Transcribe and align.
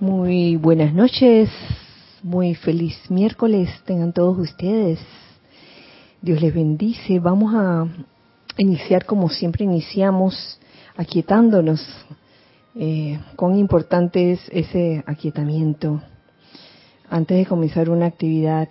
Muy 0.00 0.56
buenas 0.56 0.94
noches, 0.94 1.50
muy 2.22 2.54
feliz 2.54 2.96
miércoles 3.10 3.68
tengan 3.84 4.14
todos 4.14 4.38
ustedes. 4.38 4.98
Dios 6.22 6.40
les 6.40 6.54
bendice. 6.54 7.18
Vamos 7.18 7.54
a 7.54 7.86
iniciar 8.56 9.04
como 9.04 9.28
siempre 9.28 9.66
iniciamos, 9.66 10.58
aquietándonos. 10.96 11.86
Eh, 12.76 13.20
cuán 13.36 13.58
importante 13.58 14.32
es 14.32 14.40
ese 14.52 15.04
aquietamiento 15.04 16.00
antes 17.10 17.36
de 17.36 17.44
comenzar 17.44 17.90
una 17.90 18.06
actividad 18.06 18.70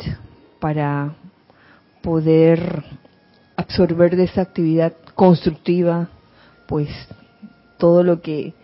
para 0.60 1.14
poder 2.02 2.84
absorber 3.56 4.16
de 4.16 4.24
esa 4.24 4.42
actividad 4.42 4.94
constructiva, 5.14 6.10
pues 6.68 6.90
todo 7.78 8.02
lo 8.02 8.20
que 8.20 8.56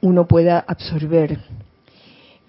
uno 0.00 0.28
pueda 0.28 0.60
absorber. 0.60 1.40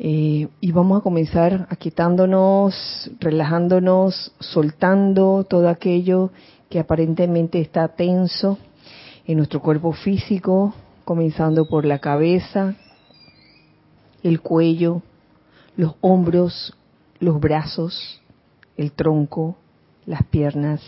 Y 0.06 0.72
vamos 0.74 1.00
a 1.00 1.02
comenzar 1.02 1.66
aquietándonos, 1.70 3.10
relajándonos, 3.22 4.34
soltando 4.38 5.46
todo 5.46 5.70
aquello 5.70 6.30
que 6.70 6.78
aparentemente 6.78 7.62
está 7.62 7.88
tenso 7.88 8.58
en 9.26 9.38
nuestro 9.38 9.62
cuerpo 9.62 9.94
físico, 9.94 10.74
comenzando 11.06 11.70
por 11.70 11.86
la 11.86 12.00
cabeza, 12.00 12.76
el 14.24 14.42
cuello, 14.42 15.02
los 15.78 15.96
hombros, 16.02 16.76
los 17.22 17.40
brazos, 17.40 18.22
el 18.76 18.92
tronco, 18.92 19.56
las 20.06 20.26
piernas. 20.26 20.82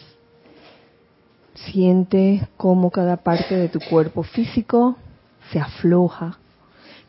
Siente 1.53 2.49
cómo 2.57 2.91
cada 2.91 3.15
parte 3.15 3.55
de 3.55 3.69
tu 3.69 3.79
cuerpo 3.79 4.23
físico 4.23 4.97
se 5.53 5.59
afloja, 5.61 6.37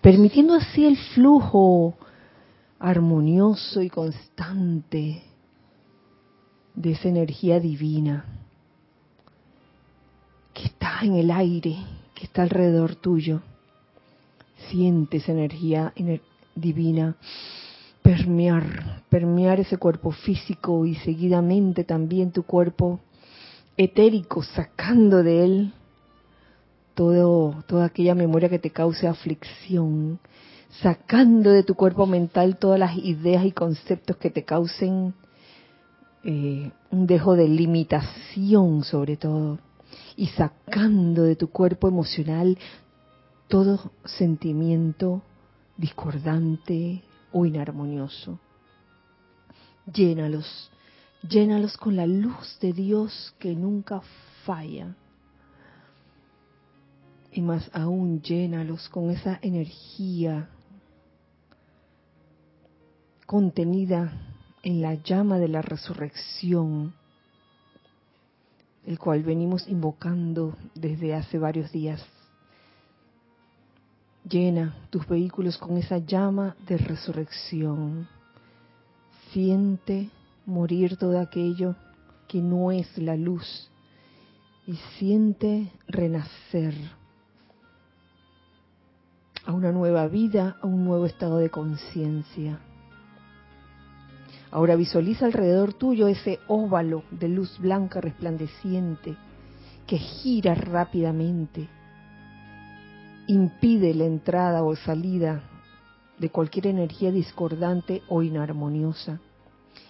permitiendo 0.06 0.54
así 0.54 0.84
el 0.84 0.96
flujo 0.96 1.96
armonioso 2.78 3.82
y 3.82 3.90
constante 3.90 5.24
de 6.76 6.92
esa 6.92 7.08
energía 7.08 7.58
divina 7.58 8.24
que 10.54 10.66
está 10.66 11.00
en 11.02 11.16
el 11.16 11.32
aire, 11.32 11.78
que 12.14 12.26
está 12.26 12.42
alrededor 12.42 12.94
tuyo. 12.94 13.40
Siente 14.70 15.16
esa 15.16 15.32
energía 15.32 15.92
divina 16.54 17.16
permear, 18.00 19.02
permear 19.08 19.58
ese 19.58 19.76
cuerpo 19.76 20.12
físico 20.12 20.86
y 20.86 20.94
seguidamente 20.94 21.82
también 21.82 22.30
tu 22.30 22.44
cuerpo 22.44 23.00
etérico, 23.76 24.44
sacando 24.44 25.24
de 25.24 25.44
él 25.44 25.72
todo, 26.96 27.62
toda 27.68 27.84
aquella 27.84 28.16
memoria 28.16 28.48
que 28.48 28.58
te 28.58 28.70
cause 28.70 29.06
aflicción, 29.06 30.18
sacando 30.82 31.50
de 31.50 31.62
tu 31.62 31.76
cuerpo 31.76 32.06
mental 32.06 32.56
todas 32.56 32.80
las 32.80 32.96
ideas 32.96 33.44
y 33.44 33.52
conceptos 33.52 34.16
que 34.16 34.30
te 34.30 34.44
causen 34.44 35.14
eh, 36.24 36.72
un 36.90 37.06
dejo 37.06 37.36
de 37.36 37.46
limitación 37.46 38.82
sobre 38.82 39.16
todo, 39.16 39.60
y 40.16 40.26
sacando 40.28 41.22
de 41.22 41.36
tu 41.36 41.50
cuerpo 41.50 41.86
emocional 41.86 42.58
todo 43.46 43.92
sentimiento 44.04 45.22
discordante, 45.76 47.02
o 47.32 47.44
inarmonioso. 47.44 48.38
Llénalos, 49.92 50.70
llénalos 51.28 51.76
con 51.76 51.94
la 51.94 52.06
luz 52.06 52.58
de 52.60 52.72
Dios 52.72 53.34
que 53.38 53.54
nunca 53.54 54.00
falla. 54.44 54.96
Y 57.36 57.42
más 57.42 57.70
aún, 57.74 58.22
llénalos 58.22 58.88
con 58.88 59.10
esa 59.10 59.38
energía 59.42 60.48
contenida 63.26 64.10
en 64.62 64.80
la 64.80 64.94
llama 64.94 65.38
de 65.38 65.48
la 65.48 65.60
resurrección, 65.60 66.94
el 68.86 68.98
cual 68.98 69.22
venimos 69.22 69.68
invocando 69.68 70.56
desde 70.74 71.12
hace 71.12 71.38
varios 71.38 71.70
días. 71.72 72.02
Llena 74.26 74.74
tus 74.88 75.06
vehículos 75.06 75.58
con 75.58 75.76
esa 75.76 75.98
llama 75.98 76.56
de 76.66 76.78
resurrección. 76.78 78.08
Siente 79.34 80.08
morir 80.46 80.96
todo 80.96 81.20
aquello 81.20 81.76
que 82.28 82.40
no 82.40 82.72
es 82.72 82.96
la 82.96 83.14
luz 83.14 83.70
y 84.66 84.76
siente 84.98 85.70
renacer 85.86 86.72
a 89.46 89.52
una 89.52 89.72
nueva 89.72 90.08
vida, 90.08 90.56
a 90.60 90.66
un 90.66 90.84
nuevo 90.84 91.06
estado 91.06 91.38
de 91.38 91.50
conciencia. 91.50 92.58
Ahora 94.50 94.76
visualiza 94.76 95.26
alrededor 95.26 95.72
tuyo 95.74 96.08
ese 96.08 96.40
óvalo 96.48 97.04
de 97.10 97.28
luz 97.28 97.58
blanca 97.58 98.00
resplandeciente 98.00 99.16
que 99.86 99.98
gira 99.98 100.54
rápidamente 100.54 101.68
impide 103.28 103.94
la 103.94 104.04
entrada 104.04 104.62
o 104.62 104.76
salida 104.76 105.42
de 106.18 106.30
cualquier 106.30 106.68
energía 106.68 107.10
discordante 107.10 108.02
o 108.08 108.22
inarmoniosa 108.22 109.20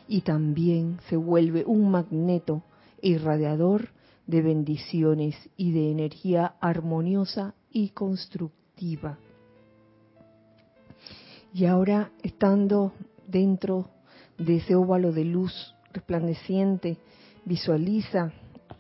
y 0.08 0.22
también 0.22 0.98
se 1.08 1.16
vuelve 1.16 1.64
un 1.66 1.90
magneto 1.90 2.62
irradiador 3.02 3.90
de 4.26 4.42
bendiciones 4.42 5.36
y 5.56 5.72
de 5.72 5.90
energía 5.90 6.56
armoniosa 6.60 7.54
y 7.70 7.90
constructiva. 7.90 9.18
Y 11.56 11.64
ahora 11.64 12.10
estando 12.22 12.92
dentro 13.26 13.88
de 14.36 14.56
ese 14.56 14.74
óvalo 14.74 15.10
de 15.10 15.24
luz 15.24 15.74
resplandeciente, 15.90 16.98
visualiza 17.46 18.30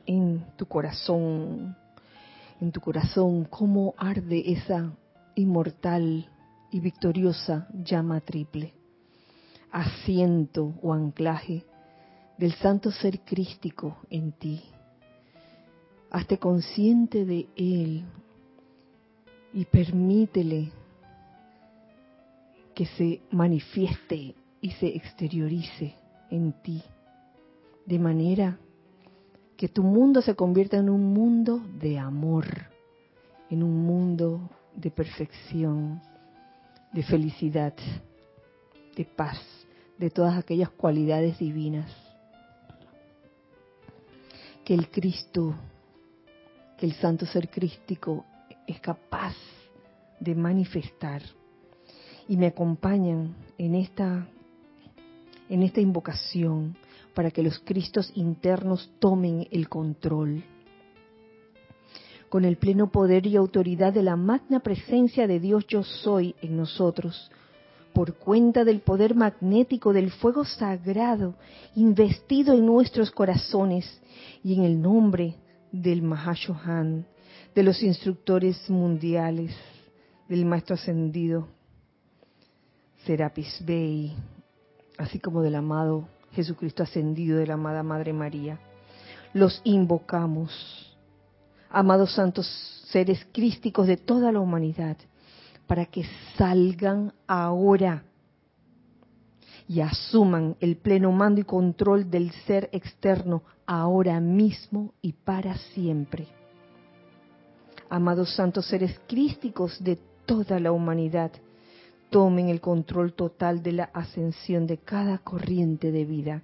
en 0.04 0.44
tu 0.58 0.66
corazón 0.66 1.74
en 2.60 2.72
tu 2.72 2.82
corazón 2.82 3.46
cómo 3.46 3.94
arde 3.96 4.52
esa 4.52 4.92
inmortal 5.36 6.28
y 6.70 6.80
victoriosa 6.80 7.66
llama 7.72 8.20
triple, 8.20 8.74
asiento 9.72 10.74
o 10.82 10.92
anclaje 10.92 11.64
del 12.36 12.52
santo 12.56 12.90
ser 12.90 13.20
crístico 13.20 13.96
en 14.10 14.32
ti. 14.32 14.62
Hazte 16.10 16.36
consciente 16.36 17.24
de 17.24 17.48
él 17.56 18.04
y 19.54 19.64
permítele 19.64 20.72
que 22.76 22.84
se 22.84 23.22
manifieste 23.30 24.34
y 24.60 24.70
se 24.72 24.88
exteriorice 24.88 25.94
en 26.30 26.52
ti 26.62 26.82
de 27.86 27.98
manera 27.98 28.58
que 29.56 29.68
tu 29.68 29.82
mundo 29.82 30.20
se 30.20 30.34
convierta 30.34 30.76
en 30.76 30.90
un 30.90 31.14
mundo 31.14 31.62
de 31.80 31.98
amor, 31.98 32.44
en 33.48 33.62
un 33.62 33.78
mundo 33.86 34.50
de 34.74 34.90
perfección, 34.90 36.02
de 36.92 37.02
felicidad, 37.02 37.72
de 38.94 39.04
paz, 39.06 39.40
de 39.96 40.10
todas 40.10 40.36
aquellas 40.36 40.68
cualidades 40.68 41.38
divinas. 41.38 41.90
Que 44.66 44.74
el 44.74 44.90
Cristo, 44.90 45.54
que 46.76 46.84
el 46.84 46.92
Santo 46.92 47.24
Ser 47.24 47.48
Crístico 47.48 48.26
es 48.66 48.78
capaz 48.80 49.34
de 50.20 50.34
manifestar 50.34 51.22
y 52.28 52.36
me 52.36 52.46
acompañan 52.46 53.34
en 53.58 53.74
esta 53.74 54.26
en 55.48 55.62
esta 55.62 55.80
invocación 55.80 56.76
para 57.14 57.30
que 57.30 57.42
los 57.42 57.58
Cristos 57.60 58.12
internos 58.14 58.90
tomen 58.98 59.46
el 59.50 59.68
control. 59.68 60.42
Con 62.28 62.44
el 62.44 62.56
pleno 62.56 62.90
poder 62.90 63.26
y 63.26 63.36
autoridad 63.36 63.92
de 63.92 64.02
la 64.02 64.16
magna 64.16 64.60
presencia 64.60 65.26
de 65.26 65.40
Dios 65.40 65.66
yo 65.66 65.82
soy 65.84 66.34
en 66.42 66.56
nosotros, 66.56 67.30
por 67.94 68.14
cuenta 68.14 68.64
del 68.64 68.80
poder 68.80 69.14
magnético 69.14 69.92
del 69.92 70.10
fuego 70.10 70.44
sagrado 70.44 71.34
investido 71.76 72.52
en 72.52 72.66
nuestros 72.66 73.10
corazones 73.10 74.00
y 74.44 74.54
en 74.54 74.64
el 74.64 74.82
nombre 74.82 75.36
del 75.72 76.02
Mahashohan, 76.02 77.06
de 77.54 77.62
los 77.62 77.82
instructores 77.82 78.68
mundiales, 78.68 79.56
del 80.28 80.44
Maestro 80.44 80.74
Ascendido, 80.74 81.48
Serapis 83.06 83.64
Bey, 83.64 84.16
así 84.98 85.20
como 85.20 85.40
del 85.40 85.54
amado 85.54 86.08
Jesucristo 86.32 86.82
ascendido 86.82 87.38
de 87.38 87.46
la 87.46 87.54
amada 87.54 87.84
Madre 87.84 88.12
María. 88.12 88.58
Los 89.32 89.60
invocamos, 89.62 90.96
amados 91.70 92.12
santos 92.12 92.46
seres 92.88 93.24
crísticos 93.32 93.86
de 93.86 93.96
toda 93.96 94.32
la 94.32 94.40
humanidad, 94.40 94.96
para 95.68 95.86
que 95.86 96.04
salgan 96.36 97.12
ahora 97.28 98.02
y 99.68 99.80
asuman 99.80 100.56
el 100.58 100.76
pleno 100.76 101.12
mando 101.12 101.40
y 101.40 101.44
control 101.44 102.10
del 102.10 102.32
ser 102.44 102.68
externo 102.72 103.42
ahora 103.66 104.18
mismo 104.18 104.94
y 105.00 105.12
para 105.12 105.56
siempre. 105.58 106.26
Amados 107.88 108.34
santos 108.34 108.66
seres 108.66 109.00
crísticos 109.06 109.82
de 109.82 109.96
toda 110.24 110.58
la 110.58 110.72
humanidad, 110.72 111.30
tomen 112.10 112.48
el 112.48 112.60
control 112.60 113.14
total 113.14 113.62
de 113.62 113.72
la 113.72 113.84
ascensión 113.84 114.66
de 114.66 114.78
cada 114.78 115.18
corriente 115.18 115.90
de 115.92 116.04
vida. 116.04 116.42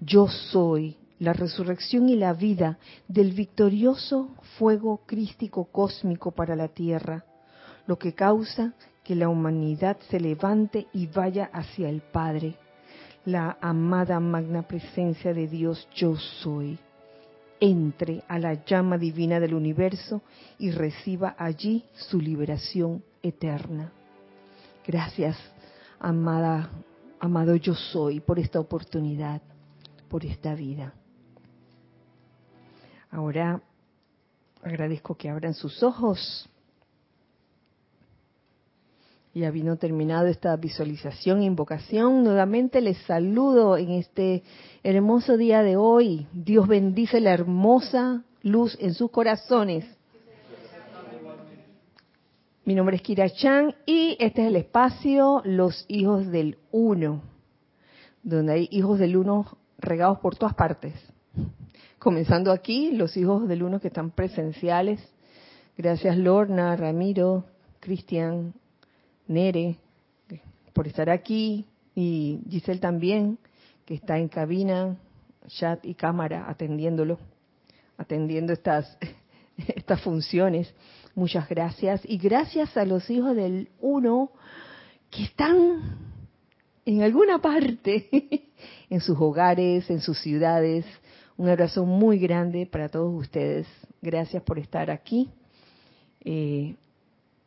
Yo 0.00 0.28
soy 0.28 0.96
la 1.18 1.32
resurrección 1.32 2.08
y 2.08 2.16
la 2.16 2.34
vida 2.34 2.78
del 3.08 3.32
victorioso 3.32 4.28
fuego 4.58 5.02
crístico 5.06 5.64
cósmico 5.64 6.32
para 6.32 6.54
la 6.54 6.68
tierra, 6.68 7.24
lo 7.86 7.98
que 7.98 8.12
causa 8.12 8.74
que 9.02 9.14
la 9.14 9.28
humanidad 9.28 9.96
se 10.10 10.20
levante 10.20 10.88
y 10.92 11.06
vaya 11.06 11.48
hacia 11.52 11.88
el 11.88 12.02
Padre, 12.02 12.56
la 13.24 13.56
amada 13.60 14.20
magna 14.20 14.62
presencia 14.62 15.32
de 15.32 15.46
Dios 15.46 15.88
yo 15.94 16.16
soy. 16.16 16.78
Entre 17.58 18.22
a 18.28 18.38
la 18.38 18.64
llama 18.64 18.98
divina 18.98 19.40
del 19.40 19.54
universo 19.54 20.20
y 20.58 20.72
reciba 20.72 21.34
allí 21.38 21.84
su 21.94 22.20
liberación 22.20 23.02
eterna. 23.28 23.92
Gracias, 24.86 25.36
amada, 25.98 26.70
amado 27.18 27.56
yo 27.56 27.74
soy, 27.74 28.20
por 28.20 28.38
esta 28.38 28.60
oportunidad, 28.60 29.42
por 30.08 30.24
esta 30.24 30.54
vida. 30.54 30.94
Ahora 33.10 33.60
agradezco 34.62 35.14
que 35.16 35.28
abran 35.28 35.54
sus 35.54 35.82
ojos. 35.82 36.48
Ya 39.34 39.50
vino 39.50 39.76
terminado 39.76 40.28
esta 40.28 40.56
visualización, 40.56 41.42
invocación. 41.42 42.24
Nuevamente 42.24 42.80
les 42.80 42.96
saludo 43.02 43.76
en 43.76 43.90
este 43.90 44.42
hermoso 44.82 45.36
día 45.36 45.62
de 45.62 45.76
hoy. 45.76 46.26
Dios 46.32 46.66
bendice 46.66 47.20
la 47.20 47.34
hermosa 47.34 48.24
luz 48.42 48.78
en 48.80 48.94
sus 48.94 49.10
corazones. 49.10 49.84
Mi 52.66 52.74
nombre 52.74 52.96
es 52.96 53.02
Kira 53.02 53.30
Chan 53.30 53.74
y 53.86 54.18
este 54.20 54.42
es 54.42 54.48
el 54.48 54.56
espacio 54.56 55.40
Los 55.44 55.86
Hijos 55.88 56.26
del 56.26 56.58
Uno, 56.72 57.22
donde 58.22 58.52
hay 58.52 58.68
hijos 58.70 58.98
del 58.98 59.16
Uno 59.16 59.56
regados 59.78 60.18
por 60.18 60.36
todas 60.36 60.54
partes 60.54 60.92
comenzando 61.98 62.52
aquí, 62.52 62.92
los 62.92 63.16
hijos 63.16 63.48
del 63.48 63.64
uno 63.64 63.80
que 63.80 63.88
están 63.88 64.12
presenciales. 64.12 65.00
Gracias 65.76 66.16
Lorna, 66.16 66.76
Ramiro, 66.76 67.44
Cristian, 67.80 68.54
Nere, 69.26 69.76
por 70.72 70.86
estar 70.86 71.10
aquí 71.10 71.66
y 71.96 72.38
Giselle 72.48 72.78
también, 72.78 73.38
que 73.84 73.94
está 73.94 74.18
en 74.18 74.28
cabina, 74.28 74.96
chat 75.48 75.84
y 75.84 75.94
cámara 75.94 76.48
atendiéndolo, 76.48 77.18
atendiendo 77.96 78.52
estas, 78.52 78.96
estas 79.56 80.00
funciones. 80.00 80.72
Muchas 81.16 81.48
gracias. 81.48 82.02
Y 82.04 82.18
gracias 82.18 82.76
a 82.76 82.84
los 82.84 83.08
hijos 83.08 83.34
del 83.34 83.70
uno 83.80 84.30
que 85.10 85.24
están 85.24 85.96
en 86.84 87.02
alguna 87.02 87.40
parte, 87.40 88.06
en 88.90 89.00
sus 89.00 89.18
hogares, 89.18 89.88
en 89.88 90.00
sus 90.00 90.20
ciudades, 90.20 90.84
un 91.38 91.48
abrazo 91.48 91.86
muy 91.86 92.18
grande 92.18 92.66
para 92.66 92.90
todos 92.90 93.14
ustedes. 93.14 93.66
Gracias 94.02 94.42
por 94.42 94.58
estar 94.58 94.90
aquí, 94.90 95.30
eh, 96.22 96.74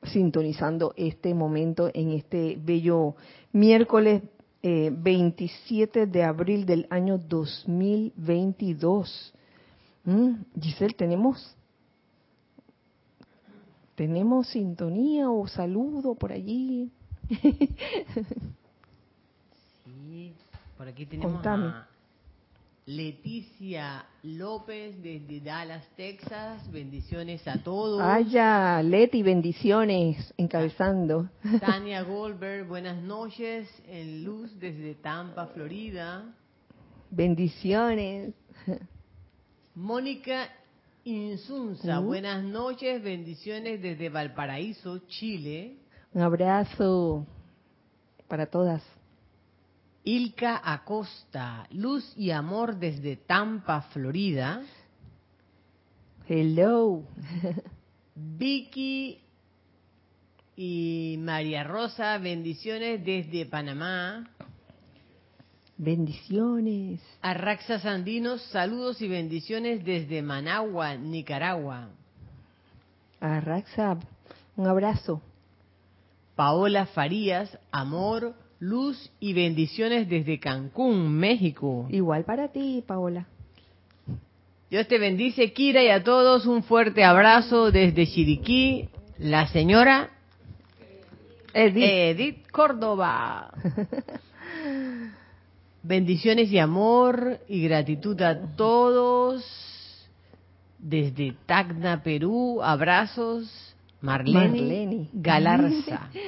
sintonizando 0.01 0.95
este 0.98 1.36
momento 1.36 1.92
en 1.94 2.13
este 2.13 2.57
bello 2.60 3.16
miércoles 3.51 4.24
27 4.63 6.01
eh, 6.01 6.07
de 6.07 6.24
abril 6.24 6.66
del 6.66 6.88
año 6.89 7.19
2022. 7.19 9.31
Mm, 10.06 10.38
Giselle, 10.60 10.95
¿tenemos, 10.95 11.56
¿tenemos 14.00 14.48
sintonía 14.48 15.30
o 15.30 15.46
saludo 15.46 16.16
por 16.16 16.31
allí? 16.31 16.90
sí, 19.84 20.34
por 20.78 20.88
aquí 20.88 21.06
tenemos 21.06 21.46
a 21.46 21.86
Leticia 22.86 24.06
López 24.24 25.04
desde 25.04 25.42
Dallas, 25.42 25.86
Texas. 25.98 26.72
Bendiciones 26.72 27.46
a 27.46 27.62
todos. 27.62 28.00
Vaya, 28.00 28.81
Leti, 28.81 29.22
bendiciones, 29.22 30.34
encabezando. 30.38 31.30
Tania 31.60 32.02
Goldberg, 32.04 32.69
buenas 32.69 33.04
noches. 33.04 33.68
En 33.86 34.24
Luz 34.24 34.57
desde 34.62 34.95
Tampa, 34.95 35.48
Florida. 35.48 36.24
Bendiciones. 37.12 38.34
Mónica 39.75 40.48
Insunza, 41.09 41.97
buenas 41.97 42.44
noches. 42.44 43.01
Bendiciones 43.01 43.81
desde 43.81 44.09
Valparaíso, 44.09 45.00
Chile. 45.07 45.77
Un 46.13 46.21
abrazo 46.21 47.25
para 48.27 48.45
todas. 48.45 48.83
Ilka 50.03 50.61
Acosta, 50.63 51.65
Luz 51.71 52.13
y 52.15 52.29
Amor 52.29 52.75
desde 52.75 53.15
Tampa, 53.15 53.81
Florida. 53.91 54.61
Hello. 56.27 57.01
Vicky 58.13 59.19
y 60.56 61.15
María 61.17 61.63
Rosa, 61.63 62.19
bendiciones 62.19 63.03
desde 63.03 63.47
Panamá. 63.47 64.29
Bendiciones. 65.80 67.00
Arraxa 67.22 67.80
Sandinos, 67.80 68.42
saludos 68.52 69.02
y 69.02 69.08
bendiciones 69.08 69.86
desde 69.86 70.22
Managua, 70.22 70.96
Nicaragua. 70.98 71.88
Arraxa, 73.22 73.98
un 74.58 74.68
abrazo. 74.68 75.22
Paola 76.36 76.86
Farías, 76.86 77.58
amor, 77.72 78.36
Luz 78.60 79.10
y 79.22 79.31
bendiciones 79.31 80.10
desde 80.10 80.38
Cancún, 80.38 81.14
México. 81.14 81.88
Igual 81.90 82.26
para 82.26 82.50
ti, 82.50 82.84
Paola. 82.86 83.26
Dios 84.70 84.86
te 84.90 85.00
bendice, 85.00 85.54
Kira, 85.54 85.81
y 85.81 85.88
a 85.88 86.04
todos 86.04 86.46
un 86.46 86.64
fuerte 86.64 87.06
abrazo 87.06 87.72
desde 87.72 88.06
Chiriquí, 88.06 88.90
la 89.18 89.48
señora 89.48 90.10
Edith, 91.54 91.84
Edith 91.90 92.52
Córdoba. 92.52 93.54
bendiciones 95.84 96.52
y 96.52 96.60
amor 96.60 97.40
y 97.48 97.64
gratitud 97.64 98.22
a 98.22 98.56
todos 98.56 99.44
desde 100.78 101.36
Tacna, 101.45 102.04
Perú. 102.04 102.62
Abrazos, 102.62 103.76
Marlene. 104.02 105.07
Galarza. 105.14 106.09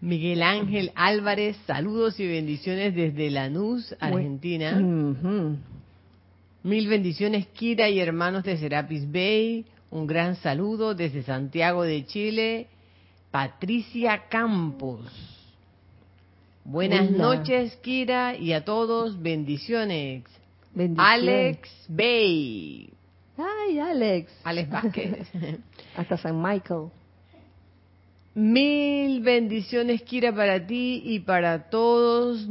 Miguel 0.00 0.42
Ángel 0.42 0.92
Álvarez, 0.94 1.56
saludos 1.66 2.20
y 2.20 2.26
bendiciones 2.26 2.94
desde 2.94 3.30
Lanús, 3.30 3.96
Argentina. 3.98 4.78
Mil 6.62 6.88
bendiciones, 6.88 7.46
Kira 7.48 7.88
y 7.88 8.00
hermanos 8.00 8.44
de 8.44 8.58
Serapis 8.58 9.10
Bay. 9.10 9.64
Un 9.90 10.06
gran 10.06 10.36
saludo 10.36 10.94
desde 10.94 11.22
Santiago 11.22 11.84
de 11.84 12.04
Chile. 12.04 12.66
Patricia 13.30 14.24
Campos. 14.28 15.33
Buenas 16.64 17.10
noches, 17.10 17.76
Kira, 17.82 18.34
y 18.36 18.54
a 18.54 18.64
todos, 18.64 19.20
bendiciones. 19.20 20.24
Alex 20.96 21.68
Bay. 21.88 22.90
Ay, 23.36 23.78
Alex. 23.78 24.32
Alex 24.44 24.70
Vázquez. 24.70 25.28
Hasta 25.96 26.16
San 26.16 26.40
Michael. 26.40 26.88
Mil 28.34 29.20
bendiciones, 29.20 30.02
Kira, 30.02 30.34
para 30.34 30.66
ti 30.66 31.02
y 31.04 31.20
para 31.20 31.68
todos 31.68 32.48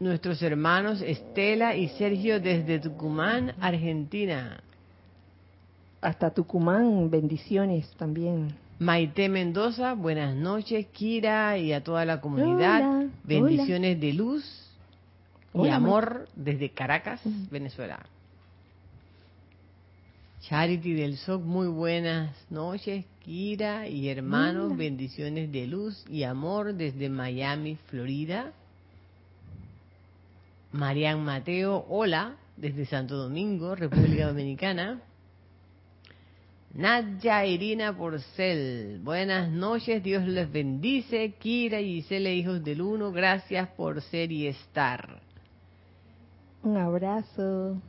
nuestros 0.00 0.42
hermanos 0.42 1.02
Estela 1.02 1.76
y 1.76 1.88
Sergio 1.90 2.40
desde 2.40 2.78
Tucumán, 2.80 3.54
Argentina. 3.60 4.62
Hasta 6.00 6.30
Tucumán, 6.30 7.10
bendiciones 7.10 7.90
también. 7.98 8.63
Maite 8.78 9.28
Mendoza, 9.28 9.94
buenas 9.94 10.34
noches, 10.34 10.86
Kira, 10.92 11.56
y 11.58 11.72
a 11.72 11.82
toda 11.82 12.04
la 12.04 12.20
comunidad. 12.20 13.06
bendiciones 13.22 14.00
de 14.00 14.12
luz 14.12 14.44
y 15.54 15.68
amor 15.68 16.28
desde 16.34 16.70
Caracas, 16.70 17.20
Venezuela. 17.50 18.04
Charity 20.42 20.92
del 20.92 21.16
SOC, 21.16 21.42
muy 21.42 21.68
buenas 21.68 22.34
noches, 22.50 23.04
Kira 23.24 23.88
y 23.88 24.08
hermanos, 24.08 24.76
bendiciones 24.76 25.50
de 25.52 25.66
luz 25.66 26.04
y 26.10 26.24
amor 26.24 26.74
desde 26.74 27.08
Miami, 27.08 27.76
Florida. 27.86 28.52
Marian 30.72 31.24
Mateo, 31.24 31.86
hola, 31.88 32.34
desde 32.56 32.84
Santo 32.84 33.16
Domingo, 33.16 33.76
República 33.76 34.26
Dominicana. 34.28 35.00
Nadia 36.76 37.46
Irina 37.46 37.96
Porcel, 37.96 38.98
buenas 39.04 39.48
noches, 39.48 40.02
Dios 40.02 40.26
les 40.26 40.50
bendice. 40.50 41.34
Kira 41.38 41.80
y 41.80 42.02
Gisele, 42.02 42.34
hijos 42.34 42.64
del 42.64 42.82
uno, 42.82 43.12
gracias 43.12 43.68
por 43.76 44.02
ser 44.02 44.32
y 44.32 44.48
estar. 44.48 45.20
Un 46.64 46.76
abrazo. 46.76 47.80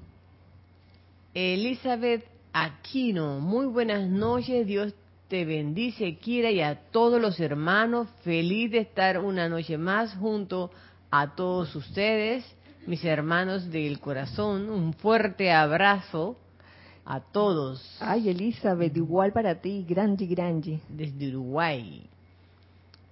Elizabeth 1.34 2.26
Aquino, 2.54 3.40
muy 3.40 3.66
buenas 3.66 4.08
noches, 4.08 4.68
Dios 4.68 4.94
te 5.30 5.46
bendice, 5.46 6.18
Kira, 6.18 6.52
y 6.52 6.62
a 6.62 6.76
todos 6.92 7.20
los 7.20 7.40
hermanos. 7.40 8.08
Feliz 8.24 8.70
de 8.70 8.82
estar 8.82 9.18
una 9.18 9.50
noche 9.50 9.80
más 9.80 10.14
junto 10.14 10.70
a 11.10 11.34
todos 11.34 11.76
ustedes, 11.76 12.46
mis 12.86 13.04
hermanos 13.04 13.72
del 13.72 14.00
corazón. 14.00 14.70
Un 14.70 14.94
fuerte 14.94 15.52
abrazo 15.52 16.38
a 17.06 17.20
todos. 17.20 17.98
Ay, 18.00 18.30
Elizabeth, 18.30 18.96
igual 18.98 19.32
para 19.32 19.56
ti, 19.56 19.86
grande, 19.88 20.26
grande. 20.26 20.80
Desde 20.90 21.30
Uruguay. 21.30 22.10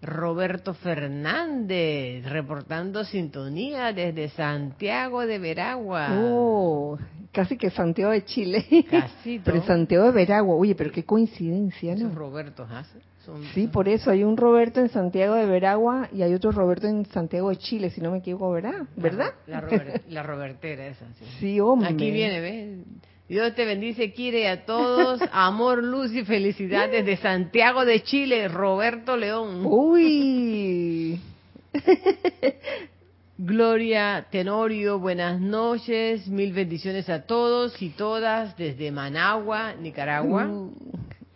Roberto 0.02 0.74
Fernández, 0.74 2.26
reportando 2.26 3.06
sintonía 3.06 3.94
desde 3.94 4.30
Santiago 4.30 5.26
de 5.26 5.40
Veragua. 5.40 6.10
Oh, 6.20 6.98
casi 7.32 7.56
que 7.56 7.70
Santiago 7.70 8.12
de 8.12 8.26
Chile. 8.26 8.66
Casi. 8.90 9.40
Pero 9.40 9.64
Santiago 9.64 10.06
de 10.06 10.12
Veragua, 10.12 10.56
oye, 10.56 10.76
pero 10.76 10.92
qué 10.92 11.06
coincidencia, 11.06 11.94
¿no? 11.96 12.08
Esos 12.08 12.16
Robertos 12.16 12.70
hace. 12.70 13.00
sí, 13.54 13.68
por 13.68 13.88
eso 13.88 14.12
hay 14.12 14.26
un 14.26 14.36
Roberto 14.36 14.82
en 14.82 14.90
Santiago 14.90 15.36
de 15.36 15.46
Veragua 15.46 16.10
y 16.12 16.22
hay 16.22 16.34
otro 16.34 16.52
Roberto 16.52 16.88
en 16.88 17.06
Santiago 17.06 17.50
de 17.50 17.56
Chile, 17.56 17.90
si 17.90 18.02
no 18.02 18.12
me 18.12 18.18
equivoco, 18.18 18.52
¿verdad? 18.52 18.86
¿Verdad? 18.98 19.34
La, 19.48 19.62
la, 19.62 20.02
la 20.10 20.24
Robertera 20.24 20.88
esa. 20.88 21.06
Sí. 21.14 21.26
sí, 21.40 21.60
hombre. 21.62 21.88
Aquí 21.88 22.12
viene, 22.12 22.42
¿ves? 22.42 22.80
Dios 23.30 23.56
te 23.56 23.66
bendice, 23.66 24.12
quiere 24.12 24.50
a 24.50 24.66
todos. 24.66 25.22
Amor, 25.32 25.82
luz 25.82 26.14
y 26.14 26.26
felicidad 26.26 26.90
desde 26.90 27.18
Santiago 27.18 27.86
de 27.86 28.04
Chile, 28.04 28.50
Roberto 28.50 29.16
León. 29.16 29.62
Uy. 29.66 31.22
Gloria 33.38 34.28
Tenorio, 34.30 35.00
buenas 35.00 35.40
noches, 35.40 36.28
mil 36.28 36.54
bendiciones 36.54 37.10
a 37.10 37.24
todos 37.24 37.82
y 37.82 37.90
todas 37.90 38.56
desde 38.58 38.92
Managua, 38.92 39.74
Nicaragua. 39.74 40.46
Uh, 40.48 40.72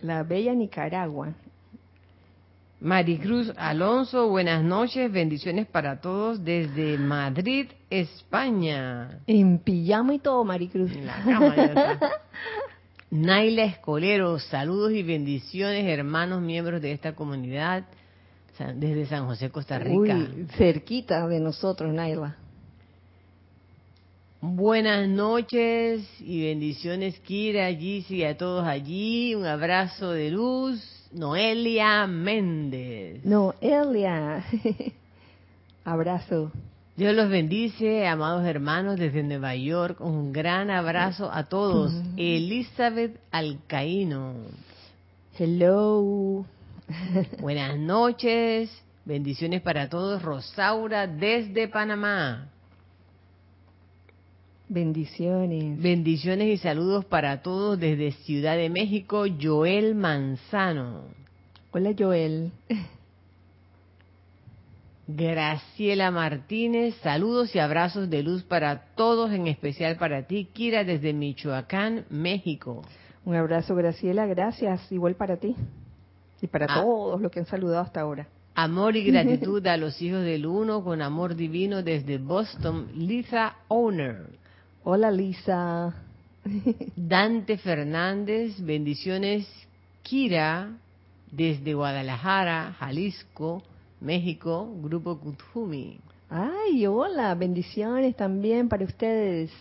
la 0.02 0.24
bella 0.24 0.54
Nicaragua. 0.54 1.34
Maricruz 2.80 3.52
Alonso, 3.58 4.30
buenas 4.30 4.64
noches, 4.64 5.12
bendiciones 5.12 5.66
para 5.66 6.00
todos 6.00 6.44
desde 6.46 7.00
Madrid, 7.00 7.70
España. 7.90 9.20
En 9.26 9.58
pijama 9.58 10.14
y 10.14 10.20
todo, 10.20 10.44
Maricruz. 10.44 10.92
En 10.92 11.08
la 11.08 11.24
cama 11.24 11.56
ya. 11.56 12.00
Naila 13.10 13.64
Escolero, 13.64 14.38
saludos 14.38 14.92
y 14.92 15.02
bendiciones, 15.02 15.86
hermanos 15.86 16.42
miembros 16.42 16.80
de 16.80 16.92
esta 16.92 17.16
comunidad 17.16 17.86
desde 18.76 19.08
San 19.08 19.26
José, 19.26 19.50
Costa 19.50 19.80
Rica. 19.80 20.16
Uy, 20.16 20.46
cerquita 20.56 21.28
de 21.28 21.40
nosotros, 21.40 21.92
Naila. 21.92 22.36
Buenas 24.40 25.10
noches 25.10 26.08
y 26.20 26.44
bendiciones, 26.44 27.20
Kira, 27.22 27.74
Gisi, 27.74 28.24
a 28.24 28.38
todos 28.38 28.68
allí. 28.68 29.34
Un 29.34 29.48
abrazo 29.48 30.12
de 30.12 30.30
luz. 30.30 30.97
Noelia 31.12 32.08
Méndez. 32.08 33.24
Noelia. 33.24 34.46
abrazo. 35.86 36.52
Dios 36.96 37.16
los 37.16 37.30
bendice, 37.30 38.08
amados 38.08 38.44
hermanos, 38.46 38.98
desde 38.98 39.24
Nueva 39.24 39.56
York. 39.56 40.02
Un 40.02 40.34
gran 40.34 40.72
abrazo 40.72 41.30
a 41.32 41.44
todos. 41.44 41.94
Elizabeth 42.18 43.20
Alcaíno. 43.32 44.34
Hello. 45.38 46.46
Buenas 47.40 47.78
noches, 47.78 48.72
bendiciones 49.06 49.62
para 49.62 49.90
todos. 49.90 50.22
Rosaura 50.22 51.06
desde 51.06 51.68
Panamá. 51.68 52.50
Bendiciones. 54.70 55.82
Bendiciones 55.82 56.48
y 56.50 56.58
saludos 56.58 57.06
para 57.06 57.42
todos 57.42 57.80
desde 57.80 58.12
Ciudad 58.12 58.58
de 58.58 58.70
México, 58.70 59.24
Joel 59.42 59.96
Manzano. 59.96 61.04
Hola 61.72 61.92
Joel. 61.98 62.52
Graciela 65.08 66.12
Martínez, 66.12 66.96
saludos 67.02 67.56
y 67.56 67.60
abrazos 67.60 68.10
de 68.10 68.24
luz 68.24 68.44
para 68.44 68.88
todos, 68.96 69.32
en 69.32 69.48
especial 69.48 69.96
para 69.96 70.24
ti, 70.28 70.50
Kira, 70.52 70.84
desde 70.84 71.14
Michoacán, 71.14 72.04
México. 72.10 72.82
Un 73.24 73.36
abrazo, 73.36 73.74
Graciela, 73.74 74.26
gracias, 74.26 74.92
igual 74.92 75.16
para 75.16 75.38
ti 75.38 75.56
y 76.42 76.48
para 76.48 76.66
Ah. 76.70 76.82
todos 76.82 77.22
los 77.22 77.32
que 77.32 77.40
han 77.40 77.46
saludado 77.46 77.80
hasta 77.84 78.02
ahora. 78.02 78.28
Amor 78.54 78.98
y 78.98 79.04
gratitud 79.06 79.66
a 79.68 79.78
los 79.78 80.02
hijos 80.02 80.24
del 80.24 80.46
uno 80.46 80.84
con 80.84 81.02
amor 81.02 81.36
divino 81.36 81.84
desde 81.84 82.18
Boston, 82.18 82.90
Lisa 82.96 83.56
Owner. 83.70 84.26
Hola 84.90 85.12
Lisa. 85.12 85.94
Dante 86.96 87.58
Fernández, 87.58 88.58
bendiciones, 88.62 89.46
Kira, 90.02 90.78
desde 91.30 91.74
Guadalajara, 91.74 92.74
Jalisco, 92.80 93.62
México, 94.00 94.74
Grupo 94.82 95.20
Kutjumi. 95.20 96.00
Ay, 96.30 96.88
hola, 96.88 97.36
bendiciones 97.36 98.16
también 98.16 98.70
para 98.70 98.86
ustedes. 98.86 99.52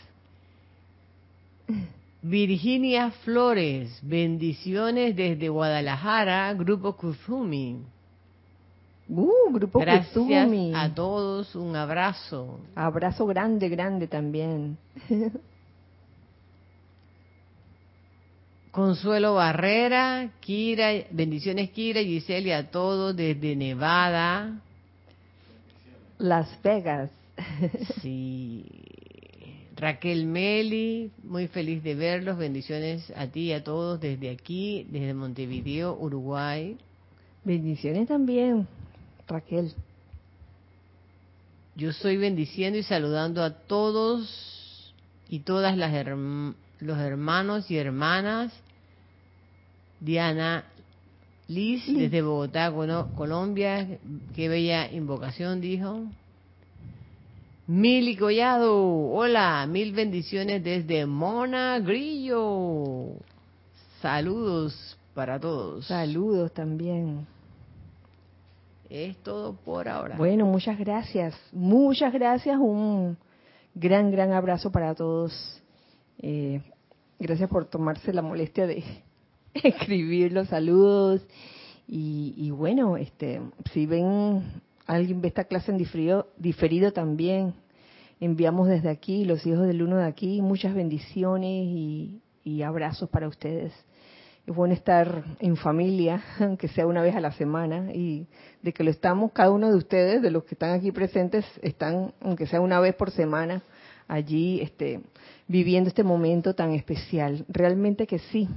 Virginia 2.23 3.11
Flores, 3.25 3.99
bendiciones 4.03 5.17
desde 5.17 5.49
Guadalajara, 5.49 6.55
Grupo 6.55 6.93
Kuzumi. 6.93 7.81
Uh, 9.09 9.53
grupo 9.53 9.79
Gracias 9.79 10.17
a 10.75 10.93
todos, 10.93 11.55
un 11.55 11.77
abrazo. 11.77 12.59
Abrazo 12.75 13.27
grande, 13.27 13.69
grande 13.69 14.09
también. 14.09 14.79
Consuelo 18.73 19.35
Barrera, 19.35 20.33
Kira, 20.41 20.91
bendiciones 21.11 21.71
Kira, 21.71 22.03
Giselle 22.03 22.49
y 22.49 22.53
a 22.53 22.71
todos 22.71 23.17
desde 23.17 23.57
Nevada. 23.57 24.61
Las 26.19 26.61
Vegas. 26.63 27.11
Sí. 28.03 28.65
Raquel 29.77 30.27
Meli, 30.27 31.11
muy 31.23 31.49
feliz 31.49 31.83
de 31.83 31.95
verlos. 31.95 32.39
Bendiciones 32.39 33.13
a 33.15 33.27
ti 33.27 33.49
y 33.49 33.53
a 33.53 33.63
todos 33.63 34.01
desde 34.01 34.31
aquí, 34.31 34.87
desde 34.91 35.13
Montevideo, 35.15 35.97
Uruguay. 35.99 36.79
Bendiciones 37.45 38.09
también, 38.09 38.67
Raquel. 39.29 39.73
Yo 41.75 41.91
estoy 41.91 42.17
bendiciendo 42.17 42.79
y 42.79 42.83
saludando 42.83 43.43
a 43.43 43.51
todos 43.51 44.93
y 45.29 45.41
todas 45.41 45.77
las 45.77 45.93
herm- 45.93 46.55
los 46.81 46.99
hermanos 46.99 47.71
y 47.71 47.77
hermanas. 47.77 48.53
Diana 50.01 50.65
Liz, 51.49 51.85
desde 51.87 52.23
Bogotá, 52.23 52.71
Colo- 52.73 53.09
Colombia. 53.15 53.99
Qué 54.35 54.49
bella 54.49 54.91
invocación, 54.91 55.61
dijo. 55.61 56.05
Mili 57.69 58.17
Collado, 58.17 58.75
hola, 59.11 59.67
mil 59.69 59.93
bendiciones 59.93 60.63
desde 60.63 61.05
Mona 61.05 61.79
Grillo. 61.81 63.17
Saludos 64.01 64.97
para 65.15 65.41
todos. 65.41 65.87
Saludos 65.87 66.53
también. 66.53 67.27
Es 68.91 69.17
todo 69.19 69.55
por 69.57 69.89
ahora. 69.89 70.17
Bueno, 70.17 70.47
muchas 70.47 70.79
gracias. 70.79 71.35
Muchas 71.53 72.13
gracias. 72.13 72.57
Un 72.59 73.17
gran, 73.75 74.11
gran 74.11 74.33
abrazo 74.33 74.71
para 74.71 74.95
todos. 74.95 75.63
Eh, 76.19 76.61
gracias 77.19 77.49
por 77.51 77.67
tomarse 77.67 78.13
la 78.13 78.23
molestia 78.23 78.67
de 78.67 78.85
escribir 79.55 80.33
los 80.33 80.49
saludos. 80.49 81.27
Y, 81.89 82.35
y 82.37 82.51
bueno, 82.51 82.97
este, 82.97 83.41
si 83.73 83.87
ven, 83.87 84.63
alguien 84.87 85.21
ve 85.21 85.29
esta 85.29 85.45
clase 85.45 85.71
en 85.71 85.79
diferido, 85.79 86.29
diferido 86.37 86.93
también, 86.93 87.55
enviamos 88.21 88.69
desde 88.69 88.91
aquí, 88.91 89.25
los 89.25 89.47
hijos 89.47 89.67
del 89.67 89.83
uno 89.83 89.99
de 89.99 90.05
aquí, 90.05 90.43
muchas 90.43 90.75
bendiciones 90.75 91.67
y, 91.67 92.21
y 92.45 92.63
abrazos 92.63 93.09
para 93.09 93.29
ustedes. 93.29 93.73
Es 94.47 94.55
bueno 94.55 94.75
estar 94.75 95.25
en 95.41 95.57
familia, 95.57 96.23
aunque 96.41 96.69
sea 96.69 96.87
una 96.87 97.03
vez 97.03 97.17
a 97.17 97.21
la 97.21 97.33
semana, 97.33 97.93
y 97.93 98.27
de 98.63 98.73
que 98.73 98.85
lo 98.85 98.91
estamos, 98.91 99.33
cada 99.33 99.51
uno 99.51 99.69
de 99.71 99.77
ustedes, 99.77 100.23
de 100.23 100.31
los 100.31 100.45
que 100.45 100.55
están 100.55 100.71
aquí 100.71 100.93
presentes, 100.93 101.45
están, 101.63 102.13
aunque 102.21 102.47
sea 102.47 102.61
una 102.61 102.79
vez 102.79 102.95
por 102.95 103.11
semana, 103.11 103.63
allí 104.07 104.61
este, 104.61 105.01
viviendo 105.49 105.89
este 105.89 106.05
momento 106.05 106.55
tan 106.55 106.71
especial. 106.73 107.45
Realmente 107.49 108.07
que 108.07 108.21
sí, 108.21 108.49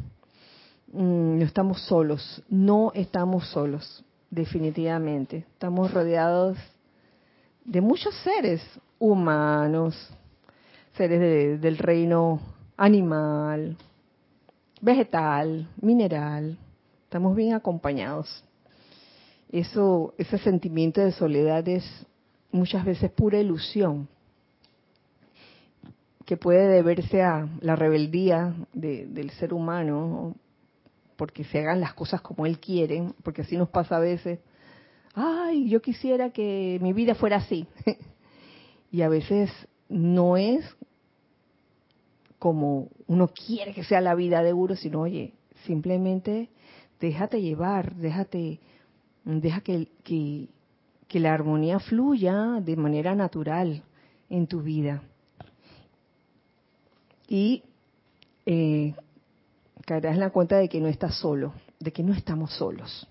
mm, 0.93 1.39
no 1.39 1.43
estamos 1.43 1.81
solos, 1.81 2.43
no 2.50 2.91
estamos 2.93 3.48
solos, 3.48 4.05
definitivamente. 4.29 5.38
Estamos 5.53 5.91
rodeados 5.91 6.55
de 7.65 7.81
muchos 7.81 8.13
seres 8.24 8.62
humanos, 9.00 9.96
seres 10.96 11.19
de- 11.19 11.58
del 11.58 11.79
reino 11.79 12.39
animal, 12.77 13.75
vegetal, 14.82 15.68
mineral. 15.82 16.58
Estamos 17.04 17.36
bien 17.36 17.54
acompañados. 17.54 18.44
Eso, 19.52 20.14
ese 20.18 20.38
sentimiento 20.38 21.02
de 21.02 21.12
soledad 21.12 21.68
es 21.68 21.84
muchas 22.52 22.86
veces 22.86 23.12
pura 23.12 23.40
ilusión, 23.40 24.08
que 26.26 26.38
puede 26.38 26.68
deberse 26.68 27.24
a 27.24 27.48
la 27.62 27.76
rebeldía 27.76 28.54
de- 28.74 29.08
del 29.08 29.32
ser 29.32 29.54
humano 29.54 30.36
porque 31.16 31.44
se 31.44 31.60
hagan 31.60 31.82
las 31.82 31.94
cosas 31.96 32.22
como 32.22 32.46
Él 32.46 32.60
quiere, 32.60 33.12
porque 33.24 33.42
así 33.42 33.58
nos 33.58 33.70
pasa 33.70 33.98
a 33.98 34.00
veces. 34.00 34.40
Ay, 35.16 35.68
yo 35.68 35.82
quisiera 35.82 36.30
que 36.30 36.78
mi 36.82 36.94
vida 36.94 37.16
fuera 37.16 37.38
así. 37.38 37.66
y 38.92 39.02
a 39.02 39.10
veces 39.10 39.52
no 39.90 40.38
es 40.38 40.64
como 42.39 42.88
uno 43.08 43.27
quiere 43.27 43.74
que 43.74 43.84
sea 43.84 44.01
la 44.01 44.15
vida 44.15 44.41
de 44.41 44.53
uno, 44.53 44.75
sino, 44.75 45.01
oye, 45.01 45.34
simplemente 45.65 46.50
déjate 47.00 47.41
llevar, 47.41 47.96
déjate, 47.96 48.60
deja 49.25 49.62
que, 49.62 49.88
que, 50.03 51.19
la 51.19 51.34
armonía 51.34 51.79
fluya 51.79 52.60
de 52.62 52.75
manera 52.77 53.13
natural 53.13 53.84
en 54.29 54.48
tu 54.48 54.62
vida. 54.62 55.03
Y 57.27 57.63
eh, 58.46 58.96
caerás 59.86 60.13
en 60.13 60.22
la 60.22 60.29
cuenta 60.29 60.58
de 60.58 60.69
que 60.69 60.79
no 60.79 60.88
estás 60.88 61.15
solo, 61.15 61.53
de 61.79 61.91
que 61.91 62.03
no 62.03 62.13
estamos 62.13 62.53
solos. 62.53 63.08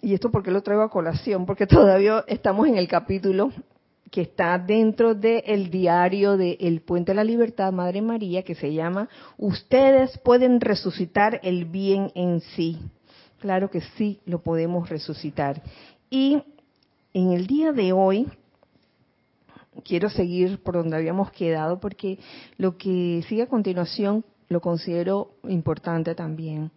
Y 0.00 0.14
esto 0.14 0.30
porque 0.30 0.50
lo 0.50 0.62
traigo 0.62 0.82
a 0.82 0.90
colación, 0.90 1.44
porque 1.46 1.66
todavía 1.66 2.24
estamos 2.28 2.68
en 2.68 2.76
el 2.76 2.86
capítulo 2.86 3.52
que 4.10 4.22
está 4.22 4.58
dentro 4.58 5.14
del 5.14 5.70
diario 5.70 6.36
de 6.36 6.56
El 6.60 6.80
Puente 6.80 7.12
de 7.12 7.16
la 7.16 7.24
Libertad, 7.24 7.72
Madre 7.72 8.02
María, 8.02 8.42
que 8.42 8.54
se 8.54 8.72
llama 8.72 9.08
Ustedes 9.36 10.18
pueden 10.18 10.60
resucitar 10.60 11.40
el 11.42 11.64
bien 11.64 12.12
en 12.14 12.40
sí. 12.40 12.78
Claro 13.40 13.70
que 13.70 13.80
sí, 13.96 14.20
lo 14.24 14.42
podemos 14.42 14.88
resucitar. 14.88 15.62
Y 16.08 16.42
en 17.12 17.32
el 17.32 17.46
día 17.46 17.72
de 17.72 17.92
hoy 17.92 18.26
quiero 19.84 20.08
seguir 20.08 20.62
por 20.62 20.74
donde 20.74 20.96
habíamos 20.96 21.30
quedado 21.32 21.78
porque 21.80 22.18
lo 22.58 22.76
que 22.76 23.24
sigue 23.28 23.42
a 23.42 23.48
continuación 23.48 24.24
lo 24.48 24.60
considero 24.60 25.32
importante 25.48 26.14
también. 26.14 26.70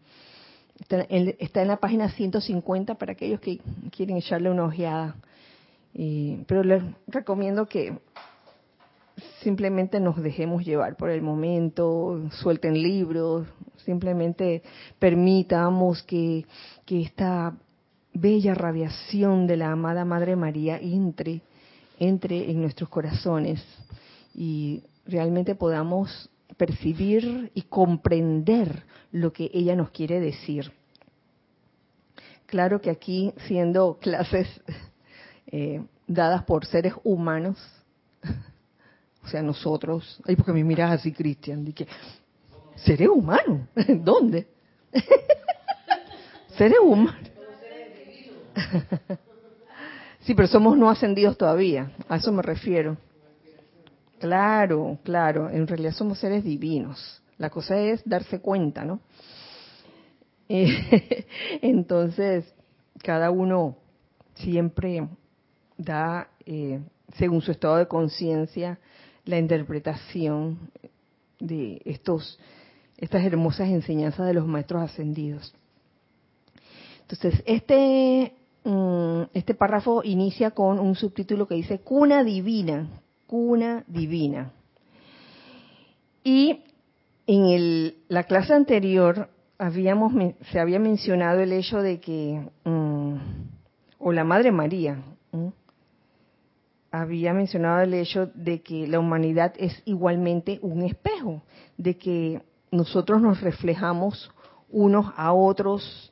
Está 0.80 1.06
en, 1.10 1.68
la 1.68 1.78
página 1.78 2.10
150 2.10 2.96
para 2.96 3.12
aquellos 3.12 3.40
que 3.42 3.60
quieren 3.92 4.18
echarle 4.18 4.50
una 4.50 4.64
ojeada. 4.64 5.16
Pero 5.94 6.64
les 6.64 6.84
recomiendo 7.08 7.66
que 7.66 7.98
simplemente 9.42 10.00
nos 10.00 10.22
dejemos 10.22 10.66
llevar 10.66 10.96
por 10.96 11.10
el 11.10 11.22
momento, 11.22 12.22
suelten 12.32 12.82
libros, 12.82 13.48
simplemente 13.86 14.64
permitamos 14.98 16.04
que, 16.04 16.46
que 16.86 17.02
esta 17.02 17.58
bella 18.14 18.54
radiación 18.54 19.48
de 19.48 19.58
la 19.58 19.72
amada 19.72 20.06
Madre 20.06 20.36
María 20.36 20.78
entre, 20.78 21.42
entre 22.00 22.50
en 22.50 22.62
nuestros 22.62 22.90
corazones 22.90 23.64
y 24.34 24.84
realmente 25.06 25.56
podamos 25.56 26.30
percibir 26.58 27.52
y 27.54 27.64
comprender 27.64 28.84
lo 29.12 29.32
que 29.32 29.50
ella 29.54 29.76
nos 29.76 29.92
quiere 29.92 30.20
decir. 30.20 30.72
Claro 32.46 32.82
que 32.82 32.90
aquí, 32.90 33.34
siendo 33.48 33.98
clases 34.00 34.48
eh, 35.52 35.82
dadas 36.08 36.44
por 36.44 36.66
seres 36.66 36.94
humanos, 37.04 37.58
o 39.24 39.28
sea, 39.28 39.42
nosotros, 39.42 40.22
ay, 40.26 40.36
porque 40.36 40.54
me 40.54 40.64
miras 40.64 40.92
así, 40.92 41.12
Cristian, 41.12 41.66
dije, 41.66 41.88
¿seres 42.76 43.10
humanos? 43.10 43.62
¿Dónde? 44.04 44.48
¿Seres 46.58 46.80
humanos? 46.84 47.16
Sí, 50.22 50.36
pero 50.36 50.48
somos 50.48 50.78
no 50.78 50.90
ascendidos 50.90 51.38
todavía, 51.38 51.92
a 52.08 52.18
eso 52.18 52.32
me 52.32 52.44
refiero. 52.44 52.98
Claro, 54.20 55.00
claro, 55.04 55.50
en 55.50 55.66
realidad 55.66 55.94
somos 55.94 56.20
seres 56.20 56.44
divinos. 56.44 57.22
La 57.38 57.50
cosa 57.50 57.80
es 57.80 58.02
darse 58.06 58.40
cuenta, 58.40 58.84
¿no? 58.84 59.00
Eh, 60.50 61.26
entonces, 61.62 62.54
cada 63.02 63.32
uno 63.32 63.78
siempre 64.36 65.08
da, 65.80 66.30
eh, 66.46 66.80
según 67.18 67.42
su 67.42 67.50
estado 67.50 67.78
de 67.78 67.88
conciencia, 67.88 68.78
la 69.26 69.40
interpretación 69.40 70.70
de 71.40 71.82
estos, 71.86 72.40
estas 72.98 73.26
hermosas 73.26 73.70
enseñanzas 73.70 74.28
de 74.28 74.36
los 74.36 74.46
maestros 74.46 74.84
ascendidos. 74.84 75.56
Entonces, 77.02 77.42
este 77.48 78.34
Mm, 78.64 79.24
este 79.34 79.54
párrafo 79.54 80.02
inicia 80.04 80.52
con 80.52 80.80
un 80.80 80.96
subtítulo 80.96 81.48
que 81.48 81.56
dice 81.56 81.80
cuna 81.80 82.24
divina, 82.24 82.88
cuna 83.26 83.84
divina. 83.88 84.52
Y 86.24 86.62
en 87.26 87.94
la 88.10 88.24
clase 88.24 88.54
anterior 88.54 89.30
habíamos, 89.58 90.14
se 90.52 90.60
había 90.60 90.80
mencionado 90.80 91.40
el 91.40 91.54
hecho 91.54 91.82
de 91.82 92.00
que, 92.00 92.42
mm, 92.66 93.16
o 94.00 94.12
la 94.12 94.24
Madre 94.24 94.52
María, 94.52 95.02
había 96.92 97.34
mencionado 97.34 97.82
el 97.82 97.94
hecho 97.94 98.28
de 98.34 98.62
que 98.62 98.88
la 98.88 99.00
humanidad 99.00 99.54
es 99.58 99.82
igualmente 99.86 100.60
un 100.62 100.84
espejo, 100.84 101.44
de 101.78 101.98
que 101.98 102.42
nosotros 102.72 103.22
nos 103.22 103.42
reflejamos 103.42 104.32
unos 104.70 105.08
a 105.16 105.34
otros 105.34 106.12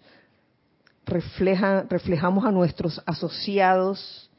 reflejamos 1.08 2.46
a 2.46 2.52
nuestros 2.52 3.02
asociados 3.06 4.30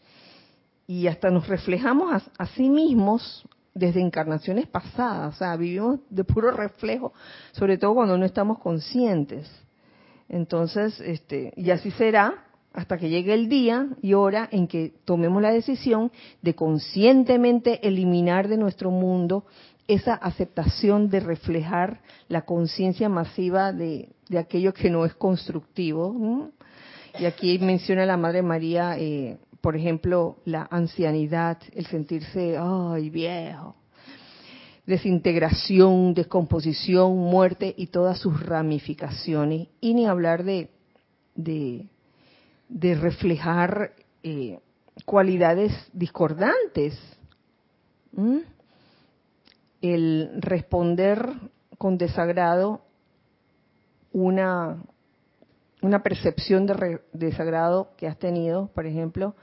y 0.87 1.07
hasta 1.07 1.31
nos 1.31 1.49
reflejamos 1.49 2.23
a, 2.39 2.47
sí 2.47 2.69
mismos 2.69 3.47
desde 3.75 4.01
encarnaciones 4.01 4.67
pasadas, 4.67 5.35
o 5.35 5.39
sea, 5.39 5.57
vivimos 5.57 6.01
de 6.11 6.25
puro 6.25 6.51
reflejo, 6.51 7.13
sobre 7.53 7.79
todo 7.79 7.95
cuando 7.95 8.19
no 8.19 8.25
estamos 8.25 8.59
conscientes. 8.59 9.51
Entonces, 10.29 11.01
este, 11.01 11.53
y 11.57 11.71
así 11.71 11.91
será 11.93 12.48
hasta 12.73 12.99
que 12.99 13.09
llegue 13.09 13.35
el 13.35 13.49
día 13.49 13.89
y 14.03 14.15
hora 14.15 14.49
en 14.53 14.69
que 14.69 14.93
tomemos 15.05 15.43
la 15.43 15.51
decisión 15.51 16.13
de 16.43 16.55
conscientemente 16.55 17.87
eliminar 17.87 18.49
de 18.49 18.57
nuestro 18.57 18.91
mundo 18.91 19.45
esa 19.89 20.15
aceptación 20.15 21.09
de 21.09 21.21
reflejar 21.21 22.01
la 22.29 22.43
conciencia 22.43 23.09
masiva 23.09 23.73
de, 23.73 24.11
aquello 24.39 24.75
que 24.75 24.91
no 24.91 25.07
es 25.07 25.15
constructivo. 25.15 26.51
Y 27.19 27.25
aquí 27.25 27.59
menciona 27.59 28.05
la 28.05 28.19
Madre 28.19 28.43
María, 28.43 28.99
eh, 28.99 29.39
por 29.63 29.75
ejemplo, 29.75 30.37
la 30.45 30.69
ancianidad, 30.71 31.59
el 31.73 31.87
sentirse, 31.87 32.57
ay, 32.59 33.09
viejo, 33.09 33.77
desintegración, 34.87 36.13
descomposición, 36.13 37.17
muerte 37.17 37.75
y 37.77 37.87
todas 37.87 38.19
sus 38.19 38.41
ramificaciones. 38.41 39.69
Y 39.81 39.95
ni 39.95 40.07
hablar 40.07 40.45
de, 40.45 40.71
de, 41.35 41.87
reflejar 42.71 43.93
eh, 44.23 44.59
cualidades 45.05 45.73
discordantes. 45.93 46.99
El 49.81 50.31
responder 50.41 51.31
con 51.77 51.99
desagrado 51.99 52.81
una 54.13 54.79
una 55.81 56.03
percepción 56.03 56.67
de 56.67 57.01
desagrado 57.13 57.91
que 57.97 58.09
has 58.09 58.19
tenido, 58.19 58.69
por 58.75 58.87
ejemplo, 58.87 59.35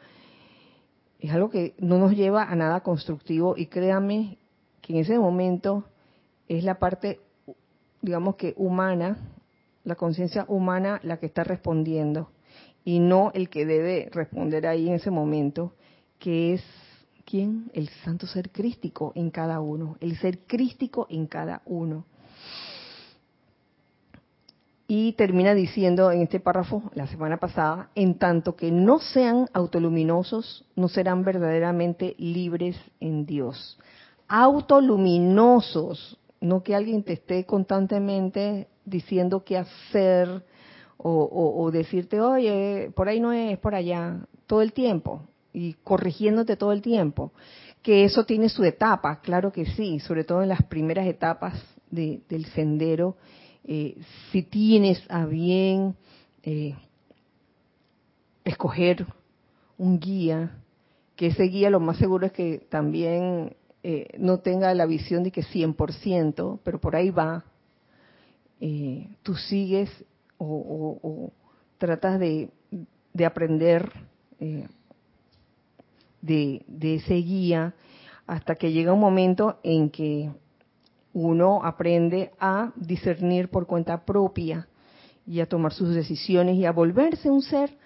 es 1.20 1.32
algo 1.32 1.50
que 1.50 1.76
no 1.80 1.98
nos 1.98 2.14
lleva 2.14 2.44
a 2.44 2.56
nada 2.56 2.82
constructivo 2.82 3.56
y 3.58 3.68
créame 3.68 4.38
que 4.82 4.94
en 4.94 5.00
ese 5.00 5.18
momento 5.18 5.86
es 6.48 6.64
la 6.64 6.78
parte, 6.78 7.20
digamos 8.02 8.36
que 8.36 8.54
humana, 8.58 9.18
la 9.84 9.96
conciencia 9.96 10.46
humana 10.48 11.00
la 11.04 11.18
que 11.18 11.26
está 11.28 11.44
respondiendo 11.44 12.30
y 12.86 13.00
no 13.00 13.32
el 13.34 13.50
que 13.50 13.66
debe 13.66 14.10
responder 14.14 14.68
ahí 14.68 14.88
en 14.88 14.94
ese 14.94 15.10
momento, 15.10 15.74
que 16.20 16.54
es 16.54 16.64
quién? 17.26 17.72
El 17.74 17.90
santo 18.06 18.28
ser 18.28 18.52
crístico 18.52 19.12
en 19.16 19.32
cada 19.32 19.60
uno, 19.60 19.98
el 20.00 20.16
ser 20.18 20.40
crístico 20.46 21.08
en 21.10 21.26
cada 21.26 21.64
uno. 21.66 22.06
Y 24.88 25.14
termina 25.14 25.56
diciendo 25.56 26.12
en 26.12 26.22
este 26.22 26.40
párrafo, 26.40 26.92
la 26.94 27.08
semana 27.08 27.38
pasada, 27.38 27.90
en 27.96 28.20
tanto 28.20 28.56
que 28.56 28.72
no 28.72 29.00
sean 29.00 29.50
autoluminosos, 29.52 30.64
no 30.76 30.88
serán 30.88 31.24
verdaderamente 31.24 32.16
libres 32.20 32.78
en 33.00 33.26
Dios. 33.26 33.80
Autoluminosos, 34.28 36.20
no 36.40 36.62
que 36.62 36.76
alguien 36.76 37.02
te 37.02 37.14
esté 37.14 37.46
constantemente 37.48 38.68
diciendo 38.86 39.44
qué 39.44 39.58
hacer 39.58 40.44
o, 40.98 41.70
decirte, 41.72 42.20
oye, 42.20 42.92
por 42.96 43.08
ahí 43.08 43.20
no 43.20 43.32
es, 43.32 43.58
por 43.60 43.76
allá, 43.76 44.26
todo 44.48 44.62
el 44.62 44.74
tiempo, 44.74 45.22
y 45.54 45.74
corrigiéndote 45.84 46.56
todo 46.56 46.72
el 46.72 46.82
tiempo. 46.82 47.32
Que 47.82 48.04
eso 48.06 48.26
tiene 48.26 48.50
su 48.50 48.64
etapa, 48.64 49.22
claro 49.22 49.52
que 49.52 49.66
sí, 49.66 50.00
sobre 50.00 50.24
todo 50.24 50.42
en 50.42 50.50
las 50.50 50.64
primeras 50.64 51.06
etapas 51.06 51.62
del 51.92 52.46
sendero 52.56 53.16
eh, 53.68 53.98
si 54.32 54.44
tienes 54.44 55.04
a 55.10 55.26
bien 55.26 55.96
eh, 56.44 56.76
escoger 58.44 59.08
un 59.80 60.00
guía, 60.00 60.62
que 61.16 61.28
ese 61.28 61.44
guía 61.46 61.72
lo 61.72 61.80
más 61.80 61.98
seguro 61.98 62.28
es 62.28 62.32
que 62.32 62.60
también 62.70 63.56
eh, 63.82 64.10
no 64.20 64.40
tenga 64.40 64.72
la 64.76 64.86
visión 64.86 65.24
de 65.24 65.32
que 65.32 65.42
100%, 65.42 66.60
pero 66.64 66.80
por 66.80 66.96
ahí 66.96 67.10
va, 67.10 67.44
tú 69.24 69.36
sigues 69.36 69.90
o, 70.38 71.32
tratas 71.78 72.20
de, 72.20 72.50
aprender 73.26 73.92
eh, 74.40 74.68
de, 76.22 76.64
ese 76.82 77.16
guía 77.16 77.74
hasta 78.28 78.56
que 78.56 78.72
llega 78.72 78.94
un 78.94 79.00
momento 79.00 79.60
en 79.64 79.90
que 79.90 80.32
uno 81.14 81.62
aprende 81.64 82.32
a 82.40 82.72
discernir 82.76 83.50
por 83.50 83.68
cuenta 83.68 84.04
propia 84.06 84.68
y 85.26 85.40
a 85.40 85.46
tomar 85.46 85.74
sus 85.74 85.94
decisiones 85.94 86.56
y 86.56 86.66
a 86.66 86.72
volverse 86.72 87.30
un 87.30 87.42
ser 87.42 87.78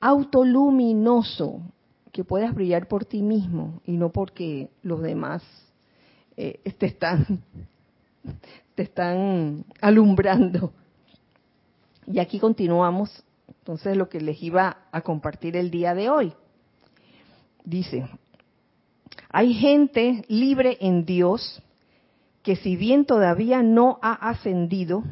autoluminoso, 0.00 1.60
que 2.10 2.24
puedas 2.24 2.54
brillar 2.54 2.88
por 2.88 3.04
ti 3.04 3.22
mismo 3.22 3.80
y 3.86 3.92
no 3.92 4.10
porque 4.10 4.68
los 4.82 5.00
demás 5.00 5.42
eh, 6.36 6.60
te 6.78 6.86
están 6.86 7.42
te 8.74 8.82
están 8.82 9.64
alumbrando. 9.80 10.72
Y 12.12 12.18
aquí 12.18 12.38
continuamos, 12.38 13.24
entonces 13.48 13.96
lo 13.96 14.10
que 14.10 14.20
les 14.20 14.42
iba 14.42 14.76
a 14.92 15.00
compartir 15.00 15.56
el 15.56 15.70
día 15.70 15.94
de 15.94 16.10
hoy. 16.10 16.34
Dice, 17.64 18.06
hay 19.30 19.54
gente 19.54 20.22
libre 20.28 20.76
en 20.82 21.06
Dios 21.06 21.62
que 22.42 22.56
si 22.56 22.76
bien 22.76 23.06
todavía 23.06 23.62
no 23.62 23.98
ha 24.02 24.12
ascendido, 24.28 25.04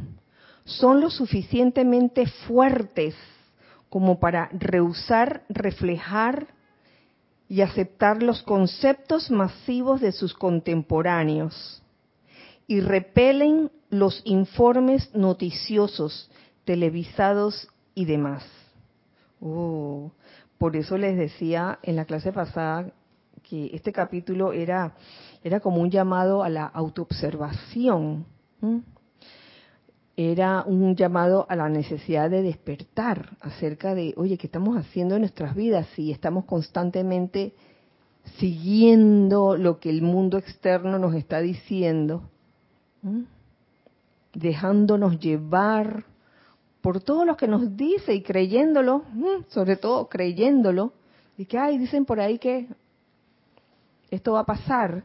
son 0.66 1.00
lo 1.00 1.08
suficientemente 1.08 2.26
fuertes 2.26 3.14
como 3.88 4.20
para 4.20 4.50
rehusar 4.52 5.44
reflejar 5.48 6.48
y 7.48 7.62
aceptar 7.62 8.22
los 8.22 8.42
conceptos 8.42 9.30
masivos 9.30 10.02
de 10.02 10.12
sus 10.12 10.34
contemporáneos 10.34 11.82
y 12.66 12.80
repelen 12.80 13.70
los 13.88 14.20
informes 14.24 15.12
noticiosos, 15.14 16.30
televisados 16.64 17.68
y 17.94 18.04
demás. 18.04 18.44
Oh, 19.40 20.10
por 20.58 20.76
eso 20.76 20.98
les 20.98 21.16
decía 21.16 21.78
en 21.82 21.96
la 21.96 22.04
clase 22.04 22.32
pasada 22.32 22.92
que 23.48 23.70
este 23.72 23.92
capítulo 23.92 24.52
era, 24.52 24.94
era 25.42 25.60
como 25.60 25.80
un 25.80 25.90
llamado 25.90 26.42
a 26.42 26.48
la 26.48 26.66
autoobservación 26.66 28.26
era 30.28 30.64
un 30.66 30.96
llamado 30.96 31.46
a 31.48 31.56
la 31.56 31.70
necesidad 31.70 32.28
de 32.28 32.42
despertar 32.42 33.38
acerca 33.40 33.94
de, 33.94 34.12
oye, 34.18 34.36
¿qué 34.36 34.48
estamos 34.48 34.76
haciendo 34.76 35.14
en 35.14 35.22
nuestras 35.22 35.54
vidas 35.54 35.86
si 35.94 36.12
estamos 36.12 36.44
constantemente 36.44 37.54
siguiendo 38.38 39.56
lo 39.56 39.80
que 39.80 39.88
el 39.88 40.02
mundo 40.02 40.36
externo 40.36 40.98
nos 40.98 41.14
está 41.14 41.40
diciendo? 41.40 42.28
Dejándonos 44.34 45.18
llevar 45.20 46.04
por 46.80 47.00
todo 47.00 47.24
lo 47.24 47.36
que 47.36 47.46
nos 47.46 47.76
dice 47.76 48.14
y 48.14 48.22
creyéndolo, 48.22 49.04
sobre 49.48 49.76
todo 49.76 50.08
creyéndolo, 50.08 50.92
y 51.36 51.46
que, 51.46 51.58
ay, 51.58 51.78
dicen 51.78 52.04
por 52.04 52.20
ahí 52.20 52.38
que 52.38 52.68
esto 54.10 54.32
va 54.32 54.40
a 54.40 54.46
pasar, 54.46 55.04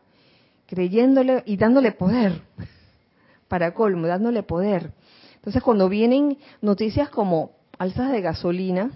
creyéndole 0.67 1.43
y 1.45 1.57
dándole 1.57 1.91
poder, 1.91 2.41
para 3.47 3.73
colmo, 3.73 4.07
dándole 4.07 4.43
poder. 4.43 4.91
Entonces, 5.35 5.61
cuando 5.61 5.89
vienen 5.89 6.38
noticias 6.61 7.09
como 7.09 7.51
alzas 7.77 8.11
de 8.11 8.21
gasolina, 8.21 8.91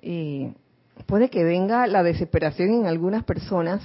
eh, 0.00 0.54
puede 1.06 1.28
que 1.28 1.44
venga 1.44 1.86
la 1.86 2.02
desesperación 2.02 2.72
en 2.72 2.86
algunas 2.86 3.24
personas 3.24 3.82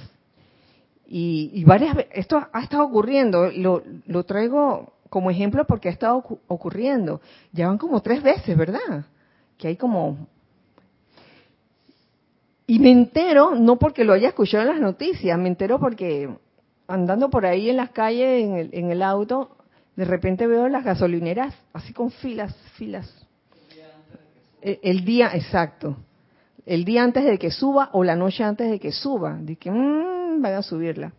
y, 1.14 1.62
varias 1.64 1.94
veces, 1.94 2.12
esto 2.14 2.48
ha 2.52 2.62
estado 2.62 2.84
ocurriendo, 2.84 3.50
lo, 3.50 3.82
lo 4.06 4.24
traigo 4.24 4.94
como 5.12 5.30
ejemplo 5.30 5.66
porque 5.66 5.90
ha 5.90 5.92
estado 5.92 6.24
ocurriendo. 6.48 7.20
Ya 7.52 7.68
van 7.68 7.76
como 7.76 8.00
tres 8.00 8.22
veces, 8.22 8.56
¿verdad? 8.56 9.04
Que 9.58 9.68
hay 9.68 9.76
como... 9.76 10.26
Y 12.66 12.78
me 12.78 12.90
entero, 12.90 13.54
no 13.54 13.78
porque 13.78 14.04
lo 14.04 14.14
haya 14.14 14.28
escuchado 14.28 14.62
en 14.62 14.70
las 14.70 14.80
noticias, 14.80 15.38
me 15.38 15.48
entero 15.48 15.78
porque 15.78 16.30
andando 16.86 17.28
por 17.28 17.44
ahí 17.44 17.68
en 17.68 17.76
las 17.76 17.90
calles, 17.90 18.42
en 18.42 18.56
el, 18.56 18.70
en 18.72 18.90
el 18.90 19.02
auto, 19.02 19.54
de 19.96 20.06
repente 20.06 20.46
veo 20.46 20.66
las 20.68 20.82
gasolineras 20.82 21.54
así 21.74 21.92
con 21.92 22.10
filas, 22.10 22.56
filas. 22.76 23.14
El, 24.62 25.04
día 25.04 25.32
exacto. 25.34 25.98
El 26.64 26.86
día 26.86 27.02
antes 27.02 27.24
de 27.24 27.38
que 27.38 27.50
suba 27.50 27.90
o 27.92 28.02
la 28.02 28.16
noche 28.16 28.44
antes 28.44 28.70
de 28.70 28.80
que 28.80 28.92
suba. 28.92 29.36
De 29.38 29.56
que 29.56 29.70
mmm, 29.70 30.40
van 30.40 30.54
a 30.54 30.62
subirla. 30.62 31.12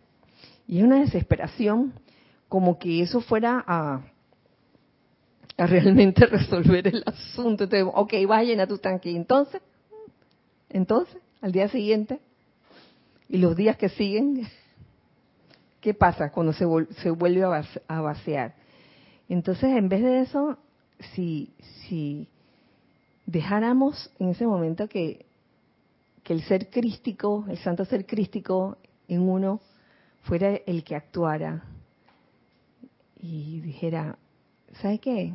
Y 0.66 0.78
es 0.78 0.84
una 0.84 0.98
desesperación 0.98 1.92
como 2.48 2.78
que 2.78 3.02
eso 3.02 3.20
fuera 3.20 3.64
a, 3.66 4.02
a 5.56 5.66
realmente 5.66 6.26
resolver 6.26 6.86
el 6.88 7.02
asunto. 7.06 7.64
Entonces, 7.64 7.88
ok, 7.92 8.12
vas 8.28 8.40
a 8.40 8.44
llenar 8.44 8.68
tu 8.68 8.78
tanque. 8.78 9.10
entonces? 9.14 9.60
Entonces, 10.70 11.16
al 11.40 11.52
día 11.52 11.68
siguiente. 11.68 12.20
Y 13.28 13.38
los 13.38 13.56
días 13.56 13.76
que 13.76 13.88
siguen. 13.88 14.46
¿Qué 15.80 15.92
pasa 15.92 16.30
cuando 16.30 16.54
se, 16.54 16.64
se 17.02 17.10
vuelve 17.10 17.42
a 17.44 18.00
vaciar? 18.00 18.54
Entonces, 19.28 19.64
en 19.76 19.90
vez 19.90 20.02
de 20.02 20.20
eso, 20.22 20.56
si, 21.14 21.52
si 21.82 22.26
dejáramos 23.26 24.10
en 24.18 24.30
ese 24.30 24.46
momento 24.46 24.88
que, 24.88 25.26
que 26.22 26.32
el 26.32 26.42
ser 26.44 26.70
crístico, 26.70 27.44
el 27.48 27.58
santo 27.58 27.84
ser 27.84 28.06
crístico 28.06 28.78
en 29.08 29.28
uno, 29.28 29.60
fuera 30.22 30.54
el 30.66 30.84
que 30.84 30.96
actuara 30.96 31.64
y 33.24 33.60
dijera, 33.62 34.18
¿sabe 34.82 34.98
qué? 34.98 35.32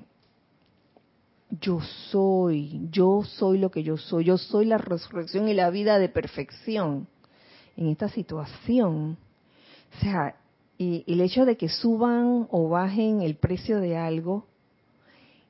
Yo 1.49 1.82
soy, 2.12 2.88
yo 2.91 3.23
soy 3.23 3.58
lo 3.58 3.71
que 3.71 3.82
yo 3.82 3.97
soy, 3.97 4.25
yo 4.25 4.38
soy 4.38 4.65
la 4.65 4.78
resurrección 4.78 5.49
y 5.49 5.56
la 5.56 5.71
vida 5.71 5.97
de 5.97 6.08
perfección 6.08 7.08
en 7.75 7.88
esta 7.88 8.08
situación. 8.10 9.17
O 9.97 10.02
sea, 10.02 10.36
y 10.78 11.04
el 11.08 11.19
hecho 11.21 11.45
de 11.45 11.58
que 11.58 11.67
suban 11.67 12.47
o 12.52 12.69
bajen 12.69 13.23
el 13.23 13.36
precio 13.38 13.80
de 13.80 13.97
algo 13.97 14.45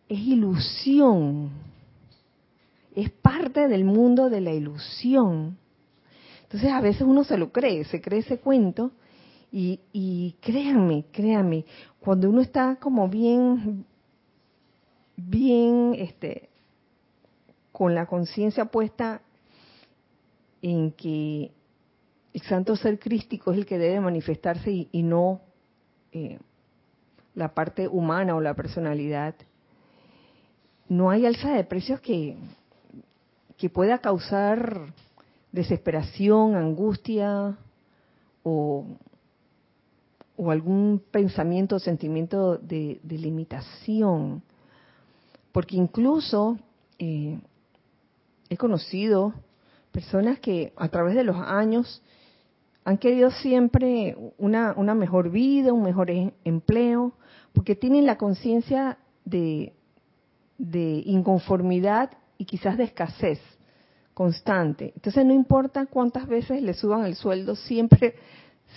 es 0.08 0.19
ilusión, 0.19 1.52
es 2.95 3.10
parte 3.10 3.67
del 3.67 3.84
mundo 3.84 4.30
de 4.30 4.39
la 4.39 4.54
ilusión. 4.54 5.58
Entonces 6.43 6.71
a 6.71 6.80
veces 6.80 7.02
uno 7.02 7.25
se 7.25 7.38
lo 7.38 7.52
cree, 7.52 7.84
se 7.84 7.99
cree 7.99 8.19
ese 8.19 8.39
cuento 8.39 8.91
y, 9.52 9.80
y 9.91 10.36
créanme, 10.41 11.06
créanme, 11.12 11.65
cuando 11.99 12.29
uno 12.29 12.41
está 12.41 12.77
como 12.77 13.09
bien, 13.09 13.85
bien, 15.17 15.95
este, 15.97 16.49
con 17.71 17.93
la 17.93 18.05
conciencia 18.05 18.65
puesta 18.65 19.21
en 20.62 20.91
que 20.91 21.51
el 22.33 22.41
santo 22.41 22.75
ser 22.75 22.99
crístico 22.99 23.51
es 23.51 23.57
el 23.57 23.65
que 23.65 23.77
debe 23.77 23.99
manifestarse 23.99 24.88
y, 24.91 25.03
no 25.03 25.41
eh, 26.12 26.39
la 27.35 27.53
parte 27.53 27.88
humana 27.88 28.35
o 28.35 28.41
la 28.41 28.53
personalidad. 28.53 29.35
No 30.88 31.09
hay 31.09 31.25
alza 31.25 31.53
de 31.53 31.63
precios 31.63 31.99
que, 32.01 32.35
que 33.57 33.69
pueda 33.69 33.99
causar 33.99 34.93
desesperación, 35.51 36.55
angustia 36.55 37.57
o, 38.43 38.85
o 40.41 40.52
algún 40.52 41.04
pensamiento 41.12 41.75
o 41.75 41.80
sentimiento 41.80 42.58
de, 42.58 43.02
limitación. 43.04 44.41
Porque 45.52 45.75
incluso 45.75 46.58
eh, 46.97 47.38
he 48.49 48.56
conocido 48.56 49.34
personas 49.91 50.39
que 50.39 50.71
a 50.78 50.88
través 50.88 51.15
de 51.15 51.25
los 51.25 51.36
años 51.36 52.02
han 52.86 52.97
querido 52.97 53.32
siempre 53.32 54.15
una, 54.38 54.73
una 54.78 54.95
mejor 54.95 55.30
vida, 55.30 55.73
un 55.73 55.84
mejor 55.84 56.10
e, 56.10 56.34
empleo, 56.45 57.12
porque 57.52 57.75
tienen 57.75 58.06
la 58.06 58.17
conciencia 58.17 58.97
de, 59.25 59.73
de 60.58 61.04
inconformidad 61.06 62.12
y 62.38 62.45
quizás 62.45 62.78
de 62.78 62.86
escasez 62.86 63.41
constante. 64.13 64.93
Entonces 64.95 65.25
no 65.25 65.34
importa 65.34 65.86
cuántas 65.88 66.30
veces 66.30 66.62
le 66.62 66.73
suban 66.73 67.04
el 67.04 67.15
sueldo, 67.15 67.58
siempre 67.58 68.15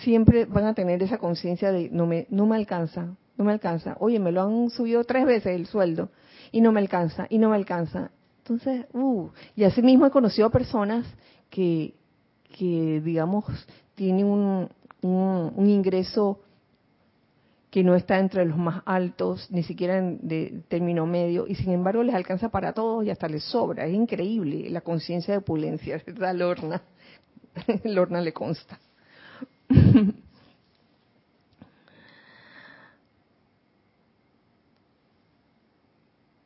siempre 0.01 0.47
van 0.47 0.65
a 0.65 0.75
tener 0.75 1.03
esa 1.03 1.19
conciencia 1.19 1.71
de 1.73 1.91
no 1.91 2.07
me 2.07 2.27
no 2.31 2.47
me 2.47 2.57
alcanza, 2.57 3.17
no 3.37 3.45
me 3.45 3.53
alcanza. 3.53 3.97
Oye, 4.01 4.19
me 4.19 4.33
lo 4.33 4.43
han 4.43 4.71
subido 4.71 5.05
tres 5.05 5.27
veces 5.27 5.55
el 5.55 5.67
sueldo 5.67 6.11
y 6.51 6.61
no 6.61 6.73
me 6.73 6.81
alcanza 6.81 7.27
y 7.29 7.39
no 7.39 7.51
me 7.51 7.57
alcanza. 7.57 8.11
Entonces, 8.39 8.87
uh, 8.93 9.29
y 9.55 9.65
así 9.65 9.83
mismo 9.83 10.07
he 10.07 10.11
conocido 10.11 10.51
personas 10.51 11.07
que 11.51 11.95
que 12.53 13.01
digamos 13.05 13.45
tiene 13.95 14.25
un, 14.25 14.69
un, 15.03 15.67
ingreso 15.69 16.41
que 17.71 17.83
no 17.83 17.95
está 17.95 18.19
entre 18.19 18.45
los 18.45 18.59
más 18.59 18.83
altos, 18.85 19.51
ni 19.51 19.63
siquiera 19.63 19.99
en, 19.99 20.27
de 20.27 20.63
término 20.69 21.07
medio, 21.07 21.47
y 21.47 21.55
sin 21.55 21.73
embargo 21.73 22.03
les 22.03 22.15
alcanza 22.15 22.51
para 22.51 22.73
todos 22.73 23.05
y 23.05 23.11
hasta 23.11 23.29
les 23.29 23.45
sobra. 23.45 23.87
Es 23.87 23.95
increíble 23.95 24.69
la 24.71 24.83
conciencia 24.83 25.33
de 25.33 25.39
opulencia, 25.39 26.01
¿verdad, 26.07 26.35
Lorna? 26.35 26.83
Lorna 27.85 28.21
le 28.21 28.33
consta. 28.33 28.79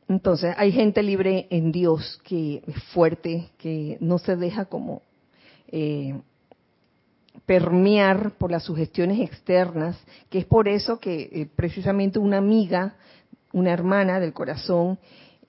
Entonces, 0.09 0.55
hay 0.57 0.71
gente 0.71 1.03
libre 1.03 1.47
en 1.49 1.71
Dios 1.71 2.19
que 2.23 2.63
es 2.65 2.83
fuerte, 2.93 3.49
que 3.57 3.97
no 3.99 4.17
se 4.19 4.37
deja 4.37 4.65
como 4.65 5.01
eh, 5.67 6.15
permear 7.45 8.31
por 8.37 8.49
las 8.51 8.63
sugestiones 8.63 9.19
externas, 9.19 9.97
que 10.29 10.39
es 10.39 10.45
por 10.45 10.67
eso 10.67 10.99
que 10.99 11.29
eh, 11.31 11.47
precisamente 11.53 12.19
una 12.19 12.37
amiga, 12.37 12.95
una 13.51 13.71
hermana 13.71 14.19
del 14.19 14.33
corazón, 14.33 14.97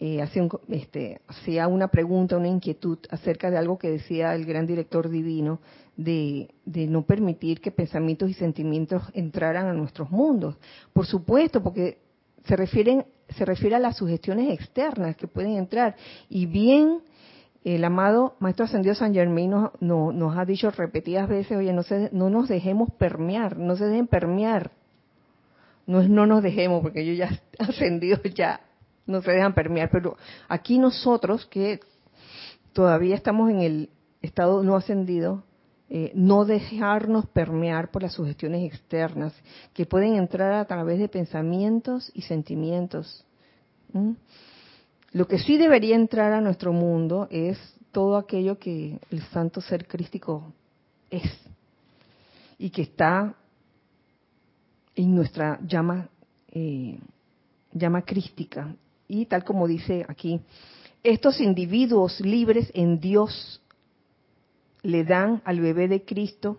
eh, 0.01 0.23
hacía, 0.23 0.47
este, 0.69 1.21
hacía 1.27 1.67
una 1.67 1.89
pregunta, 1.89 2.37
una 2.37 2.49
inquietud 2.49 2.99
acerca 3.11 3.51
de 3.51 3.59
algo 3.59 3.79
que 3.79 3.91
decía 3.91 4.35
el 4.35 4.45
gran 4.45 4.67
director 4.67 5.09
divino, 5.09 5.61
de, 5.99 6.49
no 6.89 7.03
permitir 7.03 7.61
que 7.61 7.73
pensamientos 7.73 8.31
y 8.31 8.35
sentimientos 8.35 9.03
entraran 9.13 9.67
a 9.67 9.73
nuestros 9.73 10.11
mundos. 10.11 10.57
Por 10.93 11.05
supuesto, 11.07 11.63
porque 11.63 11.99
se 12.45 12.57
refieren 12.57 13.05
se 13.29 13.45
refiere 13.45 13.77
a 13.77 13.79
las 13.79 13.99
sugestiones 13.99 14.59
externas 14.59 15.15
que 15.15 15.27
pueden 15.27 15.59
entrar. 15.59 15.97
Y 16.31 16.47
bien, 16.47 17.03
el 17.63 17.85
amado 17.85 18.37
Maestro 18.39 18.65
Ascendido 18.65 18.95
San 18.95 19.13
Germain 19.13 19.51
nos, 19.51 19.73
nos 19.83 20.39
ha 20.39 20.47
dicho 20.47 20.71
repetidas 20.71 21.29
veces, 21.29 21.59
oye, 21.59 21.75
no, 21.75 21.83
se, 21.83 22.09
no 22.11 22.31
nos 22.31 22.49
dejemos 22.49 22.91
permear, 22.93 23.59
no 23.59 23.77
se 23.77 23.85
dejen 23.85 24.07
permear. 24.07 24.71
No 25.87 26.01
es 26.01 26.09
no 26.09 26.25
nos 26.25 26.43
dejemos, 26.43 26.81
porque 26.81 27.03
ellos 27.03 27.19
ya 27.19 27.39
ascendidos 27.59 28.23
ya 28.35 28.63
no 29.05 29.21
se 29.21 29.31
dejan 29.31 29.53
permear, 29.53 29.91
pero 29.91 30.17
aquí 30.49 30.79
nosotros 30.79 31.45
que 31.45 31.81
todavía 32.73 33.15
estamos 33.15 33.51
en 33.51 33.61
el 33.61 33.91
estado 34.23 34.63
no 34.63 34.75
ascendido, 34.75 35.45
eh, 35.91 36.13
no 36.15 36.45
dejarnos 36.45 37.27
permear 37.27 37.91
por 37.91 38.03
las 38.03 38.13
sugestiones 38.13 38.71
externas 38.71 39.33
que 39.73 39.87
pueden 39.87 40.17
entrar 40.17 40.53
a 40.53 40.67
través 40.67 40.99
de 40.99 41.09
pensamientos 41.09 42.11
y 42.15 42.23
sentimientos. 42.23 43.25
Lo 45.13 45.27
que 45.27 45.39
sí 45.39 45.57
debería 45.57 45.97
entrar 45.97 46.35
a 46.35 46.43
nuestro 46.43 46.75
mundo 46.75 47.27
es 47.31 47.59
todo 47.91 48.19
aquello 48.19 48.59
que 48.59 48.99
el 49.11 49.23
santo 49.29 49.63
ser 49.63 49.87
crístico 49.87 50.53
es 51.11 51.25
y 52.59 52.69
que 52.69 52.83
está 52.83 53.35
en 54.95 55.15
nuestra 55.15 55.59
llama 55.67 56.09
eh, 56.53 56.99
llama 57.73 58.03
crística 58.03 58.75
y 59.07 59.25
tal 59.27 59.45
como 59.45 59.67
dice 59.67 60.05
aquí 60.07 60.41
estos 61.03 61.41
individuos 61.41 62.21
libres 62.21 62.71
en 62.75 63.01
Dios 63.01 63.63
le 64.83 65.05
dan 65.05 65.43
al 65.45 65.61
bebé 65.61 65.89
de 65.89 66.05
Cristo 66.05 66.59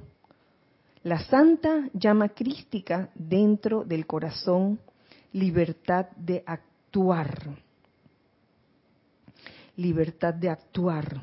la 1.03 1.19
santa 1.19 1.89
llama 1.93 2.29
crística 2.29 3.09
dentro 3.15 3.85
del 3.85 4.05
corazón, 4.05 4.79
libertad 5.31 6.07
de 6.17 6.43
actuar. 6.45 7.57
Libertad 9.77 10.33
de 10.33 10.49
actuar. 10.49 11.21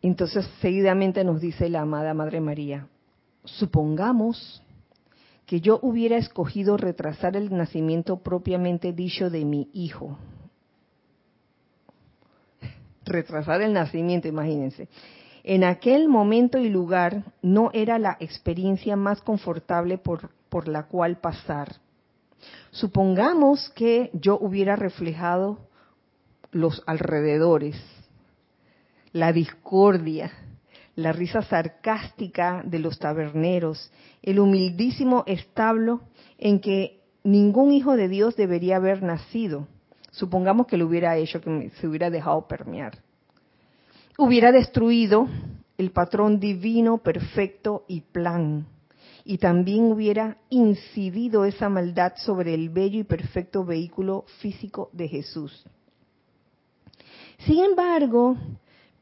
Entonces, 0.00 0.48
seguidamente 0.62 1.22
nos 1.24 1.40
dice 1.40 1.68
la 1.68 1.82
amada 1.82 2.14
Madre 2.14 2.40
María, 2.40 2.88
supongamos 3.44 4.62
que 5.44 5.60
yo 5.60 5.78
hubiera 5.82 6.16
escogido 6.16 6.76
retrasar 6.76 7.36
el 7.36 7.54
nacimiento 7.54 8.22
propiamente 8.22 8.92
dicho 8.92 9.28
de 9.28 9.44
mi 9.44 9.68
hijo 9.74 10.16
retrasar 13.08 13.62
el 13.62 13.72
nacimiento, 13.72 14.28
imagínense. 14.28 14.88
En 15.44 15.64
aquel 15.64 16.08
momento 16.08 16.58
y 16.58 16.68
lugar 16.68 17.24
no 17.42 17.70
era 17.72 17.98
la 17.98 18.16
experiencia 18.20 18.96
más 18.96 19.22
confortable 19.22 19.98
por, 19.98 20.30
por 20.48 20.68
la 20.68 20.84
cual 20.84 21.18
pasar. 21.18 21.76
Supongamos 22.70 23.70
que 23.70 24.10
yo 24.12 24.38
hubiera 24.38 24.76
reflejado 24.76 25.58
los 26.52 26.82
alrededores, 26.86 27.76
la 29.12 29.32
discordia, 29.32 30.30
la 30.96 31.12
risa 31.12 31.42
sarcástica 31.42 32.62
de 32.64 32.78
los 32.78 32.98
taberneros, 32.98 33.90
el 34.22 34.40
humildísimo 34.40 35.24
establo 35.26 36.02
en 36.38 36.60
que 36.60 37.00
ningún 37.24 37.72
hijo 37.72 37.96
de 37.96 38.08
Dios 38.08 38.36
debería 38.36 38.76
haber 38.76 39.02
nacido 39.02 39.66
Supongamos 40.18 40.66
que 40.66 40.76
lo 40.76 40.86
hubiera 40.86 41.16
hecho, 41.16 41.40
que 41.40 41.70
se 41.80 41.86
hubiera 41.86 42.10
dejado 42.10 42.48
permear. 42.48 42.98
Hubiera 44.18 44.50
destruido 44.50 45.28
el 45.76 45.92
patrón 45.92 46.40
divino, 46.40 46.98
perfecto 46.98 47.84
y 47.86 48.00
plan. 48.00 48.66
Y 49.24 49.38
también 49.38 49.92
hubiera 49.92 50.38
incidido 50.50 51.44
esa 51.44 51.68
maldad 51.68 52.14
sobre 52.16 52.52
el 52.52 52.68
bello 52.68 52.98
y 52.98 53.04
perfecto 53.04 53.64
vehículo 53.64 54.24
físico 54.40 54.90
de 54.92 55.06
Jesús. 55.06 55.64
Sin 57.46 57.62
embargo, 57.62 58.36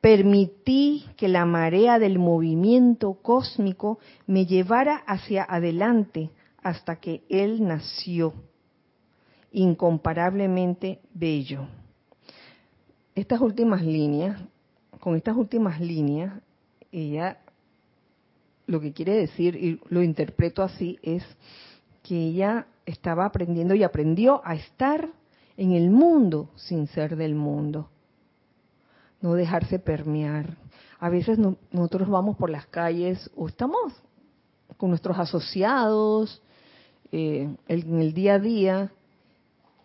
permití 0.02 1.06
que 1.16 1.28
la 1.28 1.46
marea 1.46 1.98
del 1.98 2.18
movimiento 2.18 3.14
cósmico 3.22 4.00
me 4.26 4.44
llevara 4.44 4.96
hacia 5.06 5.46
adelante 5.48 6.28
hasta 6.62 6.96
que 6.96 7.22
Él 7.30 7.66
nació 7.66 8.34
incomparablemente 9.52 11.00
bello. 11.14 11.66
Estas 13.14 13.40
últimas 13.40 13.82
líneas, 13.82 14.40
con 15.00 15.16
estas 15.16 15.36
últimas 15.36 15.80
líneas, 15.80 16.34
ella 16.92 17.38
lo 18.66 18.80
que 18.80 18.92
quiere 18.92 19.14
decir, 19.14 19.56
y 19.56 19.80
lo 19.88 20.02
interpreto 20.02 20.62
así, 20.62 20.98
es 21.02 21.22
que 22.02 22.16
ella 22.16 22.66
estaba 22.84 23.24
aprendiendo 23.24 23.74
y 23.74 23.82
aprendió 23.82 24.42
a 24.44 24.54
estar 24.54 25.08
en 25.56 25.72
el 25.72 25.90
mundo 25.90 26.50
sin 26.56 26.86
ser 26.88 27.16
del 27.16 27.34
mundo. 27.34 27.88
No 29.20 29.34
dejarse 29.34 29.78
permear. 29.78 30.56
A 30.98 31.08
veces 31.08 31.38
nosotros 31.38 32.08
vamos 32.08 32.36
por 32.36 32.50
las 32.50 32.66
calles 32.66 33.30
o 33.36 33.48
estamos 33.48 33.92
con 34.76 34.90
nuestros 34.90 35.18
asociados 35.18 36.42
eh, 37.12 37.48
en 37.68 38.00
el 38.00 38.12
día 38.12 38.34
a 38.34 38.38
día 38.38 38.92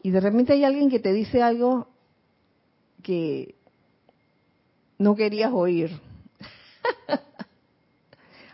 y 0.04 0.12
de 0.12 0.20
repente 0.20 0.54
hay 0.54 0.64
alguien 0.64 0.90
que 0.90 1.00
te 1.00 1.14
dice 1.14 1.42
algo 1.42 1.88
que 3.04 3.56
no 4.98 5.16
querías 5.16 5.52
oír. 5.54 5.92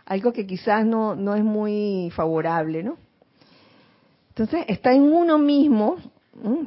algo 0.06 0.32
que 0.32 0.46
quizás 0.46 0.84
no, 0.84 1.14
no 1.14 1.34
es 1.34 1.44
muy 1.44 2.10
favorable, 2.14 2.82
¿no? 2.82 2.96
Entonces 4.30 4.64
está 4.68 4.92
en 4.92 5.02
uno 5.02 5.38
mismo, 5.38 5.96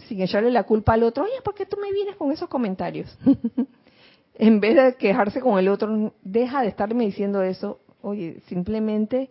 sin 0.08 0.22
echarle 0.22 0.52
la 0.52 0.63
culpa 0.63 0.94
al 0.94 1.04
otro, 1.04 1.24
oye, 1.24 1.41
¿por 1.44 1.56
qué 1.56 1.65
tú 1.65 1.78
me 1.78 1.91
vienes 1.91 2.17
con 2.17 2.32
esos 2.32 2.50
comentarios? 2.50 3.17
en 4.36 4.60
vez 4.60 4.76
de 4.76 4.96
quejarse 4.96 5.39
con 5.39 5.58
el 5.58 5.70
otro, 5.70 6.13
deja 6.22 6.62
de 6.62 6.67
estarme 6.67 7.06
diciendo 7.06 7.41
eso, 7.41 7.80
oye, 8.02 8.41
simplemente 8.48 9.30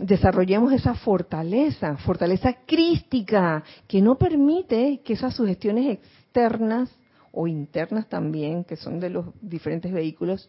desarrollemos 0.00 0.72
esa 0.72 0.94
fortaleza, 0.94 1.96
fortaleza 1.98 2.54
crística, 2.66 3.64
que 3.86 4.02
no 4.02 4.16
permite 4.16 5.00
que 5.02 5.14
esas 5.14 5.34
sugestiones 5.34 5.98
externas 5.98 6.90
o 7.32 7.46
internas 7.46 8.08
también, 8.08 8.64
que 8.64 8.76
son 8.76 9.00
de 9.00 9.10
los 9.10 9.26
diferentes 9.40 9.92
vehículos, 9.92 10.48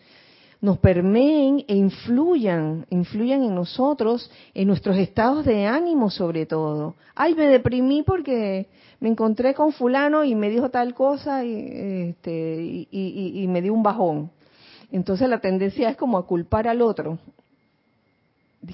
nos 0.59 0.79
permeen 0.79 1.63
e 1.67 1.75
influyan, 1.75 2.85
influyan 2.89 3.43
en 3.43 3.53
nosotros, 3.53 4.31
en 4.53 4.67
nuestros 4.67 4.97
estados 4.97 5.45
de 5.45 5.65
ánimo 5.65 6.09
sobre 6.09 6.45
todo. 6.45 6.95
Ay, 7.15 7.35
me 7.35 7.47
deprimí 7.47 8.03
porque 8.03 8.67
me 8.99 9.09
encontré 9.09 9.53
con 9.53 9.71
fulano 9.71 10.23
y 10.23 10.33
me 10.33 10.49
dijo 10.49 10.69
tal 10.69 10.95
cosa 10.95 11.45
y, 11.45 12.09
este, 12.09 12.87
y 12.89 13.45
me 13.47 13.61
dio 13.61 13.73
un 13.73 13.83
bajón. 13.83 14.31
Entonces 14.91 15.29
la 15.29 15.39
tendencia 15.39 15.89
es 15.89 15.97
como 15.97 16.17
a 16.17 16.25
culpar 16.25 16.67
al 16.67 16.81
otro 16.81 17.19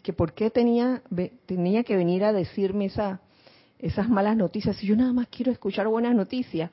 que 0.02 0.14
por 0.14 0.34
qué 0.34 0.50
tenía, 0.50 1.02
tenía 1.46 1.84
que 1.84 1.96
venir 1.96 2.24
a 2.24 2.34
decirme 2.34 2.86
esa, 2.86 3.20
esas 3.80 4.10
malas 4.10 4.38
noticias 4.38 4.78
si 4.78 4.88
yo 4.88 4.96
nada 4.96 5.14
más 5.14 5.28
quiero 5.28 5.52
escuchar 5.52 5.88
buenas 5.88 6.16
noticias. 6.16 6.72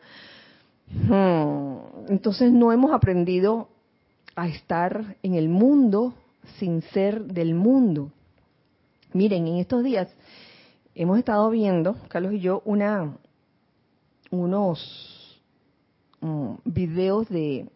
Hmm. 0.93 2.09
Entonces 2.09 2.53
no 2.53 2.73
hemos 2.73 2.93
aprendido 2.93 3.69
a 4.37 4.49
estar 4.49 5.17
en 5.23 5.35
el 5.35 5.49
mundo 5.49 6.15
sin 6.59 6.83
ser 6.83 7.25
del 7.25 7.55
mundo. 7.55 8.11
Miren, 9.13 9.47
en 9.47 9.57
estos 9.57 9.83
días 9.85 10.09
hemos 10.95 11.19
estado 11.19 11.51
viendo, 11.51 11.97
Carlos 12.09 12.33
y 12.33 12.41
yo, 12.41 12.63
una, 12.65 13.17
unos 14.31 15.41
mm, 16.21 16.55
videos 16.65 17.29
de 17.29 17.69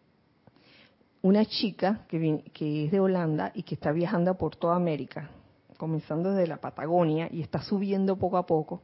una 1.24 1.46
chica 1.46 2.04
que, 2.06 2.84
es 2.84 2.92
de 2.92 3.00
Holanda 3.00 3.50
y 3.54 3.62
que 3.62 3.76
está 3.76 3.92
viajando 3.92 4.34
por 4.36 4.56
toda 4.56 4.76
América, 4.76 5.30
comenzando 5.78 6.32
desde 6.32 6.46
la 6.46 6.58
Patagonia 6.58 7.30
y 7.32 7.40
está 7.40 7.62
subiendo 7.62 8.18
poco 8.18 8.36
a 8.36 8.44
poco. 8.44 8.82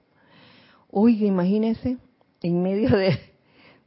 Oiga, 0.91 1.27
imagínense, 1.27 1.99
en 2.41 2.63
medio 2.63 2.97
de, 2.97 3.19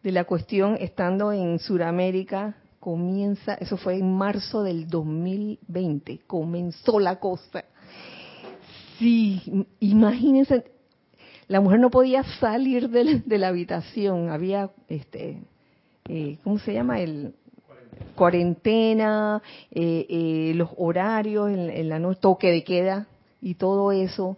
de 0.04 0.12
la 0.12 0.26
cuestión, 0.26 0.78
estando 0.80 1.34
en 1.34 1.58
Sudamérica, 1.58 2.56
comienza, 2.80 3.56
eso 3.56 3.76
fue 3.76 3.96
en 3.96 4.13
marzo 4.13 4.62
del 4.62 4.88
2020, 4.88 6.20
comenzó 6.28 7.00
la 7.00 7.20
cosa. 7.20 7.66
Sí, 9.00 9.66
imagínense, 9.80 10.63
la 11.48 11.60
mujer 11.60 11.80
no 11.80 11.89
podía 11.89 12.22
salir 12.39 12.92
de 12.92 13.38
la, 13.39 13.48
habitación, 13.48 14.30
había, 14.30 14.70
este, 14.89 15.42
eh, 16.08 16.38
¿cómo 16.44 16.60
se 16.60 16.72
llama? 16.76 17.00
El 17.00 17.34
cuarentena, 18.15 19.41
eh, 19.71 20.06
eh, 20.10 20.53
los 20.56 20.69
horarios 20.77 21.49
en, 21.49 21.89
la 21.89 21.99
noche, 21.99 22.19
toque 22.21 22.51
de 22.51 22.63
queda 22.63 23.08
y 23.41 23.56
todo 23.56 23.91
eso. 23.91 24.38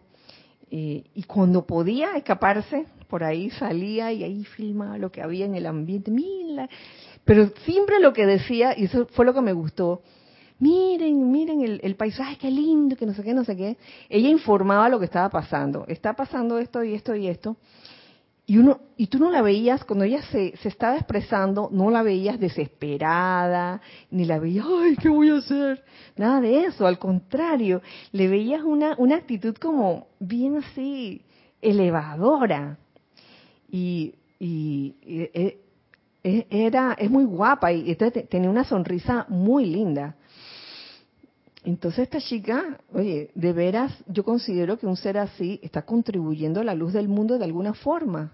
y 0.69 1.23
cuando 1.27 1.65
podía 1.65 2.17
escaparse, 2.17 2.85
por 3.07 3.23
ahí 3.23 3.49
salía 3.51 4.11
y 4.11 4.23
ahí 4.23 4.43
filmaba 4.43 4.97
lo 4.97 5.11
que 5.11 5.21
había 5.21 5.45
en 5.45 5.55
el 5.55 5.65
ambiente. 5.67 6.11
Mira, 6.11 6.67
pero 7.23 7.49
siempre 7.63 7.99
lo 7.99 8.13
que 8.13 8.25
decía, 8.25 8.77
y 8.77 8.85
eso 8.85 9.07
fue 9.11 9.25
lo 9.25 9.33
que 9.33 9.41
me 9.41 9.53
gustó, 9.53 10.01
miren, 10.59 11.31
miren 11.31 11.61
el, 11.61 11.79
el, 11.83 11.95
paisaje, 11.95 12.37
qué 12.37 12.51
lindo, 12.51 12.95
que 12.95 13.05
no 13.05 13.13
sé 13.13 13.23
qué, 13.23 13.33
no 13.33 13.43
sé 13.43 13.55
qué. 13.55 13.77
Ella 14.09 14.29
informaba 14.29 14.89
lo 14.89 14.99
que 14.99 15.05
estaba 15.05 15.29
pasando. 15.29 15.85
Está 15.87 16.13
pasando 16.13 16.57
esto 16.59 16.83
y 16.83 16.93
esto 16.93 17.15
y 17.15 17.27
esto. 17.27 17.57
Y 18.47 18.60
uno, 18.60 18.79
y 18.95 19.08
tú 19.08 19.17
no 19.17 19.31
la 19.31 19.41
veías, 19.41 19.84
cuando 19.86 20.05
ella 20.05 20.21
se, 20.31 20.55
se 20.58 20.69
estaba 20.69 20.95
expresando, 20.95 21.69
no 21.71 21.89
la 21.89 22.03
veías 22.03 22.39
desesperada, 22.39 23.81
ni 24.12 24.25
la 24.25 24.38
veías, 24.38 24.65
ay, 24.67 24.95
¿qué 24.97 25.10
voy 25.10 25.29
a 25.29 25.38
hacer? 25.38 25.84
Nada 26.15 26.41
de 26.41 26.65
eso, 26.65 26.86
al 26.86 26.99
contrario, 26.99 27.81
le 28.12 28.27
veías 28.27 28.62
una, 28.62 28.95
una 28.99 29.15
actitud 29.15 29.55
como 29.55 30.08
bien 30.19 30.58
así, 30.58 31.23
elevadora. 31.60 32.77
Y, 33.67 34.13
y, 34.39 34.93
e, 35.01 35.60
e, 36.23 36.47
era, 36.49 36.93
es 36.99 37.10
muy 37.10 37.25
guapa 37.25 37.71
y 37.73 37.95
tenía 37.95 38.49
una 38.49 38.63
sonrisa 38.63 39.25
muy 39.27 39.65
linda. 39.65 40.15
Entonces 41.65 42.04
esta 42.04 42.19
chica, 42.19 42.78
oye, 42.93 43.32
de 43.34 43.51
veras 43.51 43.91
yo 44.08 44.23
considero 44.23 44.78
que 44.78 44.86
un 44.86 44.95
ser 44.95 45.17
así 45.17 45.60
está 45.63 45.82
contribuyendo 45.82 46.62
a 46.62 46.63
la 46.63 46.75
luz 46.75 46.93
del 46.93 47.08
mundo 47.08 47.39
de 47.39 47.45
alguna 47.45 47.73
forma. 47.73 48.34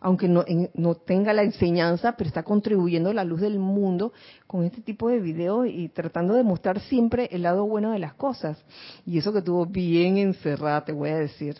Aunque 0.00 0.28
no, 0.28 0.44
no, 0.74 0.94
tenga 0.94 1.32
la 1.32 1.42
enseñanza, 1.42 2.16
pero 2.16 2.26
está 2.28 2.42
contribuyendo 2.42 3.10
a 3.10 3.14
la 3.14 3.22
luz 3.22 3.42
del 3.42 3.58
mundo 3.58 4.12
con 4.46 4.64
este 4.64 4.80
tipo 4.80 5.08
de 5.08 5.20
videos 5.20 5.68
y 5.68 5.90
tratando 5.90 6.34
de 6.34 6.42
mostrar 6.42 6.80
siempre 6.80 7.28
el 7.30 7.42
lado 7.42 7.66
bueno 7.66 7.92
de 7.92 7.98
las 7.98 8.14
cosas. 8.14 8.58
Y 9.06 9.18
eso 9.18 9.32
que 9.32 9.40
estuvo 9.40 9.66
bien 9.66 10.16
encerrada, 10.16 10.84
te 10.84 10.92
voy 10.92 11.10
a 11.10 11.18
decir. 11.18 11.56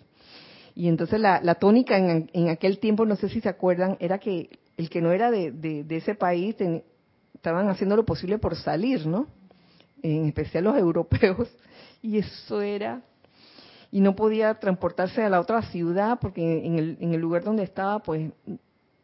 Y 0.74 0.88
entonces 0.88 1.20
la, 1.20 1.54
tónica 1.56 1.98
en, 1.98 2.48
aquel 2.48 2.78
tiempo, 2.78 3.04
no 3.04 3.16
sé 3.16 3.28
si 3.28 3.42
se 3.42 3.48
acuerdan, 3.48 3.98
era 4.00 4.18
que 4.18 4.58
el 4.78 4.88
que 4.88 5.02
no 5.02 5.12
era 5.12 5.30
de, 5.30 5.52
de, 5.52 5.96
ese 5.96 6.14
país 6.14 6.56
estaban 7.34 7.68
haciendo 7.68 7.94
lo 7.94 8.06
posible 8.06 8.38
por 8.38 8.56
salir, 8.56 9.06
¿no? 9.06 9.26
En 10.02 10.26
especial 10.26 10.64
los 10.64 10.76
europeos, 10.78 11.48
y 12.02 12.18
eso 12.18 12.60
era, 12.60 13.02
y 13.90 14.00
no 14.00 14.16
podía 14.16 14.54
transportarse 14.54 15.22
a 15.22 15.28
la 15.28 15.40
otra 15.40 15.62
ciudad 15.70 16.18
porque 16.20 16.66
en 16.66 16.78
el, 16.78 16.96
en 17.00 17.14
el 17.14 17.20
lugar 17.20 17.44
donde 17.44 17.62
estaba, 17.62 17.98
pues 18.00 18.32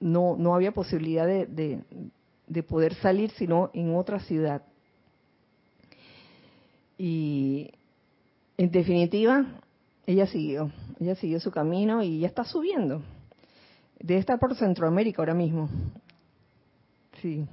no, 0.01 0.37
no 0.37 0.55
había 0.55 0.73
posibilidad 0.73 1.27
de, 1.27 1.83
de, 2.47 2.63
poder 2.63 2.95
salir 2.95 3.31
sino 3.33 3.71
en 3.75 3.95
otra 3.95 4.19
ciudad. 4.21 4.63
Y 6.97 7.71
en 8.57 8.71
definitiva, 8.71 9.47
ella 10.07 10.27
siguió, 10.27 10.73
ella 10.99 11.15
siguió 11.17 11.39
su 11.39 11.51
camino 11.51 12.03
y 12.03 12.21
ya 12.21 12.27
está 12.27 12.45
subiendo. 12.45 13.03
Debe 14.01 14.21
estar 14.21 14.39
por 14.39 14.55
Centroamérica 14.57 15.21
ahora 15.21 15.35
mismo. 15.35 15.69
Sí. 17.21 17.47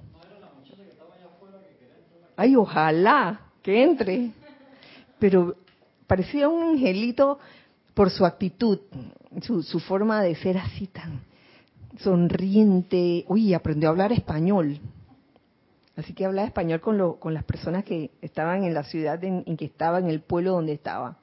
Ay, 2.35 2.55
ojalá 2.55 3.41
que 3.61 3.83
entre. 3.83 4.31
Pero 5.19 5.55
parecía 6.07 6.49
un 6.49 6.63
angelito 6.63 7.39
por 7.93 8.09
su 8.09 8.25
actitud, 8.25 8.79
su, 9.41 9.79
forma 9.79 10.21
de 10.21 10.35
ser 10.35 10.57
así 10.57 10.87
tan 10.87 11.21
sonriente. 11.99 13.25
Uy, 13.27 13.53
aprendió 13.53 13.89
a 13.89 13.91
hablar 13.91 14.11
español. 14.11 14.79
Así 15.95 16.13
que 16.13 16.25
hablaba 16.25 16.47
español 16.47 16.81
con, 16.81 16.97
lo, 16.97 17.15
con 17.15 17.33
las 17.33 17.45
personas 17.45 17.85
que 17.85 18.11
estaban 18.21 18.65
en 18.65 18.73
la 18.73 18.83
ciudad 18.83 19.23
en, 19.23 19.43
en 19.45 19.55
que 19.55 19.63
estaba, 19.63 19.99
en 19.99 20.09
el 20.09 20.19
pueblo 20.19 20.51
donde 20.51 20.73
estaba. 20.73 21.17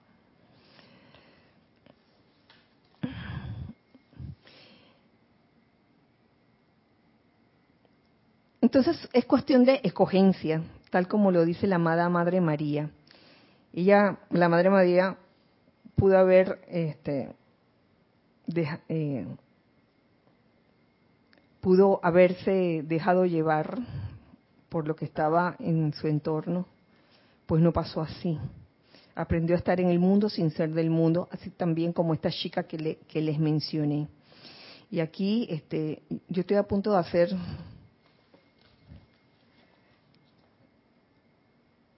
Entonces 8.63 8.97
es 9.13 9.25
cuestión 9.27 9.67
de 9.67 9.81
escogencia 9.83 10.63
tal 10.93 11.09
como 11.09 11.33
lo 11.33 11.47
dice 11.47 11.67
la 11.67 11.77
amada 11.77 12.11
Madre 12.11 12.43
María. 12.43 12.91
Ella, 13.73 14.19
la 14.29 14.51
Madre 14.51 14.69
María, 14.69 15.17
pudo 15.97 16.19
haber 16.19 16.61
este, 16.69 17.35
eh, 18.91 19.27
pudo 21.63 21.99
haberse 22.03 22.83
dejado 22.85 23.25
llevar 23.25 23.79
por 24.69 24.87
lo 24.87 24.95
que 24.95 25.07
estaba 25.07 25.57
en 25.59 25.95
su 25.95 26.09
entorno, 26.09 26.67
pues 27.47 27.63
no 27.63 27.73
pasó 27.73 28.03
así. 28.03 28.39
Aprendió 29.15 29.57
a 29.57 29.59
estar 29.59 29.81
en 29.81 29.89
el 29.89 29.99
mundo 29.99 30.29
sin 30.29 30.51
ser 30.51 30.75
del 30.75 30.91
mundo, 30.91 31.27
así 31.31 31.49
también 31.49 31.95
como 31.95 32.13
esta 32.13 32.31
chica 32.31 32.65
que, 32.65 32.77
le, 32.77 32.97
que 33.09 33.23
les 33.23 33.39
mencioné. 33.39 34.09
Y 34.91 35.01
aquí 35.01 35.47
este, 35.49 36.03
yo 36.29 36.43
estoy 36.43 36.59
a 36.59 36.65
punto 36.65 36.93
de 36.93 36.99
hacer 36.99 37.31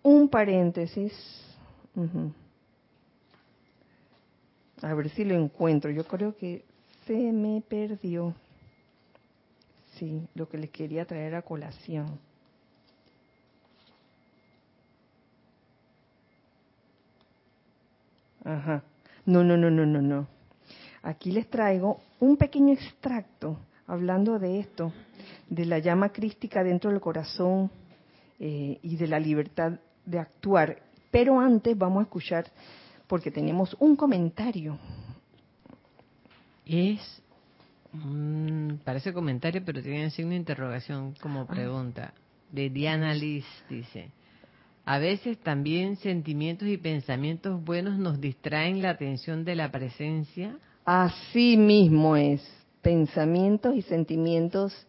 un 0.05 0.29
paréntesis. 0.29 1.13
A 4.83 4.95
ver 4.95 5.09
si 5.11 5.25
lo 5.25 5.35
encuentro. 5.35 5.91
Yo 5.91 6.05
creo 6.05 6.37
que 6.37 6.63
se 7.07 7.33
me 7.33 7.63
perdió. 7.63 8.35
Sí, 9.97 10.29
lo 10.35 10.49
que 10.49 10.59
les 10.59 10.71
quería 10.71 11.05
traer 11.05 11.35
a 11.35 11.43
colación. 11.43 12.19
Ajá. 18.45 18.83
No, 19.25 19.43
no, 19.43 19.57
no, 19.57 19.71
no, 19.71 19.87
no, 19.87 20.03
no. 20.03 20.27
Aquí 21.03 21.33
les 21.33 21.49
traigo 21.49 22.01
un 22.21 22.37
pequeño 22.37 22.75
extracto 22.75 23.59
hablando 23.87 24.39
de 24.39 24.61
esto, 24.61 24.93
de 25.49 25.65
la 25.65 25.79
llama 25.79 26.11
crística 26.11 26.63
dentro 26.63 26.91
del 26.91 27.01
corazón 27.01 27.71
eh, 28.39 28.79
y 28.83 28.97
de 28.97 29.07
la 29.07 29.19
libertad 29.19 29.79
de 30.05 30.19
actuar. 30.19 30.83
Pero 31.11 31.39
antes 31.39 31.77
vamos 31.77 32.01
a 32.01 32.03
escuchar, 32.05 32.51
porque 33.07 33.31
tenemos 33.31 33.77
un 33.79 33.97
comentario. 33.97 34.79
Es, 36.67 37.23
parece 38.85 39.13
comentario, 39.13 39.63
pero 39.65 39.83
tiene 39.83 40.11
signo 40.11 40.31
de 40.31 40.37
interrogación 40.37 41.15
como 41.21 41.43
ah. 41.43 41.47
pregunta. 41.47 42.15
De 42.51 42.71
Diana 42.71 43.15
Liz 43.15 43.45
dice, 43.69 44.11
a 44.85 44.99
veces 44.99 45.39
también 45.39 45.97
sentimientos 45.97 46.69
y 46.69 46.77
pensamientos 46.77 47.65
buenos 47.65 47.99
nos 47.99 48.21
distraen 48.21 48.83
la 48.83 48.91
atención 48.91 49.45
de 49.45 49.57
la 49.57 49.71
presencia. 49.71 50.59
Así 50.85 51.57
mismo 51.57 52.17
es, 52.17 52.47
pensamientos 52.83 53.75
y 53.75 53.83
sentimientos 53.83 54.87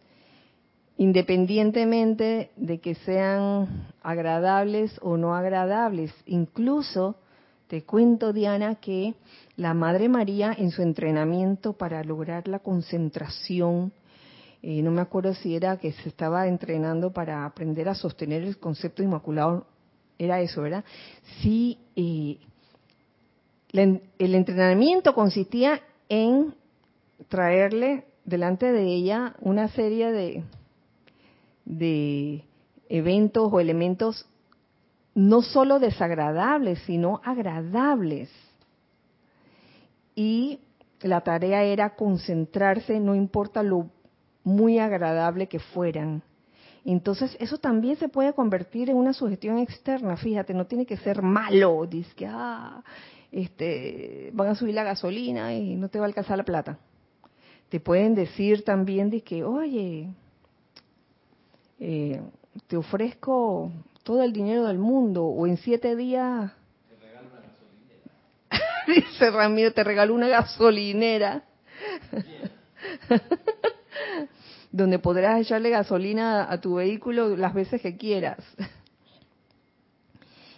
independientemente 0.98 2.50
de 2.56 2.78
que 2.78 2.94
sean 2.94 3.88
agradables 4.02 4.98
o 5.02 5.16
no 5.16 5.34
agradables. 5.34 6.12
Incluso 6.26 7.16
te 7.68 7.82
cuento, 7.82 8.32
Diana, 8.32 8.76
que 8.76 9.14
la 9.56 9.74
Madre 9.74 10.08
María 10.08 10.54
en 10.56 10.70
su 10.70 10.82
entrenamiento 10.82 11.72
para 11.74 12.02
lograr 12.04 12.48
la 12.48 12.60
concentración, 12.60 13.92
eh, 14.62 14.82
no 14.82 14.90
me 14.90 15.00
acuerdo 15.00 15.34
si 15.34 15.54
era 15.54 15.76
que 15.76 15.92
se 15.92 16.08
estaba 16.08 16.46
entrenando 16.46 17.12
para 17.12 17.44
aprender 17.44 17.88
a 17.88 17.94
sostener 17.94 18.42
el 18.42 18.58
concepto 18.58 19.02
inmaculado, 19.02 19.66
era 20.18 20.40
eso, 20.40 20.62
¿verdad? 20.62 20.84
Sí, 21.42 21.78
eh, 21.94 22.38
el 23.72 24.34
entrenamiento 24.34 25.12
consistía 25.12 25.82
en 26.08 26.54
traerle 27.28 28.06
delante 28.24 28.72
de 28.72 28.84
ella 28.84 29.34
una 29.40 29.68
serie 29.68 30.10
de, 30.12 30.44
de 31.66 32.44
eventos 32.88 33.52
o 33.52 33.60
elementos 33.60 34.26
no 35.14 35.42
solo 35.42 35.78
desagradables, 35.78 36.78
sino 36.86 37.20
agradables. 37.24 38.30
Y 40.14 40.60
la 41.02 41.20
tarea 41.20 41.62
era 41.64 41.94
concentrarse, 41.96 43.00
no 43.00 43.14
importa 43.14 43.62
lo 43.62 43.90
muy 44.44 44.78
agradable 44.78 45.48
que 45.48 45.58
fueran. 45.58 46.22
Entonces, 46.84 47.36
eso 47.40 47.58
también 47.58 47.96
se 47.96 48.08
puede 48.08 48.32
convertir 48.32 48.88
en 48.90 48.96
una 48.96 49.12
sugestión 49.12 49.58
externa, 49.58 50.16
fíjate, 50.16 50.54
no 50.54 50.66
tiene 50.66 50.86
que 50.86 50.96
ser 50.96 51.20
malo, 51.20 51.84
dice 51.84 52.14
que 52.14 52.26
ah, 52.26 52.82
este, 53.32 54.30
van 54.32 54.48
a 54.48 54.54
subir 54.54 54.74
la 54.74 54.84
gasolina 54.84 55.52
y 55.52 55.74
no 55.74 55.88
te 55.88 55.98
va 55.98 56.04
a 56.04 56.08
alcanzar 56.08 56.38
la 56.38 56.44
plata. 56.44 56.78
Te 57.68 57.80
pueden 57.80 58.14
decir 58.14 58.64
también 58.64 59.10
de 59.10 59.22
que, 59.22 59.42
oye, 59.42 60.10
eh, 61.78 62.20
te 62.66 62.76
ofrezco 62.76 63.72
todo 64.02 64.22
el 64.22 64.32
dinero 64.32 64.64
del 64.66 64.78
mundo 64.78 65.24
o 65.24 65.46
en 65.46 65.56
siete 65.56 65.96
días... 65.96 66.52
Te. 68.48 68.56
Dice 69.00 69.30
Ramiro, 69.30 69.72
te 69.72 69.84
regalo 69.84 70.14
una 70.14 70.28
gasolinera. 70.28 71.44
donde 74.76 74.98
podrás 74.98 75.40
echarle 75.40 75.70
gasolina 75.70 76.52
a 76.52 76.60
tu 76.60 76.74
vehículo 76.74 77.34
las 77.34 77.54
veces 77.54 77.80
que 77.80 77.96
quieras. 77.96 78.38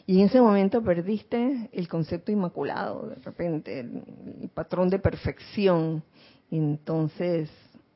Y 0.06 0.20
en 0.20 0.26
ese 0.26 0.40
momento 0.40 0.82
perdiste 0.82 1.68
el 1.70 1.86
concepto 1.86 2.32
inmaculado, 2.32 3.10
de 3.10 3.14
repente, 3.16 3.80
el, 3.80 4.50
patrón 4.54 4.88
de 4.88 4.98
perfección. 4.98 6.02
Entonces, 6.50 7.50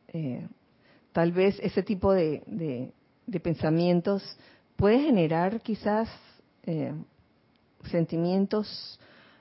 eh, 0.08 0.46
tal 1.12 1.32
vez 1.32 1.58
ese 1.60 1.82
tipo 1.82 2.12
de, 2.12 2.92
pensamientos 3.40 4.22
puede 4.76 5.00
generar 5.00 5.60
quizás 5.60 6.08
eh, 6.64 6.92
sentimientos 7.90 8.98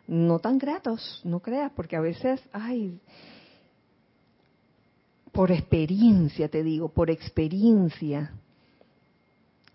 no 0.07 0.39
tan 0.39 0.57
gratos, 0.57 1.21
no 1.23 1.39
creas, 1.39 1.71
porque 1.75 1.95
a 1.95 2.01
veces, 2.01 2.41
ay, 2.51 2.99
por 5.31 5.51
experiencia 5.51 6.49
te 6.49 6.63
digo, 6.63 6.89
por 6.89 7.09
experiencia, 7.09 8.33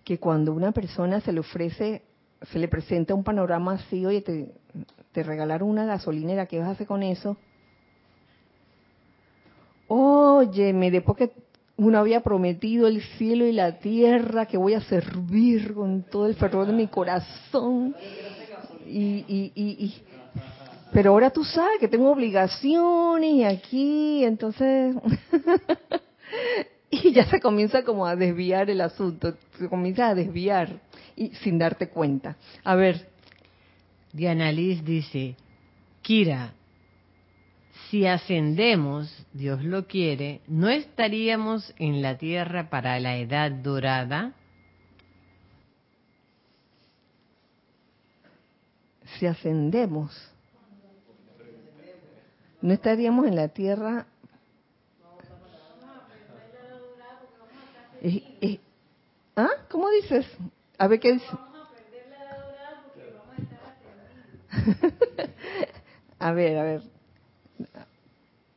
que 0.04 0.18
cuando 0.18 0.52
una 0.52 0.72
persona 0.72 1.20
se 1.20 1.32
le 1.32 1.40
ofrece 1.40 2.02
se 2.52 2.58
le 2.58 2.68
presenta 2.68 3.14
un 3.14 3.24
panorama 3.24 3.72
así, 3.72 4.04
oye, 4.04 4.20
te, 4.20 4.52
te 5.12 5.22
regalaron 5.22 5.68
una 5.68 5.84
gasolinera, 5.84 6.46
¿qué 6.46 6.58
vas 6.58 6.68
a 6.68 6.72
hacer 6.72 6.86
con 6.86 7.02
eso? 7.02 7.36
Oye, 9.88 10.72
me 10.72 10.90
después 10.90 11.30
uno 11.76 11.98
había 11.98 12.20
prometido 12.20 12.86
el 12.86 13.02
cielo 13.18 13.46
y 13.46 13.52
la 13.52 13.78
tierra, 13.78 14.46
que 14.46 14.56
voy 14.56 14.74
a 14.74 14.80
servir 14.80 15.74
con 15.74 16.02
todo 16.02 16.26
el 16.26 16.34
fervor 16.34 16.66
de 16.66 16.72
mi 16.72 16.86
corazón. 16.86 17.94
Y, 18.86 19.24
y, 19.28 19.52
y, 19.54 19.94
pero 20.92 21.10
ahora 21.10 21.30
tú 21.30 21.44
sabes 21.44 21.78
que 21.78 21.88
tengo 21.88 22.10
obligaciones 22.10 23.30
y 23.30 23.44
aquí, 23.44 24.24
entonces... 24.24 24.96
y 26.90 27.12
ya 27.12 27.26
se 27.26 27.40
comienza 27.40 27.84
como 27.84 28.06
a 28.06 28.16
desviar 28.16 28.70
el 28.70 28.80
asunto, 28.80 29.34
se 29.58 29.68
comienza 29.68 30.08
a 30.08 30.14
desviar 30.14 30.80
y 31.14 31.28
sin 31.42 31.58
darte 31.58 31.88
cuenta. 31.88 32.36
A 32.64 32.74
ver. 32.74 33.08
Diana 34.12 34.50
Liz 34.50 34.82
dice, 34.82 35.36
Kira, 36.00 36.54
si 37.90 38.06
ascendemos, 38.06 39.26
Dios 39.32 39.62
lo 39.62 39.86
quiere, 39.86 40.40
¿no 40.46 40.68
estaríamos 40.68 41.74
en 41.78 42.02
la 42.02 42.18
tierra 42.18 42.68
para 42.68 42.98
la 43.00 43.16
edad 43.16 43.50
dorada? 43.50 44.32
Si 49.18 49.26
ascendemos, 49.26 50.12
¿no 52.60 52.72
estaríamos 52.72 53.26
en 53.26 53.36
la 53.36 53.48
tierra? 53.48 54.06
¿Ah? 59.36 59.48
¿Cómo 59.70 59.88
dices? 59.90 60.26
A 60.78 60.88
ver 60.88 61.00
qué 61.00 61.12
dice. 61.14 61.26
a 66.18 66.32
ver, 66.32 66.58
a 66.58 66.62
ver. 66.62 66.95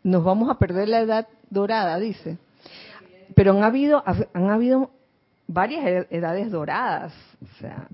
Nos 0.04 0.24
vamos 0.24 0.50
a 0.50 0.58
perder 0.58 0.89
la 0.89 1.02
edad 1.02 1.28
dorada, 1.50 2.00
dice. 2.00 2.38
Pero 3.36 3.52
han 3.52 3.64
habido, 3.64 4.04
han 4.06 4.50
habido 4.50 4.91
varias 5.47 6.08
edades 6.10 6.52
doradas. 6.52 7.14
O 7.41 7.60
sea, 7.60 7.88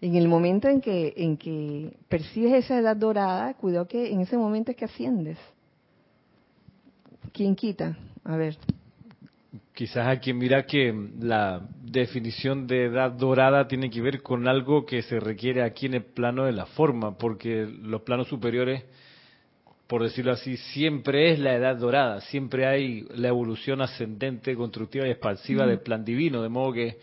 en 0.00 0.16
el 0.16 0.28
momento 0.28 0.68
en 0.68 0.80
que, 0.80 1.14
en 1.16 1.36
que 1.36 1.96
esa 2.10 2.78
edad 2.78 2.96
dorada, 2.96 3.54
cuidado 3.54 3.86
que 3.86 4.12
en 4.12 4.20
ese 4.20 4.36
momento 4.36 4.70
es 4.70 4.76
que 4.76 4.84
asciendes. 4.84 5.38
¿Quién 7.32 7.56
quita? 7.56 7.96
A 8.24 8.36
ver 8.36 8.56
quizás 9.74 10.08
aquí 10.08 10.32
mira 10.32 10.64
que 10.66 10.94
la 11.20 11.62
definición 11.82 12.66
de 12.66 12.84
edad 12.84 13.12
dorada 13.12 13.66
tiene 13.68 13.90
que 13.90 14.00
ver 14.00 14.22
con 14.22 14.46
algo 14.46 14.84
que 14.84 15.02
se 15.02 15.18
requiere 15.18 15.62
aquí 15.62 15.86
en 15.86 15.94
el 15.94 16.04
plano 16.04 16.44
de 16.44 16.52
la 16.52 16.66
forma, 16.66 17.16
porque 17.16 17.66
los 17.66 18.02
planos 18.02 18.28
superiores, 18.28 18.84
por 19.86 20.02
decirlo 20.02 20.32
así, 20.32 20.56
siempre 20.56 21.32
es 21.32 21.38
la 21.38 21.54
edad 21.54 21.76
dorada, 21.76 22.20
siempre 22.20 22.66
hay 22.66 23.06
la 23.14 23.28
evolución 23.28 23.80
ascendente, 23.80 24.54
constructiva 24.54 25.06
y 25.06 25.10
expansiva 25.10 25.66
del 25.66 25.80
plan 25.80 26.04
divino, 26.04 26.42
de 26.42 26.48
modo 26.48 26.72
que 26.72 26.98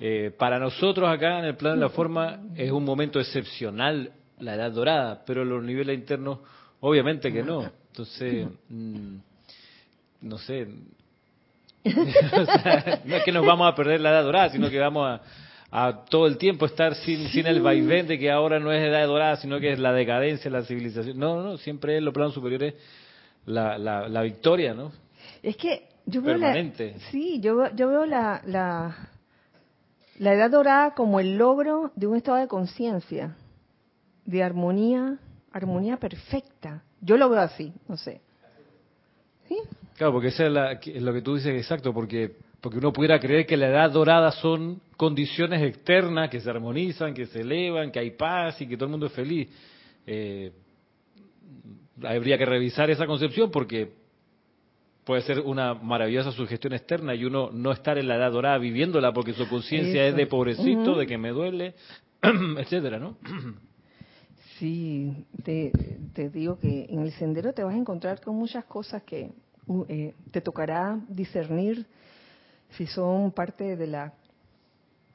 eh, 0.00 0.32
para 0.38 0.58
nosotros 0.58 1.08
acá 1.08 1.38
en 1.38 1.46
el 1.46 1.56
plano 1.56 1.76
de 1.76 1.82
la 1.82 1.90
forma 1.90 2.40
es 2.54 2.70
un 2.70 2.84
momento 2.84 3.20
excepcional 3.20 4.12
la 4.38 4.54
edad 4.54 4.70
dorada, 4.70 5.22
pero 5.26 5.42
en 5.42 5.48
los 5.50 5.62
niveles 5.62 5.98
internos 5.98 6.40
obviamente 6.80 7.32
que 7.32 7.42
no. 7.42 7.70
Entonces, 7.90 8.46
mm, 8.68 9.16
no 10.22 10.38
sé, 10.38 10.66
no 13.04 13.16
es 13.16 13.24
que 13.24 13.32
nos 13.32 13.46
vamos 13.46 13.70
a 13.70 13.74
perder 13.74 14.00
la 14.00 14.10
edad 14.10 14.24
dorada, 14.24 14.48
sino 14.50 14.70
que 14.70 14.78
vamos 14.78 15.20
a, 15.70 16.04
todo 16.08 16.26
el 16.26 16.38
tiempo 16.38 16.66
estar 16.66 16.94
sin, 16.94 17.28
sin 17.28 17.46
el 17.46 17.60
vaivén 17.60 18.06
de 18.06 18.18
que 18.18 18.30
ahora 18.30 18.58
no 18.58 18.72
es 18.72 18.82
edad 18.82 19.06
dorada, 19.06 19.36
sino 19.36 19.60
que 19.60 19.72
es 19.72 19.78
la 19.78 19.92
decadencia, 19.92 20.50
la 20.50 20.62
civilización. 20.62 21.18
No, 21.18 21.42
no, 21.42 21.58
siempre 21.58 21.98
en 21.98 22.04
los 22.04 22.14
planos 22.14 22.34
superiores 22.34 22.74
la, 23.44 23.76
la, 23.78 24.08
la 24.08 24.22
victoria, 24.22 24.74
¿no? 24.74 24.92
Es 25.42 25.56
que 25.56 25.88
yo 26.06 26.22
veo 26.22 26.36
la, 26.36 26.54
sí, 27.10 27.40
yo, 27.40 27.68
yo 27.74 27.88
veo 27.88 28.06
la, 28.06 28.40
la, 28.46 29.08
la 30.18 30.32
edad 30.32 30.50
dorada 30.50 30.94
como 30.94 31.20
el 31.20 31.36
logro 31.36 31.90
de 31.96 32.06
un 32.06 32.16
estado 32.16 32.38
de 32.38 32.48
conciencia, 32.48 33.36
de 34.24 34.42
armonía, 34.42 35.18
armonía 35.52 35.96
perfecta. 35.96 36.82
Yo 37.00 37.16
lo 37.16 37.28
veo 37.28 37.40
así, 37.40 37.72
no 37.88 37.96
sé. 37.96 38.20
¿Sí? 39.48 39.58
Claro, 39.96 40.12
porque 40.12 40.28
eso 40.28 40.46
es, 40.46 41.02
lo 41.02 41.12
que 41.12 41.22
tú 41.22 41.36
dices 41.36 41.54
exacto, 41.54 41.92
porque 41.92 42.36
porque 42.60 42.78
uno 42.78 42.92
pudiera 42.92 43.20
creer 43.20 43.46
que 43.46 43.56
la 43.56 43.68
edad 43.68 43.90
dorada 43.90 44.32
son 44.32 44.80
condiciones 44.96 45.62
externas 45.62 46.30
que 46.30 46.40
se 46.40 46.50
armonizan, 46.50 47.14
que 47.14 47.26
se 47.26 47.42
elevan, 47.42 47.92
que 47.92 48.00
hay 48.00 48.10
paz 48.10 48.60
y 48.60 48.66
que 48.66 48.76
todo 48.76 48.86
el 48.86 48.90
mundo 48.90 49.06
es 49.06 49.12
feliz. 49.12 49.48
Eh, 50.06 50.50
habría 52.02 52.36
que 52.36 52.44
revisar 52.44 52.90
esa 52.90 53.06
concepción 53.06 53.50
porque 53.50 53.92
puede 55.04 55.22
ser 55.22 55.40
una 55.40 55.74
maravillosa 55.74 56.32
sugestión 56.32 56.72
externa 56.72 57.14
y 57.14 57.24
uno 57.24 57.50
no 57.52 57.70
estar 57.70 57.98
en 57.98 58.08
la 58.08 58.16
edad 58.16 58.32
dorada 58.32 58.58
viviéndola 58.58 59.12
porque 59.12 59.32
su 59.32 59.48
conciencia 59.48 60.06
es 60.06 60.16
de 60.16 60.26
pobrecito, 60.26 60.96
de 60.96 61.06
que 61.06 61.18
me 61.18 61.30
duele, 61.30 61.74
etcétera, 62.58 62.98
¿no? 62.98 63.16
Sí, 64.58 65.26
te, 65.44 65.70
te 66.14 66.30
digo 66.30 66.58
que 66.58 66.86
en 66.88 67.00
el 67.00 67.12
sendero 67.12 67.52
te 67.52 67.62
vas 67.62 67.74
a 67.74 67.78
encontrar 67.78 68.20
con 68.20 68.34
muchas 68.34 68.64
cosas 68.64 69.02
que 69.04 69.30
eh, 69.88 70.14
te 70.30 70.40
tocará 70.40 70.98
discernir 71.08 71.86
si 72.70 72.86
son 72.86 73.32
parte 73.32 73.76
de 73.76 73.86
la 73.86 74.14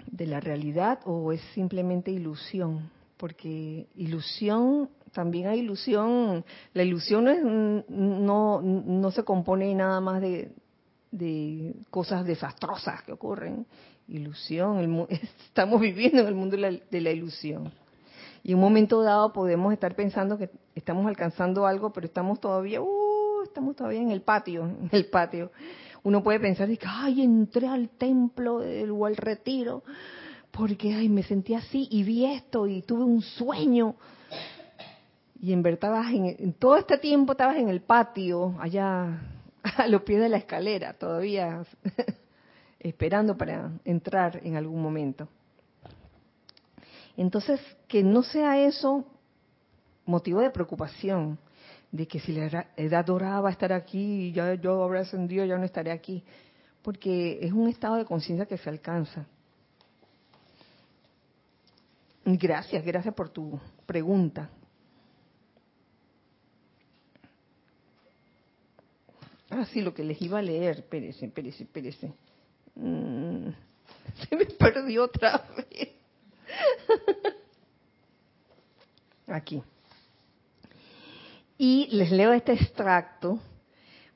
de 0.07 0.25
la 0.25 0.39
realidad 0.39 0.99
o 1.05 1.31
es 1.31 1.41
simplemente 1.53 2.11
ilusión, 2.11 2.89
porque 3.17 3.87
ilusión 3.95 4.89
también 5.11 5.47
hay 5.47 5.59
ilusión, 5.59 6.45
la 6.73 6.83
ilusión 6.83 7.25
no, 7.25 7.31
es, 7.31 7.43
no, 7.89 8.61
no 8.61 9.11
se 9.11 9.23
compone 9.23 9.73
nada 9.75 9.99
más 9.99 10.21
de, 10.21 10.51
de 11.11 11.75
cosas 11.89 12.25
desastrosas 12.25 13.03
que 13.03 13.11
ocurren. 13.11 13.65
Ilusión, 14.07 15.07
estamos 15.45 15.79
viviendo 15.79 16.21
en 16.21 16.27
el 16.27 16.35
mundo 16.35 16.55
de 16.55 16.61
la, 16.61 16.79
de 16.89 17.01
la 17.01 17.11
ilusión. 17.11 17.71
Y 18.43 18.51
en 18.51 18.57
un 18.57 18.61
momento 18.61 19.03
dado 19.03 19.31
podemos 19.33 19.71
estar 19.71 19.95
pensando 19.95 20.37
que 20.37 20.49
estamos 20.73 21.05
alcanzando 21.05 21.67
algo, 21.67 21.91
pero 21.91 22.07
estamos 22.07 22.39
todavía, 22.39 22.81
uh, 22.81 23.00
estamos 23.51 23.75
todavía 23.75 24.01
en 24.01 24.11
el 24.11 24.21
patio, 24.21 24.63
en 24.81 24.89
el 24.91 25.05
patio. 25.05 25.51
Uno 26.03 26.23
puede 26.23 26.39
pensar 26.39 26.67
que, 26.67 26.87
ay, 26.87 27.21
entré 27.21 27.67
al 27.67 27.89
templo 27.89 28.55
o 28.57 29.05
al 29.05 29.15
retiro, 29.15 29.83
porque, 30.49 30.93
ay, 30.93 31.09
me 31.09 31.21
sentí 31.21 31.53
así 31.53 31.87
y 31.91 32.03
vi 32.03 32.25
esto 32.25 32.65
y 32.65 32.81
tuve 32.81 33.03
un 33.03 33.21
sueño. 33.21 33.95
Y 35.39 35.53
en 35.53 35.61
verdad, 35.61 36.03
en 36.11 36.53
todo 36.53 36.77
este 36.77 36.97
tiempo 36.97 37.33
estabas 37.33 37.57
en 37.57 37.69
el 37.69 37.81
patio, 37.81 38.55
allá 38.59 39.21
a 39.63 39.87
los 39.87 40.01
pies 40.01 40.21
de 40.21 40.29
la 40.29 40.37
escalera, 40.37 40.93
todavía 40.93 41.63
esperando 42.79 43.37
para 43.37 43.71
entrar 43.85 44.39
en 44.43 44.55
algún 44.55 44.81
momento. 44.81 45.27
Entonces, 47.15 47.59
que 47.87 48.03
no 48.03 48.23
sea 48.23 48.59
eso 48.59 49.05
motivo 50.05 50.41
de 50.41 50.49
preocupación, 50.49 51.37
de 51.91 52.07
que 52.07 52.19
si 52.19 52.31
la 52.31 52.67
edad 52.77 53.05
dorada 53.05 53.41
va 53.41 53.49
a 53.49 53.51
estar 53.51 53.73
aquí, 53.73 54.31
ya 54.31 54.53
yo 54.55 54.83
habré 54.83 54.99
ascendido, 54.99 55.45
ya 55.45 55.57
no 55.57 55.65
estaré 55.65 55.91
aquí, 55.91 56.23
porque 56.81 57.39
es 57.41 57.51
un 57.51 57.67
estado 57.67 57.97
de 57.97 58.05
conciencia 58.05 58.45
que 58.45 58.57
se 58.57 58.69
alcanza. 58.69 59.25
Gracias, 62.23 62.85
gracias 62.85 63.13
por 63.13 63.29
tu 63.29 63.59
pregunta. 63.85 64.49
Ah, 69.49 69.65
sí, 69.65 69.81
lo 69.81 69.93
que 69.93 70.03
les 70.03 70.21
iba 70.21 70.39
a 70.39 70.41
leer, 70.41 70.77
espérese, 70.77 71.25
espérese, 71.25 71.63
espérese. 71.63 72.13
Mm, 72.75 73.49
se 74.29 74.35
me 74.35 74.45
perdió 74.45 75.03
otra 75.03 75.45
vez. 75.57 75.89
Aquí. 79.27 79.61
Y 81.63 81.89
les 81.91 82.09
leo 82.09 82.33
este 82.33 82.53
extracto 82.53 83.39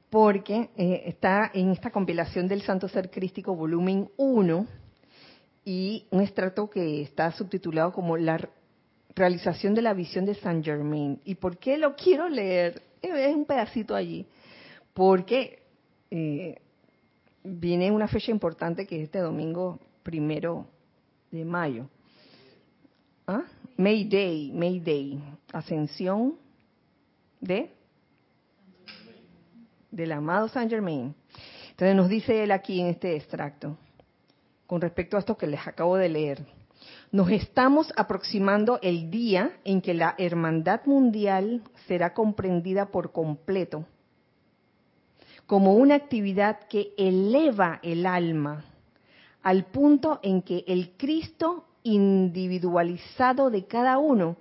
porque 0.10 0.72
eh, 0.76 1.04
está 1.06 1.52
en 1.54 1.70
esta 1.70 1.92
compilación 1.92 2.48
del 2.48 2.64
Santo 2.64 2.88
Ser 2.88 3.12
Crístico, 3.12 3.56
volumen 3.56 4.10
1, 4.18 4.66
y 5.64 6.08
un 6.10 6.22
extracto 6.24 6.68
que 6.68 7.04
está 7.04 7.32
subtitulado 7.34 7.94
como 7.94 8.18
La 8.18 8.40
realización 9.16 9.76
de 9.76 9.84
la 9.84 9.94
visión 9.94 10.26
de 10.26 10.34
Saint 10.34 10.66
Germain. 10.66 11.22
¿Y 11.24 11.36
por 11.36 11.60
qué 11.60 11.78
lo 11.78 11.96
quiero 11.96 12.28
leer? 12.30 12.82
Es 13.00 13.36
un 13.36 13.46
pedacito 13.46 13.94
allí. 13.94 14.26
Porque 14.96 15.62
eh, 16.10 16.56
viene 17.44 17.92
una 17.92 18.08
fecha 18.08 18.32
importante 18.32 18.88
que 18.88 18.96
es 18.96 19.04
este 19.04 19.20
domingo 19.20 19.80
primero 20.02 20.66
de 21.30 21.46
mayo. 21.46 21.88
¿Ah? 23.28 23.44
May 23.78 24.04
Day, 24.06 24.52
May 24.52 24.80
Day, 24.80 25.24
ascensión 25.54 26.44
de 27.46 27.72
del 29.92 30.12
amado 30.12 30.50
Saint 30.50 30.70
Germain. 30.70 31.16
Entonces 31.72 31.96
nos 31.96 32.10
dice 32.10 32.44
él 32.44 32.52
aquí 32.52 32.82
en 32.82 32.88
este 32.88 33.16
extracto, 33.16 33.78
con 34.68 34.82
respecto 34.82 35.16
a 35.16 35.20
esto 35.20 35.38
que 35.38 35.48
les 35.48 35.66
acabo 35.66 35.96
de 35.96 36.10
leer. 36.10 36.46
Nos 37.12 37.30
estamos 37.32 37.94
aproximando 37.96 38.80
el 38.82 39.10
día 39.10 39.58
en 39.64 39.82
que 39.82 39.94
la 39.94 40.16
hermandad 40.18 40.82
mundial 40.86 41.64
será 41.88 42.14
comprendida 42.14 42.88
por 42.88 43.12
completo 43.12 43.86
como 45.46 45.76
una 45.76 45.96
actividad 45.96 46.68
que 46.68 46.94
eleva 46.98 47.80
el 47.84 48.06
alma 48.06 48.66
al 49.44 49.66
punto 49.66 50.20
en 50.24 50.42
que 50.42 50.64
el 50.68 50.94
Cristo 50.98 51.66
individualizado 51.84 53.52
de 53.52 53.66
cada 53.66 54.00
uno 54.00 54.38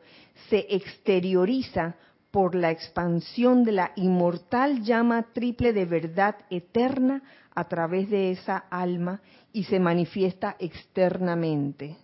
se 0.49 0.67
exterioriza 0.71 1.97
por 2.35 2.57
la 2.57 2.73
expansión 2.73 3.63
de 3.63 3.71
la 3.71 3.93
inmortal 3.95 4.83
llama 4.83 5.23
triple 5.33 5.73
de 5.73 5.85
verdad 5.85 6.35
eterna 6.51 7.23
a 7.55 7.69
través 7.69 8.11
de 8.11 8.33
esa 8.33 8.57
alma 8.57 9.21
y 9.53 9.63
se 9.63 9.79
manifiesta 9.79 10.57
externamente. 10.59 11.97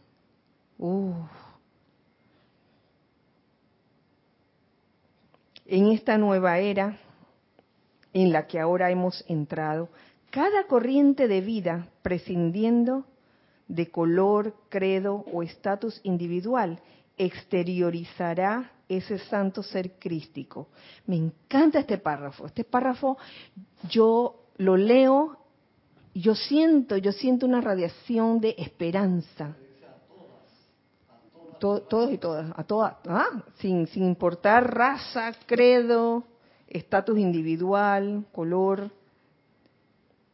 En 5.67 5.89
esta 5.91 6.17
nueva 6.17 6.61
era 6.61 6.97
en 8.13 8.31
la 8.31 8.47
que 8.47 8.61
ahora 8.61 8.89
hemos 8.93 9.25
entrado, 9.27 9.89
cada 10.31 10.69
corriente 10.69 11.27
de 11.27 11.41
vida, 11.41 11.89
prescindiendo 12.03 13.05
de 13.67 13.91
color, 13.91 14.55
credo 14.69 15.25
o 15.33 15.43
estatus 15.43 16.01
individual, 16.05 16.79
exteriorizará 17.19 18.71
ese 18.91 19.19
santo 19.19 19.63
ser 19.63 19.93
crístico. 19.93 20.69
Me 21.07 21.17
encanta 21.17 21.79
este 21.79 21.97
párrafo. 21.97 22.47
Este 22.47 22.65
párrafo 22.65 23.17
yo 23.89 24.47
lo 24.57 24.77
leo, 24.77 25.39
yo 26.13 26.35
siento, 26.35 26.97
yo 26.97 27.13
siento 27.13 27.47
una 27.47 27.61
radiación 27.61 28.41
de 28.41 28.57
esperanza. 28.59 29.55
todos 31.61 32.13
y 32.13 32.19
todas, 32.19 32.53
a 32.57 32.65
todas, 32.65 32.95
¿ah? 33.07 33.45
sin, 33.59 33.87
sin 33.87 34.05
importar 34.05 34.75
raza, 34.75 35.35
credo, 35.47 36.25
estatus 36.67 37.19
individual, 37.19 38.25
color, 38.33 38.91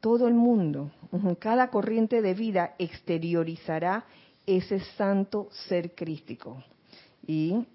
todo 0.01 0.29
el 0.29 0.35
mundo, 0.35 0.93
cada 1.41 1.69
corriente 1.69 2.23
de 2.23 2.33
vida 2.33 2.75
exteriorizará 2.79 4.05
ese 4.47 4.79
santo 4.97 5.49
ser 5.69 5.95
crístico. 5.97 6.63
Y 7.27 7.67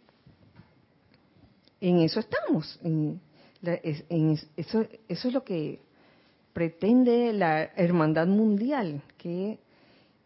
en 1.81 1.99
eso 1.99 2.19
estamos. 2.19 2.79
En, 2.83 3.19
eso, 4.55 4.85
eso 5.07 5.27
es 5.27 5.33
lo 5.33 5.43
que 5.43 5.81
pretende 6.53 7.33
la 7.33 7.63
hermandad 7.75 8.27
mundial, 8.27 9.01
que, 9.17 9.59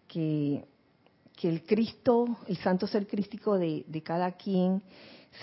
que, 0.08 0.64
el 1.44 1.64
Cristo, 1.64 2.38
el 2.48 2.58
santo 2.58 2.88
ser 2.88 3.08
crístico 3.08 3.58
de, 3.58 3.84
de 3.88 4.02
cada 4.02 4.32
quien, 4.32 4.82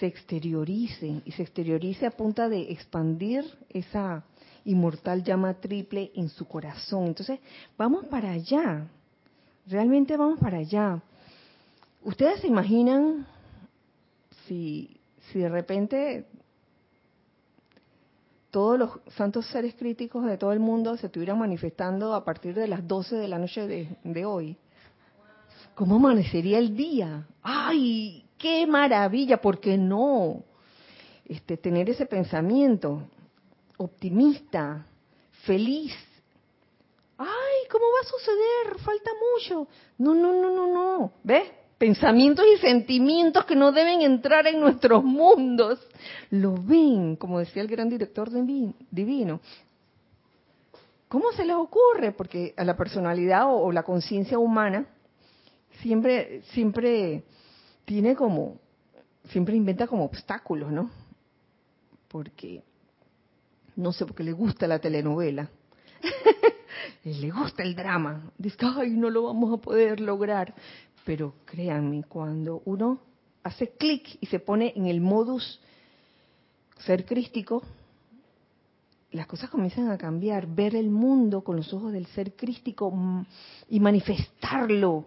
se 0.00 0.06
exteriorice 0.06 1.20
y 1.24 1.32
se 1.32 1.42
exteriorice 1.42 2.06
a 2.06 2.10
punta 2.10 2.48
de 2.48 2.72
expandir 2.72 3.44
esa 3.68 4.24
inmortal 4.64 5.22
llama 5.22 5.54
triple 5.54 6.10
en 6.14 6.28
su 6.28 6.46
corazón. 6.46 7.06
Entonces, 7.08 7.38
vamos 7.76 8.06
para 8.06 8.32
allá, 8.32 8.88
realmente 9.66 10.16
vamos 10.16 10.40
para 10.40 10.58
allá. 10.58 11.00
¿Ustedes 12.02 12.40
se 12.40 12.48
imaginan 12.48 13.26
si, 14.46 14.96
si 15.30 15.38
de 15.38 15.48
repente 15.48 16.26
todos 18.50 18.78
los 18.78 18.90
santos 19.16 19.46
seres 19.46 19.74
críticos 19.74 20.26
de 20.26 20.36
todo 20.36 20.52
el 20.52 20.60
mundo 20.60 20.96
se 20.96 21.06
estuvieran 21.06 21.38
manifestando 21.38 22.14
a 22.14 22.24
partir 22.24 22.54
de 22.54 22.68
las 22.68 22.86
12 22.86 23.16
de 23.16 23.28
la 23.28 23.38
noche 23.38 23.66
de, 23.66 24.24
hoy? 24.26 24.56
¿Cómo 25.74 25.96
amanecería 25.96 26.58
el 26.58 26.76
día? 26.76 27.26
¡Ay! 27.42 28.26
qué 28.42 28.66
maravilla, 28.66 29.40
¿por 29.40 29.60
qué 29.60 29.78
no? 29.78 30.42
Este, 31.24 31.56
tener 31.56 31.88
ese 31.88 32.06
pensamiento 32.06 33.04
optimista, 33.76 34.84
feliz. 35.44 35.94
Ay, 37.16 37.68
¿cómo 37.70 37.84
va 37.84 38.00
a 38.02 38.10
suceder? 38.10 38.78
Falta 38.84 39.10
mucho. 39.32 39.68
No, 39.98 40.12
no, 40.14 40.32
no, 40.32 40.50
no, 40.50 40.66
no. 40.66 41.12
¿Ves? 41.22 41.48
Pensamientos 41.82 42.44
y 42.46 42.60
sentimientos 42.60 43.44
que 43.44 43.56
no 43.56 43.72
deben 43.72 44.02
entrar 44.02 44.46
en 44.46 44.60
nuestros 44.60 45.02
mundos. 45.02 45.84
Lo 46.30 46.54
ven, 46.54 47.16
como 47.16 47.40
decía 47.40 47.60
el 47.60 47.66
gran 47.66 47.88
director 47.88 48.30
divino. 48.30 49.40
¿Cómo 51.08 51.32
se 51.32 51.44
les 51.44 51.56
ocurre? 51.56 52.12
Porque 52.12 52.54
a 52.56 52.62
la 52.62 52.76
personalidad 52.76 53.46
o, 53.48 53.72
la 53.72 53.82
conciencia 53.82 54.38
humana 54.38 54.86
siempre, 55.80 56.42
siempre 56.52 57.24
tiene 57.84 58.14
como, 58.14 58.60
siempre 59.30 59.56
inventa 59.56 59.88
como 59.88 60.04
obstáculos, 60.04 60.70
¿no? 60.70 60.88
Porque, 62.06 62.62
no 63.74 63.92
sé, 63.92 64.06
porque 64.06 64.22
le 64.22 64.30
gusta 64.30 64.68
la 64.68 64.78
telenovela, 64.78 65.50
le 67.02 67.30
gusta 67.32 67.64
el 67.64 67.74
drama, 67.74 68.30
dice, 68.38 68.58
ay, 68.60 68.90
no 68.90 69.10
lo 69.10 69.24
vamos 69.24 69.52
a 69.52 69.60
poder 69.60 69.98
lograr. 69.98 70.54
Pero 71.04 71.34
créanme, 71.44 72.04
cuando 72.04 72.62
uno 72.64 73.00
hace 73.42 73.70
clic 73.70 74.18
y 74.20 74.26
se 74.26 74.38
pone 74.38 74.72
en 74.76 74.86
el 74.86 75.00
modus 75.00 75.60
ser 76.78 77.04
crístico, 77.04 77.62
las 79.12 79.26
cosas 79.26 79.50
comienzan 79.50 79.90
a 79.90 79.98
cambiar, 79.98 80.46
ver 80.46 80.74
el 80.74 80.90
mundo 80.90 81.42
con 81.42 81.56
los 81.56 81.72
ojos 81.72 81.92
del 81.92 82.06
ser 82.06 82.34
crístico 82.34 82.92
y 83.68 83.80
manifestarlo 83.80 85.06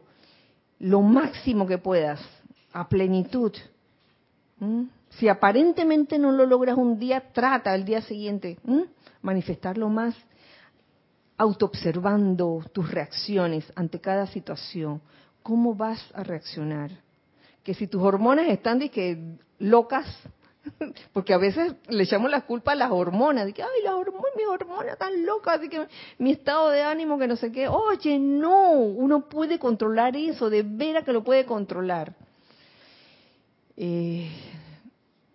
lo 0.80 1.02
máximo 1.02 1.66
que 1.66 1.78
puedas 1.78 2.20
a 2.74 2.88
plenitud. 2.88 3.52
¿Mm? 4.60 4.84
Si 5.10 5.28
aparentemente 5.28 6.20
no 6.20 6.32
lo 6.32 6.46
logras 6.46 6.78
un 6.78 7.00
día, 7.00 7.32
trata 7.32 7.74
el 7.74 7.86
día 7.86 8.02
siguiente 8.02 8.60
¿Mm? 8.64 8.82
manifestarlo 9.22 9.90
más, 9.90 10.16
autoobservando 11.38 12.64
tus 12.72 12.90
reacciones 12.90 13.66
ante 13.76 14.00
cada 14.00 14.28
situación. 14.28 15.02
¿Cómo 15.46 15.76
vas 15.76 16.04
a 16.16 16.24
reaccionar? 16.24 16.90
Que 17.64 17.76
si 17.76 17.86
tus 17.86 18.02
hormonas 18.02 18.48
están 18.48 18.80
de 18.80 18.90
que 18.90 19.38
locas, 19.60 20.08
porque 21.14 21.36
a 21.36 21.38
veces 21.38 21.76
le 21.88 22.02
echamos 22.02 22.32
la 22.32 22.48
culpa 22.48 22.72
a 22.72 22.76
las 22.76 22.90
hormonas, 22.90 23.46
de 23.46 23.54
que, 23.54 23.62
ay, 23.62 23.84
las 23.84 23.94
hormonas, 23.94 24.32
mis 24.36 24.48
hormonas 24.48 24.94
están 24.94 25.24
locas, 25.24 25.62
de 25.62 25.70
que 25.70 25.88
mi 26.18 26.32
estado 26.32 26.72
de 26.72 26.82
ánimo, 26.82 27.20
que 27.20 27.28
no 27.28 27.36
sé 27.36 27.52
qué. 27.52 27.68
Oye, 27.68 28.18
no, 28.18 28.72
uno 28.72 29.30
puede 29.30 29.60
controlar 29.60 30.18
eso, 30.18 30.50
de 30.50 30.64
veras 30.64 31.04
que 31.04 31.14
lo 31.14 31.24
puede 31.24 31.46
controlar. 31.46 32.16
Eh, 33.78 34.32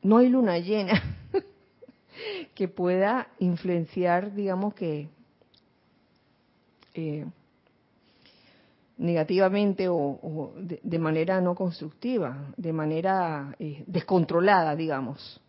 no 0.02 0.18
hay 0.18 0.28
luna 0.28 0.58
llena 0.58 1.00
que 2.56 2.66
pueda 2.66 3.28
influenciar, 3.38 4.34
digamos 4.34 4.74
que, 4.74 5.08
eh, 6.94 7.26
negativamente 9.00 9.88
o, 9.88 10.52
de, 10.56 10.98
manera 10.98 11.40
no 11.40 11.54
constructiva, 11.54 12.52
de 12.56 12.72
manera 12.72 13.56
eh, 13.58 13.82
descontrolada, 13.86 14.76
digamos. 14.76 15.40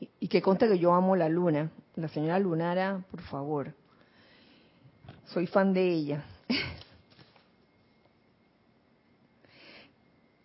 Y, 0.00 0.08
y, 0.20 0.28
que 0.28 0.40
conste 0.40 0.66
que 0.66 0.78
yo 0.78 0.94
amo 0.94 1.14
la 1.14 1.28
luna, 1.28 1.70
la 1.94 2.08
señora 2.08 2.38
Lunara, 2.38 3.04
por 3.10 3.20
favor, 3.20 3.74
soy 5.26 5.46
fan 5.46 5.74
de 5.74 5.92
ella. 5.92 6.24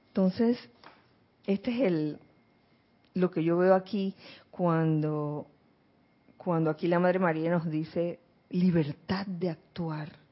Entonces, 0.09 0.59
este 1.45 1.71
es 1.71 1.81
el 1.81 2.19
lo 3.13 3.31
que 3.31 3.43
yo 3.43 3.57
veo 3.57 3.73
aquí 3.73 4.13
cuando 4.51 5.47
cuando 6.35 6.69
aquí 6.69 6.87
la 6.87 6.99
Madre 6.99 7.19
María 7.19 7.49
nos 7.49 7.69
dice 7.69 8.19
libertad 8.49 9.25
de 9.25 9.49
actuar, 9.49 10.26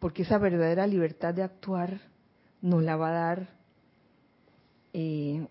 porque 0.00 0.22
esa 0.22 0.38
verdadera 0.38 0.86
libertad 0.86 1.34
de 1.34 1.42
actuar 1.42 2.00
nos 2.62 2.82
la 2.82 2.96
va 2.96 3.08
a 3.08 3.12
dar 3.12 3.48
eh, 4.92 5.46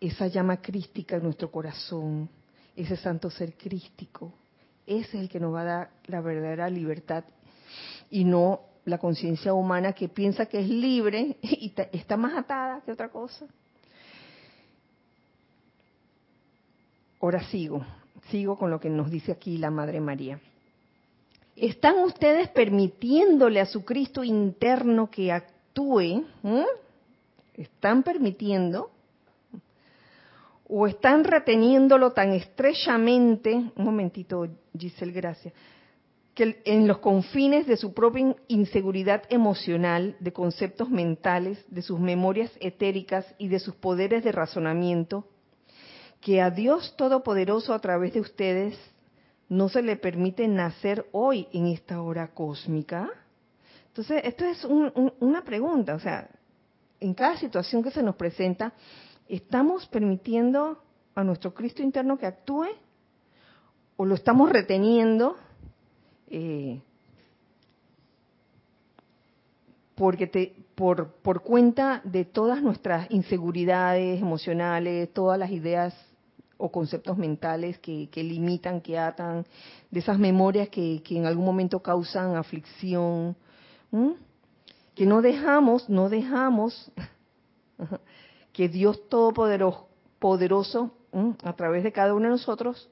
esa 0.00 0.28
llama 0.28 0.60
crística 0.60 1.16
en 1.16 1.24
nuestro 1.24 1.50
corazón, 1.50 2.28
ese 2.76 2.96
santo 2.96 3.30
ser 3.30 3.54
crístico. 3.54 4.32
Ese 4.86 5.16
es 5.16 5.22
el 5.22 5.28
que 5.28 5.40
nos 5.40 5.52
va 5.52 5.62
a 5.62 5.64
dar 5.64 5.90
la 6.06 6.20
verdadera 6.20 6.70
libertad 6.70 7.24
y 8.10 8.24
no 8.24 8.60
la 8.84 8.98
conciencia 8.98 9.52
humana 9.52 9.94
que 9.94 10.08
piensa 10.08 10.46
que 10.46 10.60
es 10.60 10.68
libre 10.68 11.38
y 11.42 11.72
está 11.92 12.16
más 12.16 12.36
atada 12.36 12.82
que 12.82 12.92
otra 12.92 13.08
cosa. 13.08 13.46
Ahora 17.20 17.42
sigo, 17.48 17.84
sigo 18.30 18.56
con 18.56 18.70
lo 18.70 18.78
que 18.78 18.90
nos 18.90 19.10
dice 19.10 19.32
aquí 19.32 19.56
la 19.56 19.70
Madre 19.70 20.00
María. 20.00 20.38
¿Están 21.56 22.00
ustedes 22.00 22.50
permitiéndole 22.50 23.60
a 23.60 23.66
su 23.66 23.82
Cristo 23.82 24.22
interno 24.22 25.10
que 25.10 25.32
actúe? 25.32 26.22
¿Están 27.54 28.02
permitiendo? 28.02 28.90
¿O 30.68 30.86
están 30.86 31.24
reteniéndolo 31.24 32.12
tan 32.12 32.32
estrechamente? 32.32 33.54
Un 33.54 33.84
momentito, 33.84 34.46
Giselle, 34.78 35.12
gracias. 35.12 35.54
Que 36.34 36.60
en 36.66 36.86
los 36.86 36.98
confines 36.98 37.66
de 37.66 37.78
su 37.78 37.94
propia 37.94 38.36
inseguridad 38.48 39.22
emocional, 39.30 40.14
de 40.20 40.34
conceptos 40.34 40.90
mentales, 40.90 41.64
de 41.68 41.80
sus 41.80 41.98
memorias 41.98 42.52
etéricas 42.60 43.24
y 43.38 43.48
de 43.48 43.60
sus 43.60 43.74
poderes 43.76 44.22
de 44.24 44.32
razonamiento, 44.32 45.26
que 46.20 46.42
a 46.42 46.50
Dios 46.50 46.94
Todopoderoso 46.98 47.72
a 47.72 47.78
través 47.78 48.12
de 48.12 48.20
ustedes 48.20 48.76
no 49.48 49.68
se 49.68 49.82
le 49.82 49.96
permite 49.96 50.46
nacer 50.48 51.06
hoy 51.12 51.48
en 51.52 51.66
esta 51.66 52.02
hora 52.02 52.28
cósmica? 52.28 53.08
Entonces, 53.88 54.22
esto 54.24 54.44
es 54.44 54.64
una 54.64 55.42
pregunta, 55.42 55.94
o 55.94 56.00
sea, 56.00 56.28
en 57.00 57.14
cada 57.14 57.36
situación 57.36 57.82
que 57.82 57.90
se 57.90 58.02
nos 58.02 58.16
presenta, 58.16 58.72
¿estamos 59.28 59.86
permitiendo 59.86 60.82
a 61.14 61.24
nuestro 61.24 61.54
Cristo 61.54 61.82
interno 61.82 62.18
que 62.18 62.26
actúe? 62.26 62.66
¿O 63.96 64.04
lo 64.04 64.14
estamos 64.14 64.50
reteniendo? 64.50 65.36
Eh, 66.28 66.80
porque 69.94 70.26
te, 70.26 70.54
por, 70.74 71.12
por 71.22 71.42
cuenta 71.42 72.02
de 72.04 72.26
todas 72.26 72.62
nuestras 72.62 73.10
inseguridades 73.10 74.20
emocionales, 74.20 75.12
todas 75.14 75.38
las 75.38 75.50
ideas 75.50 75.94
o 76.58 76.70
conceptos 76.70 77.16
mentales 77.18 77.78
que, 77.78 78.08
limitan, 78.14 78.80
que 78.80 78.98
atan, 78.98 79.44
de 79.90 80.00
esas 80.00 80.18
memorias 80.18 80.68
que, 80.68 81.02
en 81.10 81.26
algún 81.26 81.44
momento 81.44 81.80
causan 81.80 82.36
aflicción, 82.36 83.36
que 84.94 85.06
no 85.06 85.22
dejamos, 85.22 85.88
no 85.88 86.08
dejamos 86.08 86.90
que 88.52 88.68
Dios 88.68 89.08
Todopoderoso 89.08 89.88
poderoso, 90.18 90.90
a 91.44 91.52
través 91.54 91.84
de 91.84 91.92
cada 91.92 92.14
uno 92.14 92.24
de 92.24 92.30
nosotros 92.30 92.90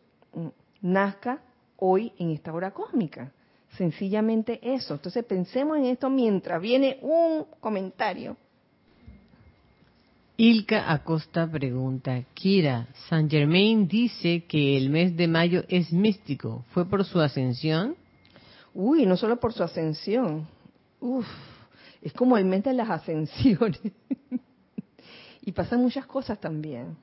nazca 0.81 1.43
hoy 1.77 2.13
en 2.19 2.31
esta 2.31 2.53
hora 2.53 2.73
cósmica. 2.73 3.33
Sencillamente 3.77 4.61
eso. 4.63 4.95
Entonces 4.95 5.25
pensemos 5.25 5.77
en 5.79 5.87
esto 5.87 6.09
mientras 6.09 6.61
viene 6.61 6.99
un 7.03 7.47
comentario 7.61 8.37
Ilka 10.37 10.91
Acosta 10.93 11.49
pregunta, 11.49 12.21
Kira, 12.35 12.89
San 13.09 13.31
Germain 13.31 13.87
dice 13.87 14.45
que 14.47 14.77
el 14.77 14.91
mes 14.91 15.17
de 15.17 15.29
mayo 15.29 15.63
es 15.69 15.93
místico. 15.93 16.65
¿Fue 16.71 16.87
por 16.87 17.05
su 17.05 17.21
ascensión? 17.21 17.95
Uy, 18.75 19.07
no 19.07 19.17
solo 19.17 19.39
por 19.39 19.53
su 19.53 19.63
ascensión. 19.63 20.49
Uf, 20.99 21.27
es 22.03 22.13
como 22.13 22.37
el 22.37 22.47
mes 22.47 22.65
de 22.65 22.73
las 22.73 22.91
ascensiones. 22.91 23.81
y 25.43 25.53
pasan 25.53 25.81
muchas 25.81 26.05
cosas 26.07 26.41
también. 26.41 26.97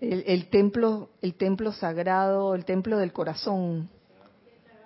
El, 0.00 0.46
templo, 0.46 1.10
el 1.20 1.34
templo 1.34 1.72
sagrado, 1.72 2.54
el 2.54 2.64
templo 2.64 2.96
del 2.96 3.12
corazón, 3.12 3.88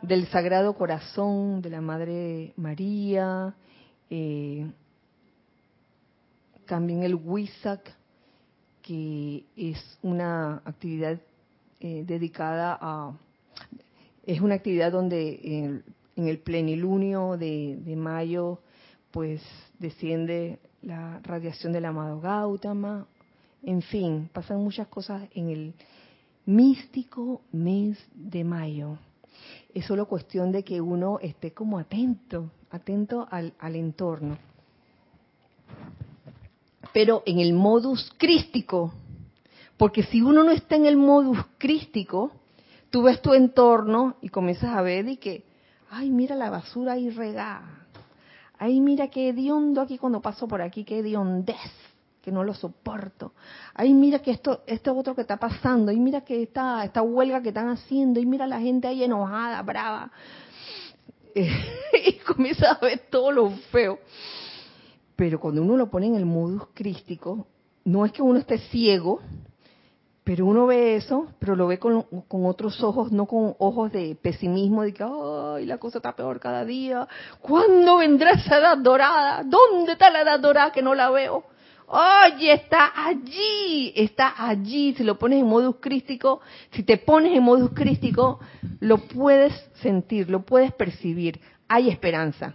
del 0.00 0.26
sagrado 0.28 0.74
corazón 0.74 1.60
de 1.60 1.68
la 1.68 1.82
Madre 1.82 2.54
María. 2.56 3.54
Eh, 4.08 4.66
también 6.66 7.02
el 7.02 7.14
WISAC, 7.14 7.80
que 8.82 9.44
es 9.56 9.98
una 10.02 10.62
actividad 10.64 11.18
eh, 11.80 12.04
dedicada 12.06 12.78
a, 12.80 13.12
es 14.24 14.40
una 14.40 14.56
actividad 14.56 14.92
donde 14.92 15.40
en, 16.16 16.28
el 16.28 16.38
plenilunio 16.38 17.36
de, 17.36 17.94
mayo, 17.96 18.60
pues 19.10 19.42
desciende 19.78 20.58
la 20.82 21.20
radiación 21.22 21.72
del 21.72 21.84
amado 21.84 22.20
Gautama, 22.20 23.06
en 23.62 23.82
fin, 23.82 24.30
pasan 24.32 24.62
muchas 24.62 24.88
cosas 24.88 25.28
en 25.34 25.50
el 25.50 25.74
místico 26.46 27.42
mes 27.52 27.98
de 28.14 28.44
mayo. 28.44 28.98
Es 29.74 29.84
solo 29.84 30.06
cuestión 30.06 30.52
de 30.52 30.62
que 30.62 30.80
uno 30.80 31.18
esté 31.20 31.52
como 31.52 31.78
atento, 31.78 32.50
atento 32.70 33.28
al, 33.30 33.52
al 33.58 33.76
entorno 33.76 34.38
pero 36.96 37.22
en 37.26 37.40
el 37.40 37.52
modus 37.52 38.10
crístico. 38.16 38.94
Porque 39.76 40.02
si 40.04 40.22
uno 40.22 40.42
no 40.42 40.50
está 40.50 40.76
en 40.76 40.86
el 40.86 40.96
modus 40.96 41.36
crístico, 41.58 42.32
tú 42.88 43.02
ves 43.02 43.20
tu 43.20 43.34
entorno 43.34 44.16
y 44.22 44.30
comienzas 44.30 44.74
a 44.74 44.80
ver 44.80 45.06
y 45.06 45.18
que, 45.18 45.44
ay, 45.90 46.08
mira 46.08 46.34
la 46.34 46.48
basura 46.48 46.94
ahí 46.94 47.10
regada. 47.10 47.86
Ay, 48.56 48.80
mira 48.80 49.08
qué 49.08 49.28
hediondo 49.28 49.82
aquí 49.82 49.98
cuando 49.98 50.22
paso 50.22 50.48
por 50.48 50.62
aquí, 50.62 50.84
qué 50.84 51.00
hediondez, 51.00 51.70
que 52.22 52.32
no 52.32 52.42
lo 52.42 52.54
soporto. 52.54 53.34
Ay, 53.74 53.92
mira 53.92 54.20
que 54.20 54.30
esto, 54.30 54.62
esto 54.66 54.96
otro 54.96 55.14
que 55.14 55.20
está 55.20 55.36
pasando. 55.36 55.92
Y 55.92 56.00
mira 56.00 56.22
que 56.22 56.44
esta, 56.44 56.82
esta 56.82 57.02
huelga 57.02 57.42
que 57.42 57.50
están 57.50 57.68
haciendo. 57.68 58.20
Y 58.20 58.24
mira 58.24 58.46
la 58.46 58.58
gente 58.58 58.88
ahí 58.88 59.04
enojada, 59.04 59.60
brava. 59.60 60.10
y 61.34 62.12
comienzas 62.26 62.78
a 62.80 62.86
ver 62.86 63.00
todo 63.10 63.32
lo 63.32 63.50
feo. 63.70 63.98
Pero 65.16 65.40
cuando 65.40 65.62
uno 65.62 65.76
lo 65.76 65.90
pone 65.90 66.06
en 66.06 66.14
el 66.14 66.26
modus 66.26 66.68
crístico, 66.74 67.46
no 67.84 68.04
es 68.04 68.12
que 68.12 68.22
uno 68.22 68.38
esté 68.38 68.58
ciego, 68.58 69.20
pero 70.26 70.44
uno 70.44 70.66
ve 70.66 70.96
eso, 70.96 71.28
pero 71.38 71.54
lo 71.54 71.68
ve 71.68 71.78
con, 71.78 72.04
otros 72.28 72.82
ojos, 72.82 73.12
no 73.12 73.26
con 73.26 73.54
ojos 73.58 73.92
de 73.92 74.16
pesimismo, 74.20 74.82
de 74.82 74.92
que, 74.92 75.04
ay, 75.04 75.64
la 75.66 75.78
cosa 75.78 75.98
está 75.98 76.16
peor 76.16 76.40
cada 76.40 76.64
día. 76.64 77.06
¿Cuándo 77.40 77.98
vendrá 77.98 78.32
esa 78.32 78.58
edad 78.58 78.76
dorada? 78.76 79.44
¿Dónde 79.44 79.92
está 79.92 80.10
la 80.10 80.22
edad 80.22 80.40
dorada 80.40 80.72
que 80.72 80.82
no 80.82 80.96
la 80.96 81.10
veo? 81.10 81.44
Oye, 81.86 82.52
está 82.52 82.92
allí, 83.06 83.92
está 83.94 84.34
allí. 84.36 84.94
Si 84.94 85.04
lo 85.04 85.16
pones 85.16 85.38
en 85.40 85.46
modus 85.46 85.76
crístico, 85.80 86.40
si 86.72 86.82
te 86.82 86.98
pones 86.98 87.32
en 87.36 87.44
modus 87.44 87.70
crístico, 87.70 88.40
lo 88.80 88.98
puedes 88.98 89.52
sentir, 89.80 90.28
lo 90.28 90.44
puedes 90.44 90.72
percibir. 90.72 91.40
Hay 91.68 91.88
esperanza. 91.88 92.54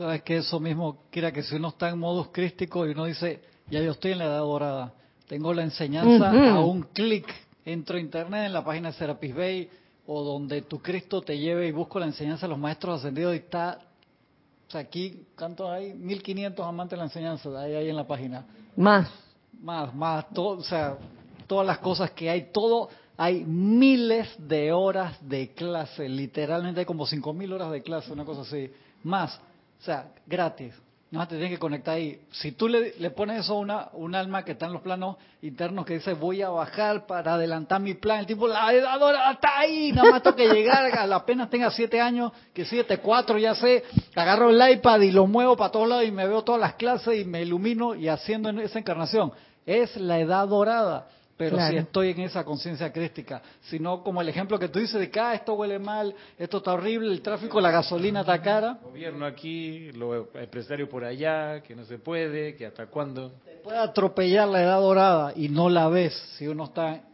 Sabes 0.00 0.22
que 0.22 0.38
eso 0.38 0.58
mismo, 0.58 1.02
quiera 1.10 1.30
que 1.30 1.42
si 1.42 1.56
uno 1.56 1.68
está 1.68 1.90
en 1.90 1.98
modus 1.98 2.28
crístico 2.28 2.86
y 2.86 2.92
uno 2.92 3.04
dice, 3.04 3.42
ya 3.68 3.82
yo 3.82 3.90
estoy 3.90 4.12
en 4.12 4.20
la 4.20 4.24
edad 4.24 4.38
dorada, 4.38 4.94
tengo 5.28 5.52
la 5.52 5.62
enseñanza 5.62 6.30
a 6.30 6.60
un 6.60 6.84
clic, 6.84 7.26
entro 7.66 7.98
a 7.98 8.00
internet 8.00 8.46
en 8.46 8.54
la 8.54 8.64
página 8.64 8.92
de 8.92 8.94
Serapis 8.94 9.34
Bay 9.34 9.68
o 10.06 10.24
donde 10.24 10.62
tu 10.62 10.80
Cristo 10.80 11.20
te 11.20 11.38
lleve 11.38 11.68
y 11.68 11.72
busco 11.72 11.98
la 11.98 12.06
enseñanza 12.06 12.46
de 12.46 12.48
los 12.48 12.58
maestros 12.58 12.98
ascendidos 12.98 13.34
y 13.34 13.40
está, 13.40 13.78
o 14.68 14.70
sea, 14.70 14.80
aquí, 14.80 15.22
¿cuántos 15.36 15.68
hay? 15.68 15.92
1500 15.92 16.66
amantes 16.66 16.92
de 16.92 16.96
la 16.96 17.04
enseñanza, 17.04 17.60
ahí 17.60 17.74
hay 17.74 17.90
en 17.90 17.96
la 17.96 18.06
página. 18.06 18.46
Más. 18.76 19.06
Más, 19.60 19.94
más, 19.94 20.30
todo, 20.30 20.60
o 20.60 20.64
sea, 20.64 20.96
todas 21.46 21.66
las 21.66 21.76
cosas 21.76 22.12
que 22.12 22.30
hay, 22.30 22.48
todo, 22.54 22.88
hay 23.18 23.44
miles 23.44 24.30
de 24.38 24.72
horas 24.72 25.18
de 25.28 25.52
clase, 25.52 26.08
literalmente 26.08 26.80
hay 26.80 26.86
como 26.86 27.04
5000 27.04 27.52
horas 27.52 27.70
de 27.70 27.82
clase, 27.82 28.10
una 28.14 28.24
cosa 28.24 28.40
así, 28.40 28.70
más 29.02 29.38
o 29.80 29.82
sea, 29.82 30.08
gratis. 30.26 30.74
No 31.10 31.26
te 31.26 31.34
tienes 31.34 31.50
que 31.50 31.58
conectar 31.58 31.96
ahí. 31.96 32.20
Si 32.30 32.52
tú 32.52 32.68
le, 32.68 32.92
pones 33.10 33.40
eso 33.40 33.54
a 33.54 33.58
una, 33.58 33.88
un 33.94 34.14
alma 34.14 34.44
que 34.44 34.52
está 34.52 34.66
en 34.66 34.74
los 34.74 34.82
planos 34.82 35.16
internos 35.42 35.84
que 35.84 35.94
dice 35.94 36.12
voy 36.12 36.40
a 36.40 36.50
bajar 36.50 37.04
para 37.06 37.34
adelantar 37.34 37.80
mi 37.80 37.94
plan, 37.94 38.20
el 38.20 38.26
tipo, 38.26 38.46
la 38.46 38.72
edadora 38.72 39.32
está 39.32 39.58
ahí, 39.58 39.90
nada 39.90 40.08
más 40.08 40.22
tengo 40.22 40.36
que 40.36 40.48
llegar, 40.48 40.88
apenas 41.12 41.50
tenga 41.50 41.68
siete 41.72 42.00
años, 42.00 42.30
que 42.54 42.64
siete, 42.64 42.98
cuatro, 42.98 43.38
ya 43.38 43.56
sé, 43.56 43.82
agarro 44.14 44.50
el 44.50 44.72
iPad 44.72 45.00
y 45.00 45.10
lo 45.10 45.26
muevo 45.26 45.56
para 45.56 45.72
todos 45.72 45.88
lados 45.88 46.04
y 46.04 46.12
me 46.12 46.28
veo 46.28 46.42
todas 46.44 46.60
las 46.60 46.74
clases 46.74 47.18
y 47.18 47.24
me 47.24 47.42
ilumino 47.42 47.96
y 47.96 48.06
haciendo 48.06 48.50
esa 48.60 48.78
encarnación. 48.78 49.32
Es 49.66 49.96
la 49.96 50.20
edad 50.20 50.46
dorada 50.46 51.08
pero 51.40 51.56
si 51.70 51.76
estoy 51.76 52.10
en 52.10 52.20
esa 52.20 52.44
conciencia 52.44 52.92
crística, 52.92 53.40
sino 53.62 54.02
como 54.02 54.20
el 54.20 54.28
ejemplo 54.28 54.58
que 54.58 54.68
tú 54.68 54.78
dices 54.78 55.00
de 55.00 55.10
que 55.10 55.18
ah, 55.18 55.32
esto 55.32 55.54
huele 55.54 55.78
mal, 55.78 56.14
esto 56.36 56.58
está 56.58 56.74
horrible, 56.74 57.10
el 57.10 57.22
tráfico, 57.22 57.62
la 57.62 57.70
gasolina 57.70 58.20
está 58.20 58.42
cara. 58.42 58.78
El 58.82 58.90
gobierno 58.90 59.24
aquí, 59.24 59.90
lo 59.92 60.28
empresario 60.34 60.86
por 60.86 61.02
allá, 61.02 61.62
que 61.62 61.74
no 61.74 61.86
se 61.86 61.96
puede, 61.96 62.54
que 62.56 62.66
hasta 62.66 62.88
cuándo. 62.88 63.30
Te 63.46 63.52
puede 63.64 63.78
atropellar 63.78 64.48
la 64.48 64.62
edad 64.62 64.80
dorada 64.80 65.32
y 65.34 65.48
no 65.48 65.70
la 65.70 65.88
ves 65.88 66.12
si 66.36 66.46
uno 66.46 66.64
está 66.64 67.04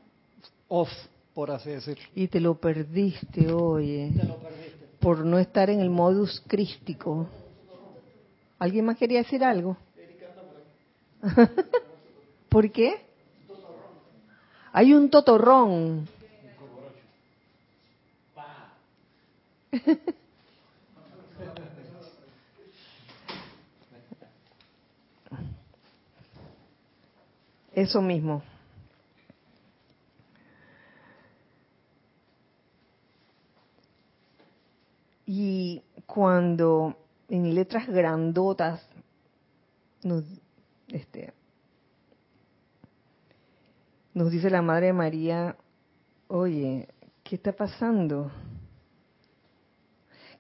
off, 0.67 0.91
por 1.33 1.53
así 1.53 1.71
decirlo. 1.71 2.03
Y 2.17 2.27
te 2.27 2.41
lo 2.41 2.57
perdiste, 2.57 3.53
oye. 3.53 4.11
Te 4.13 4.27
lo 4.27 4.39
perdiste. 4.39 4.87
Por 4.99 5.25
no 5.25 5.39
estar 5.39 5.71
en 5.71 5.79
el 5.79 5.91
modus 5.91 6.43
crístico. 6.49 7.29
¿Alguien 8.59 8.87
más 8.87 8.97
quería 8.97 9.19
decir 9.19 9.45
algo? 9.45 9.77
¿Por 12.49 12.73
qué? 12.73 13.06
Hay 14.77 14.93
un 14.93 15.09
totorrón. 15.09 16.07
Eso 27.75 28.03
mismo. 28.03 28.43
Y 35.25 35.83
cuando 36.05 36.99
en 37.31 37.55
letras 37.55 37.87
grandotas 37.87 38.87
nos, 40.03 40.23
este, 40.89 41.33
nos 44.17 44.31
dice 44.31 44.49
la 44.49 44.63
Madre 44.63 44.95
María, 44.95 45.57
oye, 46.29 46.89
¿qué 47.23 47.37
está 47.37 47.53
pasando? 47.53 48.33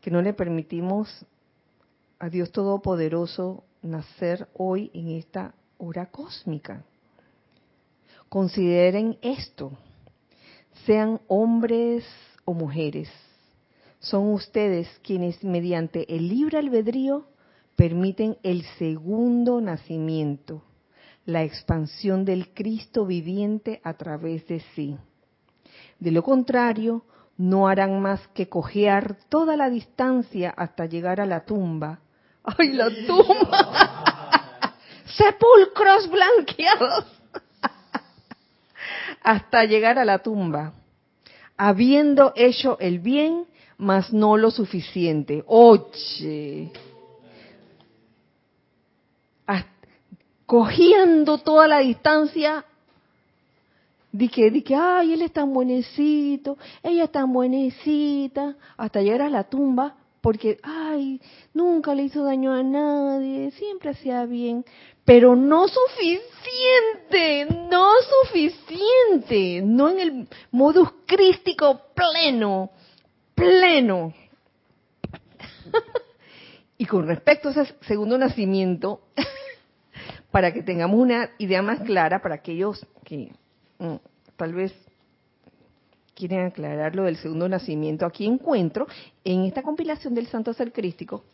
Que 0.01 0.11
no 0.11 0.23
le 0.23 0.33
permitimos 0.33 1.27
a 2.19 2.31
Dios 2.31 2.51
Todopoderoso 2.53 3.65
nacer 3.83 4.49
hoy 4.55 4.91
en 4.95 5.11
esta 5.11 5.53
hora 5.77 6.07
cósmica. 6.07 6.85
Consideren 8.31 9.19
esto, 9.21 9.73
sean 10.87 11.21
hombres 11.29 12.07
o 12.47 12.55
mujeres, 12.55 13.11
son 14.01 14.33
ustedes 14.33 14.89
quienes 15.03 15.45
mediante 15.45 16.17
el 16.17 16.31
libre 16.31 16.57
albedrío 16.57 17.27
permiten 17.77 18.39
el 18.43 18.65
segundo 18.79 19.61
nacimiento, 19.61 20.63
la 21.27 21.43
expansión 21.43 22.25
del 22.25 22.55
Cristo 22.55 23.05
viviente 23.05 23.81
a 23.85 23.95
través 23.95 24.47
de 24.47 24.61
sí. 24.75 24.97
De 25.99 26.11
lo 26.11 26.23
contrario, 26.23 27.05
no 27.37 27.69
harán 27.69 28.01
más 28.01 28.27
que 28.29 28.49
cojear 28.49 29.17
toda 29.29 29.57
la 29.57 29.69
distancia 29.69 30.55
hasta 30.57 30.87
llegar 30.87 31.21
a 31.21 31.27
la 31.27 31.45
tumba. 31.45 31.99
¡Ay, 32.43 32.73
la 32.73 32.89
tumba! 33.07 34.75
Sepulcros 35.07 36.11
blanqueados. 36.11 37.05
hasta 39.23 39.65
llegar 39.65 39.99
a 39.99 40.05
la 40.05 40.21
tumba, 40.21 40.73
habiendo 41.57 42.33
hecho 42.37 42.79
el 42.79 43.01
bien 43.01 43.47
mas 43.79 44.13
no 44.13 44.37
lo 44.37 44.51
suficiente. 44.51 45.45
Oye, 45.47 46.73
cogiendo 50.47 51.39
toda 51.39 51.69
la 51.69 51.79
distancia, 51.79 52.65
di 54.13 54.29
que, 54.29 54.51
di 54.51 54.63
que, 54.63 54.75
ay, 54.75 55.13
él 55.13 55.23
es 55.23 55.33
tan 55.33 55.53
buenecito, 55.53 56.57
ella 56.83 57.05
es 57.05 57.13
tan 57.13 57.33
buenecita, 57.33 58.57
hasta 58.77 59.03
llegar 59.03 59.23
a 59.23 59.31
la 59.31 59.45
tumba, 59.45 59.97
porque, 60.21 60.59
ay, 60.63 61.21
nunca 61.53 61.95
le 61.95 62.05
hizo 62.05 62.25
daño 62.25 62.53
a 62.53 62.63
nadie, 62.63 63.51
siempre 63.53 63.91
hacía 63.91 64.25
bien, 64.25 64.65
pero 65.05 65.37
no 65.37 65.67
suficiente, 65.69 67.47
no 67.71 67.91
suficiente, 68.25 69.63
no 69.63 69.89
en 69.91 70.01
el 70.01 70.29
modus 70.51 70.89
crístico 71.07 71.81
pleno 71.95 72.71
pleno. 73.37 74.13
y 76.79 76.87
con 76.87 77.07
respecto 77.07 77.51
a 77.51 77.53
ese 77.53 77.77
segundo 77.83 78.19
nacimiento, 78.19 79.03
para 80.37 80.53
que 80.53 80.63
tengamos 80.63 81.01
una 81.01 81.31
idea 81.39 81.63
más 81.63 81.81
clara, 81.81 82.21
para 82.21 82.35
aquellos 82.35 82.87
que 83.05 83.33
mm, 83.79 83.95
tal 84.37 84.53
vez 84.53 84.71
quieren 86.15 86.45
aclarar 86.45 86.95
lo 86.95 87.05
del 87.05 87.17
segundo 87.17 87.49
nacimiento, 87.49 88.05
aquí 88.05 88.27
encuentro 88.27 88.87
en 89.25 89.45
esta 89.45 89.63
compilación 89.63 90.15
del 90.15 90.27
Santo 90.27 90.53
Ser 90.53 90.75
Crístico 90.75 91.25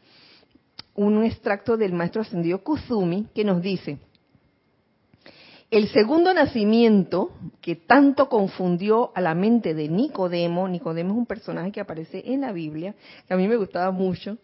un 0.94 1.24
extracto 1.24 1.76
del 1.76 1.94
maestro 1.94 2.22
ascendido 2.22 2.62
Kuzumi 2.62 3.26
que 3.34 3.42
nos 3.42 3.60
dice, 3.60 3.98
el 5.68 5.88
segundo 5.88 6.32
nacimiento, 6.32 7.32
que 7.60 7.74
tanto 7.74 8.28
confundió 8.28 9.10
a 9.16 9.20
la 9.20 9.34
mente 9.34 9.74
de 9.74 9.88
Nicodemo, 9.88 10.68
Nicodemo 10.68 11.10
es 11.10 11.18
un 11.18 11.26
personaje 11.26 11.72
que 11.72 11.80
aparece 11.80 12.22
en 12.24 12.42
la 12.42 12.52
Biblia, 12.52 12.94
que 13.26 13.34
a 13.34 13.36
mí 13.36 13.48
me 13.48 13.56
gustaba 13.56 13.90
mucho, 13.90 14.38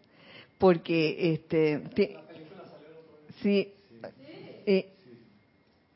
porque 0.59 1.33
este, 1.33 2.19
sí, 3.41 3.75
eh, 4.71 4.93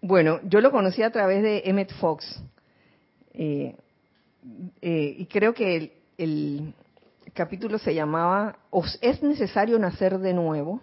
bueno, 0.01 0.41
yo 0.45 0.63
lo 0.63 0.71
conocí 0.71 1.03
a 1.03 1.11
través 1.11 1.43
de 1.43 1.61
Emmett 1.67 1.93
Fox, 1.97 2.43
eh, 3.35 3.77
eh, 4.81 5.15
y 5.19 5.27
creo 5.27 5.53
que 5.53 5.93
el, 6.17 6.73
capítulo 7.35 7.79
se 7.79 7.95
llamaba 7.95 8.57
¿Os 8.71 8.99
es 9.03 9.23
necesario 9.23 9.79
nacer 9.79 10.19
de 10.19 10.33
nuevo? 10.33 10.81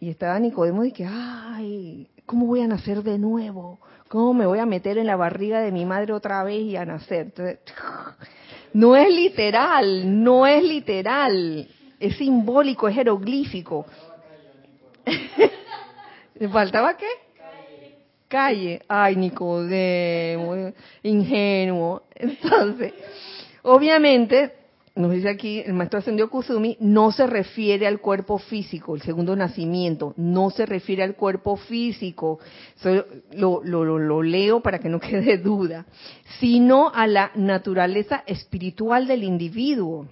Y 0.00 0.10
estaba 0.10 0.38
Nicodemo 0.38 0.84
y 0.84 0.92
que, 0.92 1.06
ay, 1.06 2.08
¿cómo 2.26 2.44
voy 2.44 2.60
a 2.60 2.66
nacer 2.66 3.02
de 3.02 3.18
nuevo? 3.18 3.78
¿Cómo 4.08 4.34
me 4.34 4.44
voy 4.44 4.58
a 4.58 4.66
meter 4.66 4.98
en 4.98 5.06
la 5.06 5.16
barriga 5.16 5.62
de 5.62 5.72
mi 5.72 5.86
madre 5.86 6.12
otra 6.12 6.44
vez 6.44 6.60
y 6.60 6.76
a 6.76 6.84
nacer? 6.84 7.32
no 8.74 8.96
es 8.96 9.08
literal, 9.08 10.22
no 10.22 10.46
es 10.46 10.62
literal, 10.62 11.66
es 11.98 12.16
simbólico, 12.18 12.86
es 12.86 12.96
jeroglífico. 12.96 13.86
¿Le 16.38 16.48
faltaba 16.48 16.96
qué? 16.96 17.06
Calle. 18.28 18.82
Ay, 18.88 19.16
Nicodemo, 19.16 20.72
ingenuo. 21.02 22.02
Entonces, 22.14 22.92
obviamente, 23.62 24.52
nos 24.98 25.12
dice 25.12 25.28
aquí 25.28 25.60
el 25.60 25.74
maestro 25.74 26.00
ascendió 26.00 26.28
Kusumi, 26.28 26.76
no 26.80 27.12
se 27.12 27.26
refiere 27.26 27.86
al 27.86 28.00
cuerpo 28.00 28.38
físico, 28.38 28.96
el 28.96 29.02
segundo 29.02 29.36
nacimiento, 29.36 30.12
no 30.16 30.50
se 30.50 30.66
refiere 30.66 31.04
al 31.04 31.14
cuerpo 31.14 31.56
físico, 31.56 32.40
lo, 33.32 33.62
lo, 33.62 34.22
leo 34.22 34.60
para 34.60 34.80
que 34.80 34.88
no 34.88 34.98
quede 35.00 35.38
duda, 35.38 35.86
sino 36.40 36.90
a 36.92 37.06
la 37.06 37.30
naturaleza 37.36 38.24
espiritual 38.26 39.06
del 39.06 39.22
individuo. 39.22 40.08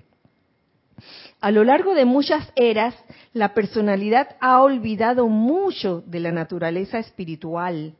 A 1.40 1.50
lo 1.50 1.64
largo 1.64 1.94
de 1.94 2.04
muchas 2.04 2.50
eras, 2.56 2.94
la 3.32 3.52
personalidad 3.52 4.36
ha 4.40 4.62
olvidado 4.62 5.28
mucho 5.28 6.02
de 6.06 6.20
la 6.20 6.32
naturaleza 6.32 6.98
espiritual 6.98 7.94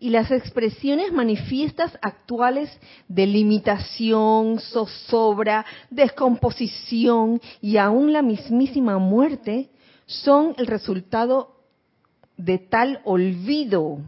y 0.00 0.10
las 0.10 0.30
expresiones 0.30 1.12
manifiestas 1.12 1.96
actuales 2.02 2.70
de 3.06 3.26
limitación, 3.26 4.58
zozobra, 4.58 5.64
descomposición 5.90 7.40
y 7.60 7.76
aún 7.76 8.12
la 8.12 8.22
mismísima 8.22 8.98
muerte 8.98 9.68
son 10.06 10.54
el 10.58 10.66
resultado 10.66 11.54
de 12.36 12.58
tal 12.58 13.00
olvido 13.04 13.98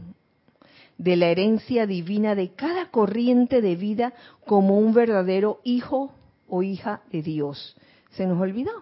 de 0.99 1.17
la 1.17 1.27
herencia 1.27 1.87
divina 1.87 2.35
de 2.35 2.53
cada 2.55 2.91
corriente 2.91 3.61
de 3.61 3.77
vida 3.77 4.15
como 4.47 4.79
un 4.79 4.95
verdadero 4.95 5.61
hijo 5.63 6.13
o 6.49 6.63
hija 6.63 7.03
de 7.13 7.23
Dios. 7.23 7.77
Se 8.13 8.27
nos 8.27 8.41
olvidó 8.41 8.73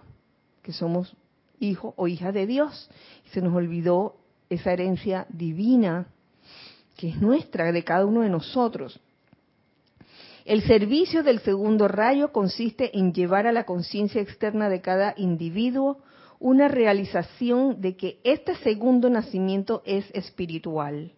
que 0.63 0.73
somos 0.73 1.17
hijo 1.59 1.95
o 1.97 2.09
hija 2.09 2.33
de 2.33 2.47
Dios. 2.47 2.91
Se 3.33 3.41
nos 3.41 3.55
olvidó 3.55 4.17
esa 4.49 4.73
herencia 4.73 5.27
divina 5.29 6.07
que 6.97 7.09
es 7.09 7.21
nuestra, 7.21 7.73
de 7.73 7.83
cada 7.83 8.05
uno 8.05 8.21
de 8.21 8.29
nosotros. 8.29 9.01
El 10.45 10.63
servicio 10.63 11.23
del 11.23 11.41
segundo 11.41 11.89
rayo 11.89 12.33
consiste 12.33 12.99
en 12.99 13.15
llevar 13.15 13.47
a 13.47 13.53
la 13.53 13.65
conciencia 13.65 14.21
externa 14.21 14.69
de 14.69 14.83
cada 14.83 15.15
individuo 15.17 15.99
una 16.39 16.69
realización 16.69 17.81
de 17.81 17.97
que 17.97 18.19
este 18.25 18.55
segundo 18.57 19.09
nacimiento 19.09 19.83
es 19.87 20.05
espiritual. 20.13 21.13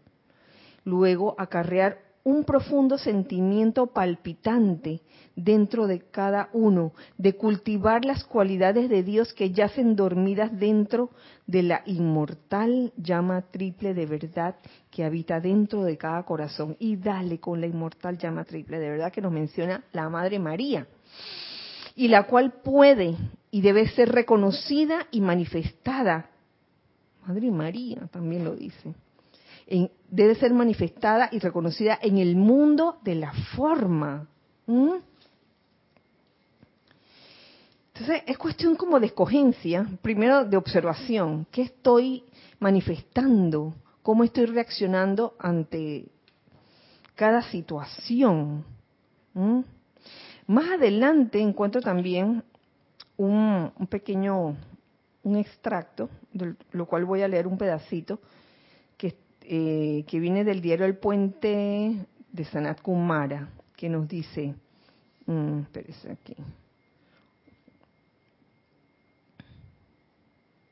Luego, 0.85 1.35
acarrear 1.39 1.99
un 2.25 2.45
profundo 2.45 2.99
sentimiento 2.99 3.89
palpitante 3.89 5.01
dentro 5.35 5.87
de 5.87 6.01
cada 6.11 6.51
uno, 6.53 6.93
de 7.19 7.35
cultivar 7.37 8.05
las 8.05 8.25
cualidades 8.25 8.89
de 8.89 9.03
Dios 9.03 9.33
que 9.33 9.51
yacen 9.51 9.97
dormidas 9.97 10.57
dentro 10.59 11.11
de 11.47 11.63
la 11.63 11.83
inmortal 11.87 12.93
llama 12.97 13.43
triple 13.51 13.95
de 13.95 14.07
verdad 14.07 14.57
que 14.91 15.05
habita 15.05 15.41
dentro 15.41 15.83
de 15.83 15.97
cada 15.97 16.23
corazón. 16.25 16.77
Y 16.79 16.97
dale 16.97 17.41
con 17.41 17.61
la 17.61 17.67
inmortal 17.67 18.19
llama 18.19 18.45
triple 18.45 18.79
de 18.79 18.91
verdad 18.91 19.13
que 19.13 19.21
nos 19.21 19.33
menciona 19.33 19.85
la 19.93 20.09
Madre 20.09 20.39
María, 20.39 20.87
y 21.97 22.09
la 22.09 22.25
cual 22.25 22.53
puede 22.63 23.17
y 23.51 23.61
debe 23.61 23.89
ser 23.89 24.11
reconocida 24.11 25.07
y 25.11 25.21
manifestada. 25.21 26.31
Madre 27.27 27.51
María 27.51 28.09
también 28.11 28.45
lo 28.45 28.55
dice. 28.55 28.95
Debe 30.13 30.37
ser 30.37 30.53
manifestada 30.55 31.29
y 31.33 31.41
reconocida 31.41 31.99
en 32.01 32.19
el 32.19 32.37
mundo 32.37 32.99
de 33.03 33.17
la 33.17 33.33
forma. 33.57 34.29
Entonces, 37.95 38.23
es 38.27 38.39
cuestión 38.39 38.77
como 38.77 39.01
de 39.01 39.07
escogencia, 39.07 39.89
primero 40.03 40.45
de 40.45 40.57
observación. 40.57 41.49
¿Qué 41.51 41.63
estoy 41.63 42.23
manifestando? 42.61 43.75
¿Cómo 44.03 44.23
estoy 44.23 44.47
reaccionando 44.47 45.35
ante 45.41 46.07
cada 47.15 47.43
situación. 47.43 48.65
Más 50.47 50.71
adelante 50.71 51.41
encuentro 51.41 51.81
también 51.81 52.43
un, 53.17 53.73
pequeño, 53.89 54.57
un 55.23 55.37
extracto, 55.37 56.09
de 56.33 56.57
lo 56.73 56.87
cual 56.87 57.05
voy 57.05 57.23
a 57.23 57.29
leer 57.29 57.47
un 57.47 57.57
pedacito, 57.57 58.21
eh, 59.47 60.05
que 60.07 60.21
viene 60.21 60.45
del 60.45 60.61
diario 60.61 60.87
El 60.87 60.97
Puente 60.97 62.07
de 62.31 62.45
Sanat 62.45 62.81
Kumara, 62.81 63.49
que 63.77 63.89
nos 63.89 64.09
dice, 64.09 64.55
espérese 65.27 66.13
aquí. 66.13 66.35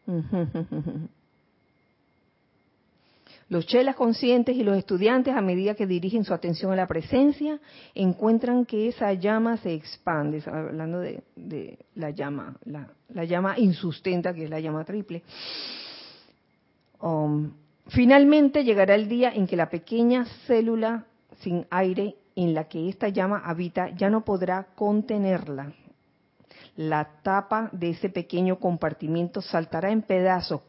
Los 3.50 3.66
chelas 3.66 3.96
conscientes 3.96 4.56
y 4.56 4.62
los 4.62 4.78
estudiantes, 4.78 5.34
a 5.34 5.40
medida 5.40 5.74
que 5.74 5.84
dirigen 5.84 6.22
su 6.24 6.32
atención 6.32 6.70
a 6.72 6.76
la 6.76 6.86
presencia, 6.86 7.58
encuentran 7.96 8.64
que 8.64 8.86
esa 8.86 9.12
llama 9.12 9.56
se 9.56 9.74
expande, 9.74 10.40
hablando 10.46 11.00
de, 11.00 11.76
la 11.96 12.10
llama, 12.10 12.56
la, 12.64 13.24
llama 13.24 13.58
insustenta, 13.58 14.32
que 14.32 14.44
es 14.44 14.50
la 14.50 14.60
llama 14.60 14.84
triple. 14.84 15.24
Um, 17.00 17.50
finalmente 17.88 18.64
llegará 18.64 18.94
el 18.94 19.08
día 19.08 19.32
en 19.34 19.46
que 19.46 19.56
la 19.56 19.70
pequeña 19.70 20.26
célula 20.46 21.06
sin 21.40 21.66
aire 21.70 22.16
en 22.36 22.54
la 22.54 22.64
que 22.68 22.88
esta 22.88 23.08
llama 23.08 23.42
habita 23.44 23.90
ya 23.90 24.10
no 24.10 24.24
podrá 24.24 24.68
contenerla. 24.74 25.72
La 26.76 27.20
tapa 27.22 27.68
de 27.72 27.90
ese 27.90 28.08
pequeño 28.08 28.58
compartimiento 28.58 29.42
saltará 29.42 29.90
en 29.90 30.02
pedazos 30.02 30.62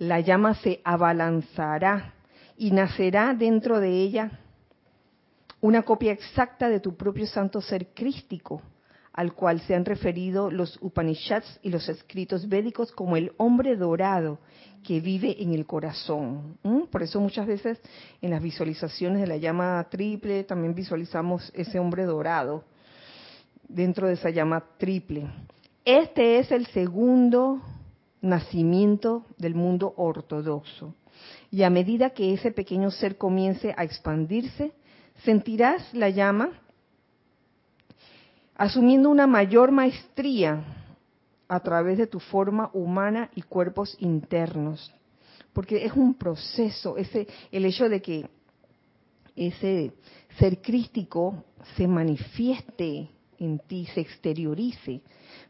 la 0.00 0.18
llama 0.20 0.54
se 0.54 0.80
abalanzará 0.82 2.14
y 2.56 2.70
nacerá 2.70 3.34
dentro 3.34 3.80
de 3.80 3.90
ella 3.90 4.30
una 5.60 5.82
copia 5.82 6.12
exacta 6.12 6.70
de 6.70 6.80
tu 6.80 6.96
propio 6.96 7.26
santo 7.26 7.60
ser 7.60 7.88
crístico, 7.88 8.62
al 9.12 9.34
cual 9.34 9.60
se 9.60 9.74
han 9.74 9.84
referido 9.84 10.50
los 10.50 10.78
Upanishads 10.80 11.58
y 11.62 11.70
los 11.70 11.88
escritos 11.88 12.48
védicos 12.48 12.92
como 12.92 13.16
el 13.16 13.32
hombre 13.38 13.76
dorado 13.76 14.38
que 14.84 15.00
vive 15.00 15.42
en 15.42 15.52
el 15.52 15.66
corazón. 15.66 16.58
Por 16.90 17.02
eso 17.02 17.20
muchas 17.20 17.46
veces 17.46 17.80
en 18.22 18.30
las 18.30 18.42
visualizaciones 18.42 19.20
de 19.20 19.26
la 19.26 19.36
llama 19.36 19.86
triple 19.90 20.44
también 20.44 20.74
visualizamos 20.74 21.50
ese 21.54 21.78
hombre 21.78 22.04
dorado 22.04 22.64
dentro 23.68 24.06
de 24.06 24.14
esa 24.14 24.30
llama 24.30 24.64
triple. 24.78 25.26
Este 25.84 26.38
es 26.38 26.50
el 26.52 26.66
segundo 26.66 27.60
nacimiento 28.20 29.24
del 29.38 29.54
mundo 29.54 29.92
ortodoxo. 29.96 30.94
Y 31.50 31.62
a 31.62 31.70
medida 31.70 32.10
que 32.10 32.32
ese 32.32 32.52
pequeño 32.52 32.90
ser 32.90 33.18
comience 33.18 33.74
a 33.76 33.84
expandirse, 33.84 34.72
sentirás 35.24 35.92
la 35.92 36.08
llama 36.08 36.50
asumiendo 38.60 39.08
una 39.08 39.26
mayor 39.26 39.72
maestría 39.72 40.62
a 41.48 41.60
través 41.60 41.96
de 41.96 42.06
tu 42.06 42.20
forma 42.20 42.68
humana 42.74 43.30
y 43.34 43.40
cuerpos 43.40 43.96
internos. 44.00 44.94
Porque 45.54 45.86
es 45.86 45.94
un 45.94 46.12
proceso, 46.12 46.98
ese, 46.98 47.26
el 47.50 47.64
hecho 47.64 47.88
de 47.88 48.02
que 48.02 48.28
ese 49.34 49.94
ser 50.38 50.60
crístico 50.60 51.42
se 51.74 51.88
manifieste 51.88 53.08
en 53.38 53.60
ti, 53.60 53.86
se 53.94 54.02
exteriorice, 54.02 55.00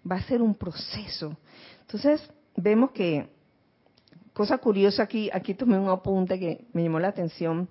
va 0.09 0.15
a 0.15 0.23
ser 0.23 0.41
un 0.41 0.55
proceso. 0.55 1.37
Entonces, 1.81 2.31
vemos 2.55 2.93
que, 2.93 3.29
cosa 4.33 4.59
curiosa 4.59 5.03
aquí, 5.03 5.29
aquí 5.33 5.55
tomé 5.55 5.81
un 5.81 5.89
apunte 5.89 6.39
que 6.39 6.65
me 6.73 6.85
llamó 6.85 7.01
la 7.01 7.09
atención. 7.09 7.69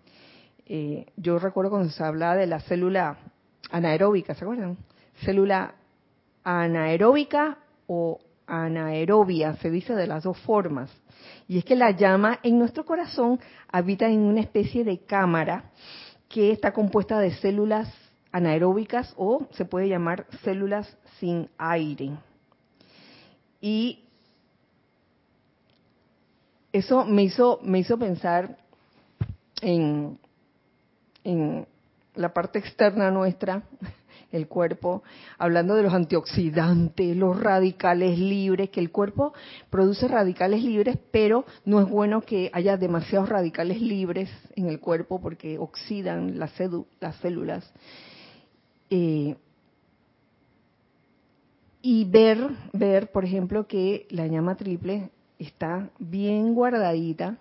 Eh, 0.66 1.06
yo 1.16 1.40
recuerdo 1.40 1.72
cuando 1.72 1.90
se 1.92 2.04
hablaba 2.04 2.36
de 2.36 2.46
la 2.46 2.60
célula 2.60 3.18
anaeróbica, 3.72 4.36
¿se 4.36 4.44
acuerdan? 4.44 4.78
Célula 5.24 5.76
anaeróbica 6.44 7.58
o 7.88 8.20
anaerobia, 8.48 9.56
se 9.58 9.70
dice 9.70 9.96
de 9.96 10.08
las 10.08 10.24
dos 10.24 10.38
formas. 10.40 10.92
Y 11.48 11.58
es 11.58 11.66
que 11.66 11.76
la 11.76 11.92
llama 11.92 12.40
en 12.44 12.58
nuestro 12.58 12.86
corazón 12.86 13.40
habita 13.72 14.08
en 14.08 14.22
una 14.22 14.42
especie 14.42 14.84
de 14.84 15.00
cámara 15.00 15.72
que 16.28 16.52
está 16.52 16.72
compuesta 16.72 17.20
de 17.20 17.32
células 17.32 17.92
anaeróbicas 18.32 19.14
o 19.18 19.48
se 19.52 19.66
puede 19.66 19.90
llamar 19.90 20.28
células 20.44 20.98
sin 21.20 21.50
aire. 21.58 22.12
Y 23.62 24.04
eso 26.72 27.06
me 27.06 27.24
hizo, 27.24 27.60
me 27.64 27.80
hizo 27.80 27.98
pensar 27.98 28.58
en, 29.62 30.20
en 31.24 31.68
la 32.16 32.34
parte 32.34 32.60
externa 32.60 33.10
nuestra, 33.12 33.64
el 34.32 34.48
cuerpo, 34.48 35.04
hablando 35.38 35.76
de 35.76 35.84
los 35.84 35.94
antioxidantes, 35.94 37.16
los 37.16 37.40
radicales 37.42 38.20
libres, 38.20 38.70
que 38.70 38.80
el 38.80 38.92
cuerpo 38.92 39.34
produce 39.70 40.08
radicales 40.08 40.64
libres, 40.64 40.98
pero 41.12 41.46
no 41.66 41.82
es 41.82 41.90
bueno 41.90 42.22
que 42.22 42.50
haya 42.54 42.78
demasiados 42.78 43.30
radicales 43.30 43.82
libres 43.82 44.30
en 44.56 44.68
el 44.68 44.80
cuerpo 44.80 45.20
porque 45.22 45.58
oxidan 45.58 46.38
las, 46.40 46.54
las 47.00 47.16
células. 47.18 47.72
Eh, 48.90 49.36
y 51.82 52.06
ver, 52.06 52.50
ver, 52.74 53.12
por 53.12 53.24
ejemplo, 53.24 53.68
que 53.68 54.06
la 54.10 54.28
llama 54.28 54.56
triple 54.56 55.12
está 55.38 55.90
bien 55.98 56.54
guardadita 56.54 57.38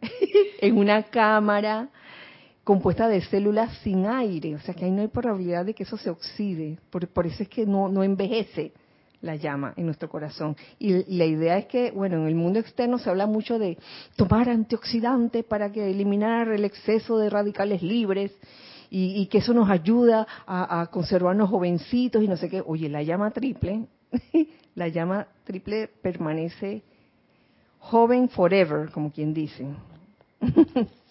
en 0.60 0.76
una 0.76 1.04
cámara 1.04 1.88
compuesta 2.64 3.08
de 3.08 3.20
células 3.22 3.76
sin 3.78 4.06
aire, 4.06 4.54
o 4.54 4.60
sea 4.60 4.74
que 4.74 4.84
ahí 4.84 4.90
no 4.90 5.02
hay 5.02 5.08
probabilidad 5.08 5.64
de 5.64 5.74
que 5.74 5.82
eso 5.82 5.96
se 5.96 6.10
oxide, 6.10 6.78
por, 6.90 7.26
eso 7.26 7.42
es 7.42 7.48
que 7.48 7.66
no, 7.66 8.02
envejece 8.02 8.72
la 9.20 9.36
llama 9.36 9.72
en 9.76 9.86
nuestro 9.86 10.08
corazón. 10.08 10.56
Y, 10.78 11.16
la 11.16 11.24
idea 11.24 11.58
es 11.58 11.66
que, 11.66 11.90
bueno, 11.90 12.16
en 12.16 12.26
el 12.26 12.34
mundo 12.34 12.58
externo 12.58 12.98
se 12.98 13.10
habla 13.10 13.26
mucho 13.26 13.58
de 13.58 13.78
tomar 14.16 14.48
antioxidantes 14.48 15.44
para 15.44 15.70
que 15.70 15.90
eliminar 15.90 16.48
el 16.48 16.64
exceso 16.64 17.18
de 17.18 17.30
radicales 17.30 17.82
libres 17.82 18.32
y, 18.90 19.26
que 19.26 19.38
eso 19.38 19.54
nos 19.54 19.70
ayuda 19.70 20.26
a, 20.46 20.86
conservarnos 20.90 21.50
jovencitos 21.50 22.22
y 22.22 22.28
no 22.28 22.36
sé 22.36 22.48
qué. 22.48 22.62
Oye, 22.64 22.88
la 22.88 23.02
llama 23.02 23.30
triple, 23.30 23.86
la 24.74 24.88
llama 24.88 25.26
triple 25.44 25.88
permanece 25.88 26.82
joven 27.78 28.28
forever, 28.28 28.90
como 28.90 29.10
quien 29.10 29.32
dice. 29.34 29.66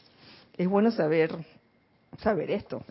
es 0.57 0.67
bueno 0.67 0.91
saber 0.91 1.31
saber 2.19 2.51
esto. 2.51 2.83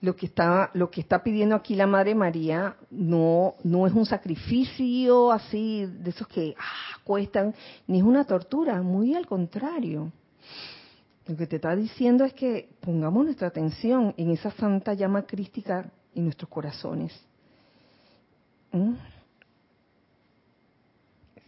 Lo 0.00 0.16
que 0.16 0.26
está 0.26 0.70
lo 0.74 0.90
que 0.90 1.02
está 1.02 1.22
pidiendo 1.22 1.54
aquí 1.54 1.74
la 1.74 1.86
Madre 1.86 2.14
María 2.14 2.76
no 2.90 3.54
no 3.64 3.86
es 3.86 3.92
un 3.92 4.06
sacrificio 4.06 5.30
así 5.30 5.86
de 5.86 6.10
esos 6.10 6.26
que 6.26 6.54
ah, 6.58 6.98
cuestan, 7.04 7.54
ni 7.86 7.98
es 7.98 8.04
una 8.04 8.24
tortura, 8.24 8.82
muy 8.82 9.14
al 9.14 9.26
contrario. 9.26 10.10
Lo 11.26 11.36
que 11.36 11.46
te 11.46 11.56
está 11.56 11.76
diciendo 11.76 12.24
es 12.24 12.32
que 12.32 12.70
pongamos 12.80 13.24
nuestra 13.24 13.48
atención 13.48 14.14
en 14.16 14.30
esa 14.30 14.50
santa 14.52 14.94
llama 14.94 15.26
crística 15.26 15.90
en 16.14 16.24
nuestros 16.24 16.48
corazones. 16.48 17.12
¿Mm? 18.72 18.94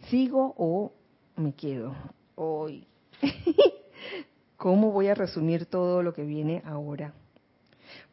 ¿Sigo 0.09 0.55
o 0.57 0.93
me 1.37 1.53
quedo? 1.55 1.95
Hoy. 2.35 2.87
¿Cómo 4.57 4.93
voy 4.93 5.09
a 5.09 5.15
resumir 5.15 5.67
todo 5.67 6.03
lo 6.03 6.15
que 6.15 6.23
viene 6.23 6.63
ahora? 6.65 7.15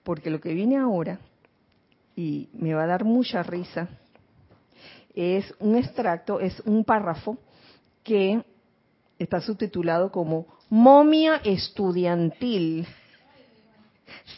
Porque 0.03 0.29
lo 0.29 0.39
que 0.39 0.53
viene 0.53 0.77
ahora, 0.77 1.19
y 2.15 2.49
me 2.53 2.73
va 2.73 2.83
a 2.83 2.87
dar 2.87 3.03
mucha 3.03 3.43
risa, 3.43 3.87
es 5.13 5.53
un 5.59 5.75
extracto, 5.75 6.39
es 6.39 6.59
un 6.61 6.83
párrafo 6.83 7.37
que 8.03 8.43
está 9.17 9.41
subtitulado 9.41 10.11
como 10.11 10.47
Momia 10.69 11.41
estudiantil. 11.43 12.87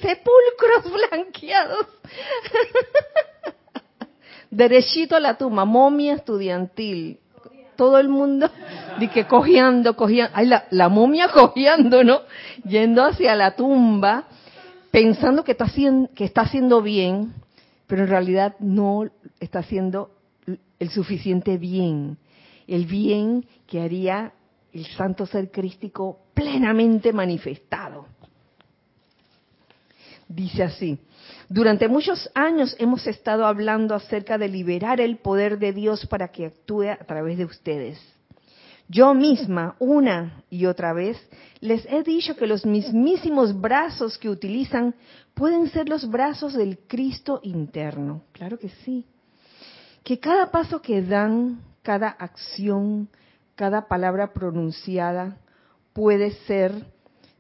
Sepulcros 0.02 0.92
blanqueados. 0.92 1.88
Derechito 4.50 5.16
a 5.16 5.20
la 5.20 5.38
tumba, 5.38 5.64
momia 5.64 6.16
estudiantil 6.16 7.20
todo 7.82 7.98
el 7.98 8.10
mundo 8.10 8.48
de 9.00 9.10
que 9.10 9.26
cogiendo, 9.26 9.96
cogiendo, 9.96 10.32
ay, 10.36 10.48
la, 10.70 10.90
momia 10.90 11.30
cogiendo, 11.34 12.04
¿no? 12.04 12.20
Yendo 12.64 13.04
hacia 13.04 13.36
la 13.36 13.56
tumba, 13.56 14.28
pensando 14.92 15.44
que 15.44 15.54
está, 15.54 15.64
haciendo, 15.64 16.08
que 16.14 16.26
está 16.26 16.42
haciendo 16.42 16.84
bien, 16.84 17.34
pero 17.88 18.04
en 18.04 18.10
realidad 18.10 18.56
no 18.60 19.10
está 19.40 19.60
haciendo 19.60 20.12
el 20.78 20.90
suficiente 20.92 21.58
bien, 21.58 22.20
el 22.68 22.86
bien 22.86 23.48
que 23.66 23.82
haría 23.82 24.32
el 24.74 24.86
santo 24.86 25.26
ser 25.26 25.50
crístico 25.50 26.20
plenamente 26.36 27.12
manifestado. 27.12 28.06
Dice 30.28 30.62
así, 30.62 31.00
durante 31.52 31.90
muchos 31.90 32.32
años 32.34 32.78
hemos 32.80 33.06
estado 33.08 33.46
hablando 33.46 33.94
acerca 33.94 34.38
de 34.38 34.48
liberar 34.48 35.02
el 35.02 35.18
poder 35.18 35.60
de 35.60 35.74
Dios 35.74 36.06
para 36.06 36.30
que 36.30 36.46
actúe 36.46 36.92
a 36.92 37.04
través 37.06 37.38
de 37.38 37.44
ustedes. 37.44 38.00
Yo 38.88 39.14
misma, 39.14 39.76
una 39.78 40.44
y 40.50 40.66
otra 40.66 40.94
vez, 40.94 41.18
les 41.60 41.86
he 41.88 42.04
dicho 42.04 42.38
que 42.38 42.48
los 42.48 42.66
mismísimos 42.66 43.60
brazos 43.60 44.18
que 44.18 44.30
utilizan 44.30 44.96
pueden 45.34 45.70
ser 45.70 45.90
los 45.90 46.10
brazos 46.10 46.54
del 46.54 46.80
Cristo 46.88 47.42
interno. 47.44 48.24
Claro 48.32 48.58
que 48.58 48.70
sí. 48.86 49.06
Que 50.06 50.20
cada 50.20 50.52
paso 50.52 50.82
que 50.82 51.02
dan, 51.02 51.62
cada 51.84 52.08
acción, 52.08 53.10
cada 53.56 53.90
palabra 53.90 54.32
pronunciada 54.32 55.38
puede 55.92 56.32
ser 56.48 56.86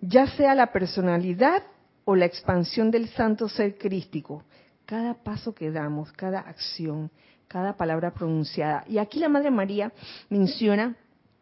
ya 0.02 0.28
sea 0.28 0.54
la 0.54 0.74
personalidad 0.74 1.64
o 2.12 2.16
la 2.18 2.26
expansión 2.26 2.92
del 2.92 3.08
santo 3.08 3.48
ser 3.48 3.78
crístico. 3.78 4.44
Cada 4.86 5.14
paso 5.14 5.56
que 5.56 5.72
damos, 5.72 6.12
cada 6.12 6.42
acción, 6.42 7.10
cada 7.48 7.78
palabra 7.78 8.14
pronunciada. 8.14 8.84
Y 8.86 8.98
aquí 8.98 9.18
la 9.18 9.30
Madre 9.30 9.50
María 9.50 9.94
menciona 10.30 10.98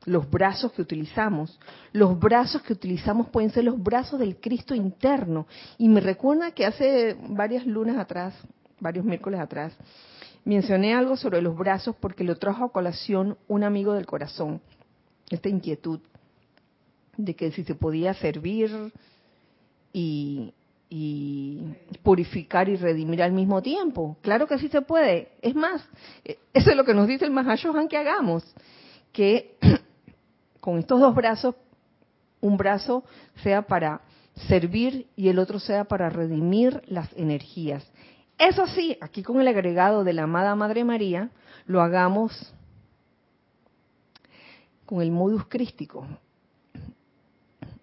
los 0.06 0.30
brazos 0.30 0.72
que 0.74 0.84
utilizamos. 0.84 1.60
Los 1.92 2.20
brazos 2.20 2.62
que 2.62 2.74
utilizamos 2.74 3.30
pueden 3.30 3.50
ser 3.50 3.64
los 3.64 3.82
brazos 3.82 4.20
del 4.20 4.40
Cristo 4.40 4.76
interno. 4.76 5.48
Y 5.80 5.90
me 5.90 6.02
recuerda 6.02 6.52
que 6.52 6.68
hace 6.68 7.18
varias 7.30 7.66
lunas 7.66 7.98
atrás, 7.98 8.36
varios 8.80 9.04
miércoles 9.06 9.40
atrás, 9.40 9.76
mencioné 10.46 10.94
algo 10.94 11.18
sobre 11.18 11.42
los 11.42 11.58
brazos 11.58 11.96
porque 12.00 12.24
lo 12.24 12.38
trajo 12.38 12.66
a 12.66 12.72
colación 12.72 13.40
un 13.48 13.64
amigo 13.64 13.94
del 13.94 14.06
corazón, 14.06 14.62
esta 15.32 15.50
inquietud 15.50 16.00
de 17.18 17.36
que 17.36 17.52
si 17.52 17.64
se 17.64 17.74
podía 17.74 18.14
servir 18.14 18.94
y, 19.94 20.54
y 20.90 21.62
purificar 22.02 22.68
y 22.68 22.76
redimir 22.76 23.22
al 23.22 23.32
mismo 23.32 23.62
tiempo. 23.62 24.18
Claro 24.22 24.48
que 24.48 24.58
sí 24.58 24.70
se 24.70 24.82
puede. 24.82 25.34
Es 25.42 25.56
más, 25.56 25.88
eso 26.54 26.72
es 26.72 26.76
lo 26.76 26.84
que 26.84 26.96
nos 26.96 27.08
dice 27.08 27.26
el 27.26 27.32
Mahashohan 27.32 27.88
que 27.88 27.98
hagamos, 27.98 28.44
que 29.12 29.58
con 30.60 30.80
estos 30.80 31.00
dos 31.00 31.14
brazos, 31.14 31.56
un 32.42 32.58
brazo 32.58 33.04
sea 33.44 33.62
para 33.62 34.02
servir 34.48 35.08
y 35.16 35.28
el 35.28 35.38
otro 35.38 35.60
sea 35.60 35.84
para 35.84 36.10
redimir 36.10 36.82
las 36.88 37.12
energías. 37.16 37.86
Eso 38.38 38.66
sí, 38.68 38.98
aquí 39.02 39.22
con 39.22 39.42
el 39.42 39.48
agregado 39.48 40.04
de 40.04 40.14
la 40.14 40.24
amada 40.24 40.56
Madre 40.56 40.86
María, 40.86 41.30
lo 41.66 41.82
hagamos 41.82 42.54
con 44.86 45.02
el 45.02 45.12
modus 45.12 45.46
crístico. 45.48 46.08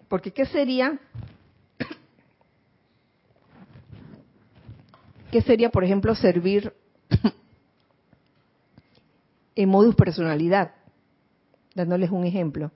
Porque 0.09 0.31
¿qué 0.31 0.45
sería? 0.45 0.99
¿Qué 5.37 5.43
sería, 5.43 5.69
por 5.69 5.83
ejemplo, 5.83 6.15
servir 6.15 6.73
en 9.55 9.69
modus 9.69 9.93
personalidad? 9.93 10.71
dándoles 11.75 12.09
un 12.09 12.25
ejemplo. 12.25 12.71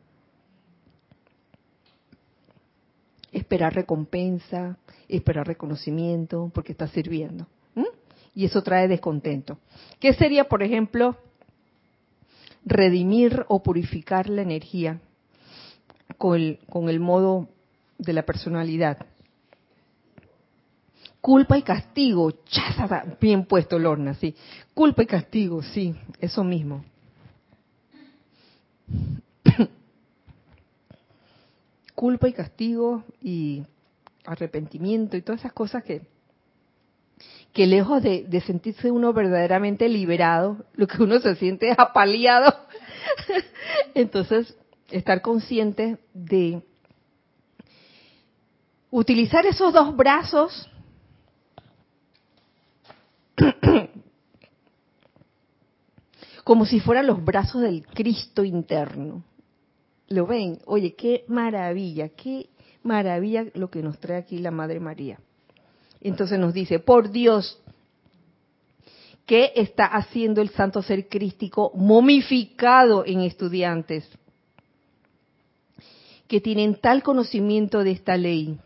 Esperar 3.32 3.74
recompensa, 3.74 4.78
esperar 5.10 5.48
reconocimiento, 5.48 6.52
porque 6.54 6.74
está 6.74 6.88
sirviendo. 6.88 7.48
Y 8.36 8.46
eso 8.46 8.62
trae 8.62 8.88
descontento. 8.88 9.58
¿Qué 10.00 10.14
sería, 10.14 10.48
por 10.48 10.62
ejemplo, 10.62 11.18
redimir 12.64 13.44
o 13.48 13.64
purificar 13.64 14.30
la 14.30 14.44
energía 14.44 15.02
con 16.20 16.36
el, 16.36 16.60
con 16.70 16.90
el 16.90 17.00
modo 17.00 17.48
de 17.98 18.14
la 18.14 18.22
personalidad? 18.22 19.04
Culpa 21.22 21.58
y 21.58 21.62
castigo, 21.62 22.32
chaza, 22.46 23.06
bien 23.22 23.46
puesto 23.46 23.78
Lorna, 23.78 24.16
sí. 24.16 24.36
Culpa 24.74 25.04
y 25.04 25.06
castigo, 25.06 25.62
sí, 25.62 25.96
eso 26.20 26.44
mismo. 26.44 26.84
culpa 31.96 32.28
y 32.28 32.34
castigo 32.34 33.04
y 33.22 33.64
arrepentimiento 34.26 35.16
y 35.16 35.22
todas 35.22 35.42
esas 35.42 35.54
cosas 35.54 35.84
que, 35.84 36.02
que 37.54 37.68
lejos 37.68 38.02
de, 38.02 38.26
de, 38.28 38.42
sentirse 38.42 38.90
uno 38.90 39.14
verdaderamente 39.14 39.88
liberado, 39.90 40.66
lo 40.74 40.88
que 40.88 41.04
uno 41.04 41.20
se 41.20 41.36
siente 41.36 41.70
es 41.70 41.78
apaleado. 41.78 42.52
Entonces, 43.94 44.58
estar 44.90 45.22
consciente 45.22 46.00
de 46.16 46.64
utilizar 48.90 49.46
esos 49.46 49.72
dos 49.72 49.96
brazos 49.96 50.68
como 56.52 56.66
si 56.66 56.82
fueran 56.82 57.08
los 57.08 57.24
brazos 57.24 57.62
del 57.62 57.88
Cristo 57.88 58.44
interno. 58.44 59.24
¿Lo 60.10 60.28
ven? 60.28 60.60
Oye, 60.66 60.96
qué 60.96 61.24
maravilla, 61.30 62.10
qué 62.10 62.50
maravilla 62.84 63.46
lo 63.54 63.70
que 63.70 63.82
nos 63.82 63.98
trae 64.02 64.18
aquí 64.18 64.38
la 64.38 64.52
Madre 64.52 64.82
María. 64.82 65.18
Entonces 66.02 66.38
nos 66.38 66.54
dice, 66.54 66.80
por 66.80 67.10
Dios, 67.10 67.58
¿qué 69.26 69.54
está 69.56 69.86
haciendo 69.86 70.42
el 70.42 70.50
santo 70.50 70.82
ser 70.82 71.08
crístico 71.08 71.72
momificado 71.74 73.06
en 73.06 73.22
estudiantes 73.22 74.06
que 76.28 76.42
tienen 76.42 76.76
tal 76.76 77.02
conocimiento 77.02 77.82
de 77.86 77.92
esta 77.92 78.18
ley? 78.18 78.60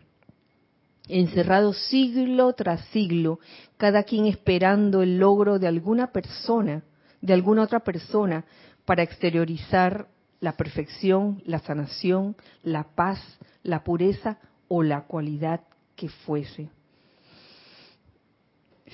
Encerrados 1.06 1.78
siglo 1.86 2.52
tras 2.54 2.84
siglo, 2.86 3.38
cada 3.76 4.02
quien 4.02 4.26
esperando 4.26 5.02
el 5.02 5.18
logro 5.18 5.60
de 5.60 5.68
alguna 5.68 6.08
persona, 6.10 6.82
de 7.26 7.32
alguna 7.34 7.62
otra 7.62 7.80
persona, 7.80 8.44
para 8.84 9.02
exteriorizar 9.02 10.06
la 10.40 10.52
perfección, 10.52 11.42
la 11.44 11.58
sanación, 11.58 12.36
la 12.62 12.84
paz, 12.84 13.18
la 13.64 13.82
pureza 13.82 14.38
o 14.68 14.84
la 14.84 15.02
cualidad 15.02 15.62
que 15.96 16.08
fuese. 16.08 16.70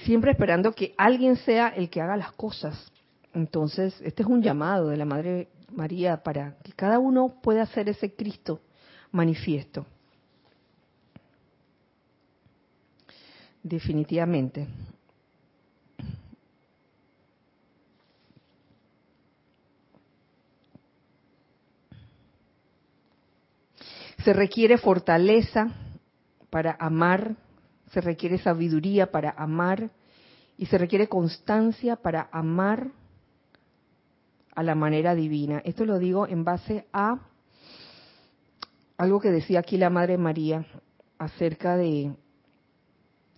Siempre 0.05 0.30
esperando 0.30 0.72
que 0.72 0.95
alguien 0.97 1.37
sea 1.37 1.68
el 1.68 1.91
que 1.91 2.01
haga 2.01 2.16
las 2.16 2.33
cosas. 2.33 2.91
Entonces, 3.35 3.95
este 4.01 4.22
es 4.22 4.28
un 4.28 4.43
llamado 4.43 4.89
de 4.89 4.97
la 4.97 5.05
Madre 5.05 5.49
María 5.70 6.22
para 6.22 6.57
que 6.62 6.72
cada 6.72 6.99
uno 6.99 7.35
pueda 7.43 7.62
hacer 7.62 7.91
ese 7.91 8.14
Cristo 8.14 8.61
manifiesto. 9.11 9.85
Definitivamente. 13.62 14.66
Se 24.25 24.33
requiere 24.33 24.79
fortaleza 24.79 25.73
para 26.51 26.77
amar, 26.79 27.37
se 27.91 28.01
requiere 28.01 28.39
sabiduría 28.39 29.11
para 29.11 29.31
amar 29.31 29.91
y 30.57 30.66
se 30.66 30.79
requiere 30.79 31.09
constancia 31.09 31.97
para 31.97 32.29
amar 32.31 32.93
a 34.55 34.62
la 34.62 34.75
manera 34.75 35.14
divina. 35.14 35.61
Esto 35.64 35.85
lo 35.85 35.99
digo 35.99 36.27
en 36.29 36.45
base 36.45 36.87
a 36.93 37.18
algo 38.97 39.20
que 39.20 39.31
decía 39.31 39.61
aquí 39.61 39.77
la 39.77 39.91
Madre 39.91 40.18
María 40.18 40.64
acerca 41.18 41.77
de, 41.77 42.14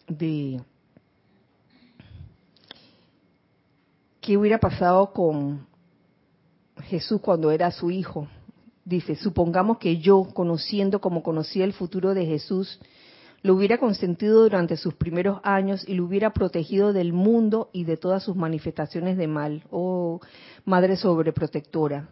de 0.08 0.60
qué 4.20 4.36
hubiera 4.36 4.58
pasado 4.58 5.12
con 5.12 5.66
Jesús 6.82 7.20
cuando 7.22 7.50
era 7.50 7.70
su 7.70 7.90
hijo 7.90 8.28
Dice, 8.84 9.16
supongamos 9.16 9.78
que 9.78 9.98
yo, 9.98 10.28
conociendo 10.34 11.00
como 11.00 11.22
conocía 11.22 11.64
el 11.64 11.72
futuro 11.72 12.12
de 12.12 12.26
Jesús, 12.26 12.78
lo 13.42 13.54
hubiera 13.54 13.78
consentido 13.78 14.42
durante 14.42 14.76
sus 14.76 14.94
primeros 14.94 15.40
años 15.42 15.84
y 15.86 15.94
lo 15.94 16.04
hubiera 16.04 16.32
protegido 16.32 16.92
del 16.92 17.12
mundo 17.12 17.70
y 17.72 17.84
de 17.84 17.96
todas 17.96 18.22
sus 18.22 18.36
manifestaciones 18.36 19.16
de 19.16 19.26
mal. 19.26 19.64
Oh, 19.70 20.20
Madre 20.64 20.96
sobreprotectora. 20.96 22.08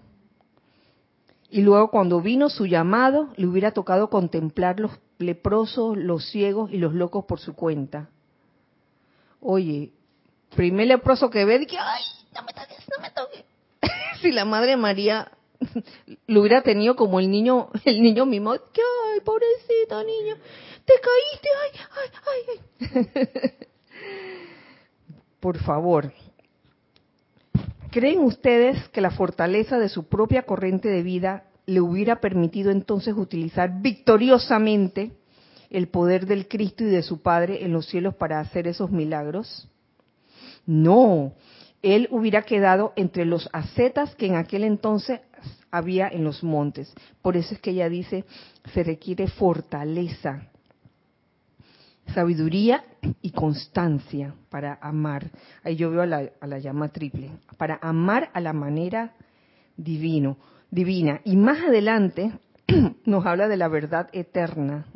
Y 1.50 1.60
luego 1.60 1.90
cuando 1.90 2.20
vino 2.20 2.48
su 2.48 2.66
llamado, 2.66 3.28
le 3.36 3.46
hubiera 3.46 3.72
tocado 3.72 4.08
contemplar 4.08 4.80
los 4.80 4.92
leprosos, 5.18 5.96
los 5.96 6.26
ciegos 6.30 6.70
y 6.70 6.78
los 6.78 6.94
locos 6.94 7.26
por 7.26 7.40
su 7.40 7.54
cuenta. 7.54 8.08
Oye, 9.40 9.92
primer 10.54 10.86
leproso 10.86 11.28
que 11.28 11.44
ve, 11.44 11.66
que, 11.66 11.78
ay, 11.78 12.02
no 12.34 12.42
me 12.42 12.52
toques, 12.52 12.86
no 12.94 13.02
me 13.02 13.10
toques. 13.10 13.44
si 14.22 14.32
la 14.32 14.44
Madre 14.44 14.76
María 14.76 15.30
lo 16.26 16.40
hubiera 16.40 16.62
tenido 16.62 16.96
como 16.96 17.20
el 17.20 17.30
niño, 17.30 17.68
el 17.84 18.02
niño 18.02 18.26
mismo, 18.26 18.52
que 18.52 18.80
ay, 19.12 19.20
pobrecito 19.20 20.02
niño, 20.04 20.36
te 20.84 20.94
caíste, 21.00 21.48
ay, 21.62 21.70
ay, 22.30 22.90
ay, 22.90 23.48
Por 25.40 25.58
favor, 25.58 26.12
¿creen 27.90 28.20
ustedes 28.20 28.88
que 28.90 29.00
la 29.00 29.10
fortaleza 29.10 29.78
de 29.78 29.88
su 29.88 30.04
propia 30.04 30.42
corriente 30.42 30.88
de 30.88 31.02
vida 31.02 31.44
le 31.66 31.80
hubiera 31.80 32.20
permitido 32.20 32.70
entonces 32.70 33.14
utilizar 33.16 33.80
victoriosamente 33.80 35.12
el 35.70 35.88
poder 35.88 36.26
del 36.26 36.46
Cristo 36.46 36.84
y 36.84 36.88
de 36.88 37.02
su 37.02 37.22
Padre 37.22 37.64
en 37.64 37.72
los 37.72 37.86
cielos 37.86 38.14
para 38.14 38.38
hacer 38.38 38.68
esos 38.68 38.90
milagros? 38.90 39.68
No, 40.64 41.32
él 41.82 42.08
hubiera 42.10 42.42
quedado 42.42 42.92
entre 42.94 43.24
los 43.24 43.48
ascetas 43.52 44.14
que 44.14 44.26
en 44.26 44.36
aquel 44.36 44.64
entonces 44.64 45.20
había 45.70 46.08
en 46.08 46.24
los 46.24 46.42
montes. 46.42 46.92
Por 47.20 47.36
eso 47.36 47.54
es 47.54 47.60
que 47.60 47.70
ella 47.70 47.88
dice, 47.88 48.24
se 48.72 48.82
requiere 48.82 49.26
fortaleza, 49.28 50.48
sabiduría 52.14 52.84
y 53.20 53.30
constancia 53.30 54.34
para 54.50 54.78
amar. 54.80 55.30
Ahí 55.64 55.76
yo 55.76 55.90
veo 55.90 56.02
a 56.02 56.06
la, 56.06 56.58
llama 56.58 56.88
triple, 56.88 57.30
para 57.56 57.78
amar 57.82 58.30
a 58.34 58.40
la 58.40 58.52
manera 58.52 59.14
divino, 59.76 60.36
divina. 60.70 61.20
Y 61.24 61.36
más 61.36 61.62
adelante 61.62 62.32
nos 63.04 63.26
habla 63.26 63.48
de 63.48 63.56
la 63.56 63.68
verdad 63.68 64.08
eterna. 64.12 64.86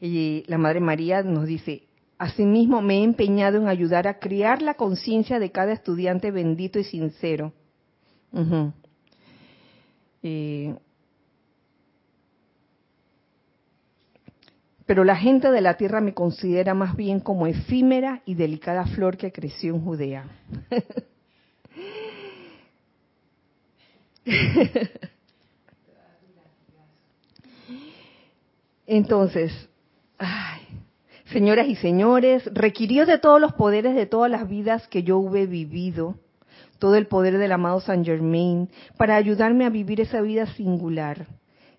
Y 0.00 0.44
la 0.46 0.56
Madre 0.56 0.80
María 0.80 1.22
nos 1.22 1.46
dice, 1.46 1.88
asimismo 2.18 2.80
me 2.80 2.98
he 2.98 3.02
empeñado 3.02 3.58
en 3.58 3.68
ayudar 3.68 4.08
a 4.08 4.18
criar 4.18 4.62
la 4.62 4.74
conciencia 4.74 5.38
de 5.38 5.50
cada 5.52 5.72
estudiante 5.72 6.30
bendito 6.30 6.78
y 6.78 6.84
sincero. 6.84 7.52
Pero 14.86 15.04
la 15.04 15.16
gente 15.16 15.50
de 15.50 15.60
la 15.60 15.76
tierra 15.76 16.00
me 16.00 16.14
considera 16.14 16.74
más 16.74 16.96
bien 16.96 17.20
como 17.20 17.46
efímera 17.46 18.22
y 18.26 18.34
delicada 18.34 18.86
flor 18.86 19.16
que 19.16 19.30
creció 19.30 19.74
en 19.74 19.84
Judea. 19.84 20.24
Entonces, 28.86 29.52
ay, 30.18 30.62
señoras 31.26 31.68
y 31.68 31.76
señores, 31.76 32.44
requirió 32.52 33.06
de 33.06 33.18
todos 33.18 33.40
los 33.40 33.52
poderes 33.52 33.94
de 33.94 34.06
todas 34.06 34.28
las 34.28 34.48
vidas 34.48 34.88
que 34.88 35.04
yo 35.04 35.18
hube 35.18 35.46
vivido, 35.46 36.16
todo 36.80 36.96
el 36.96 37.06
poder 37.06 37.38
del 37.38 37.52
amado 37.52 37.80
Saint 37.80 38.04
Germain, 38.04 38.68
para 38.96 39.14
ayudarme 39.14 39.64
a 39.64 39.70
vivir 39.70 40.00
esa 40.00 40.20
vida 40.20 40.46
singular. 40.54 41.26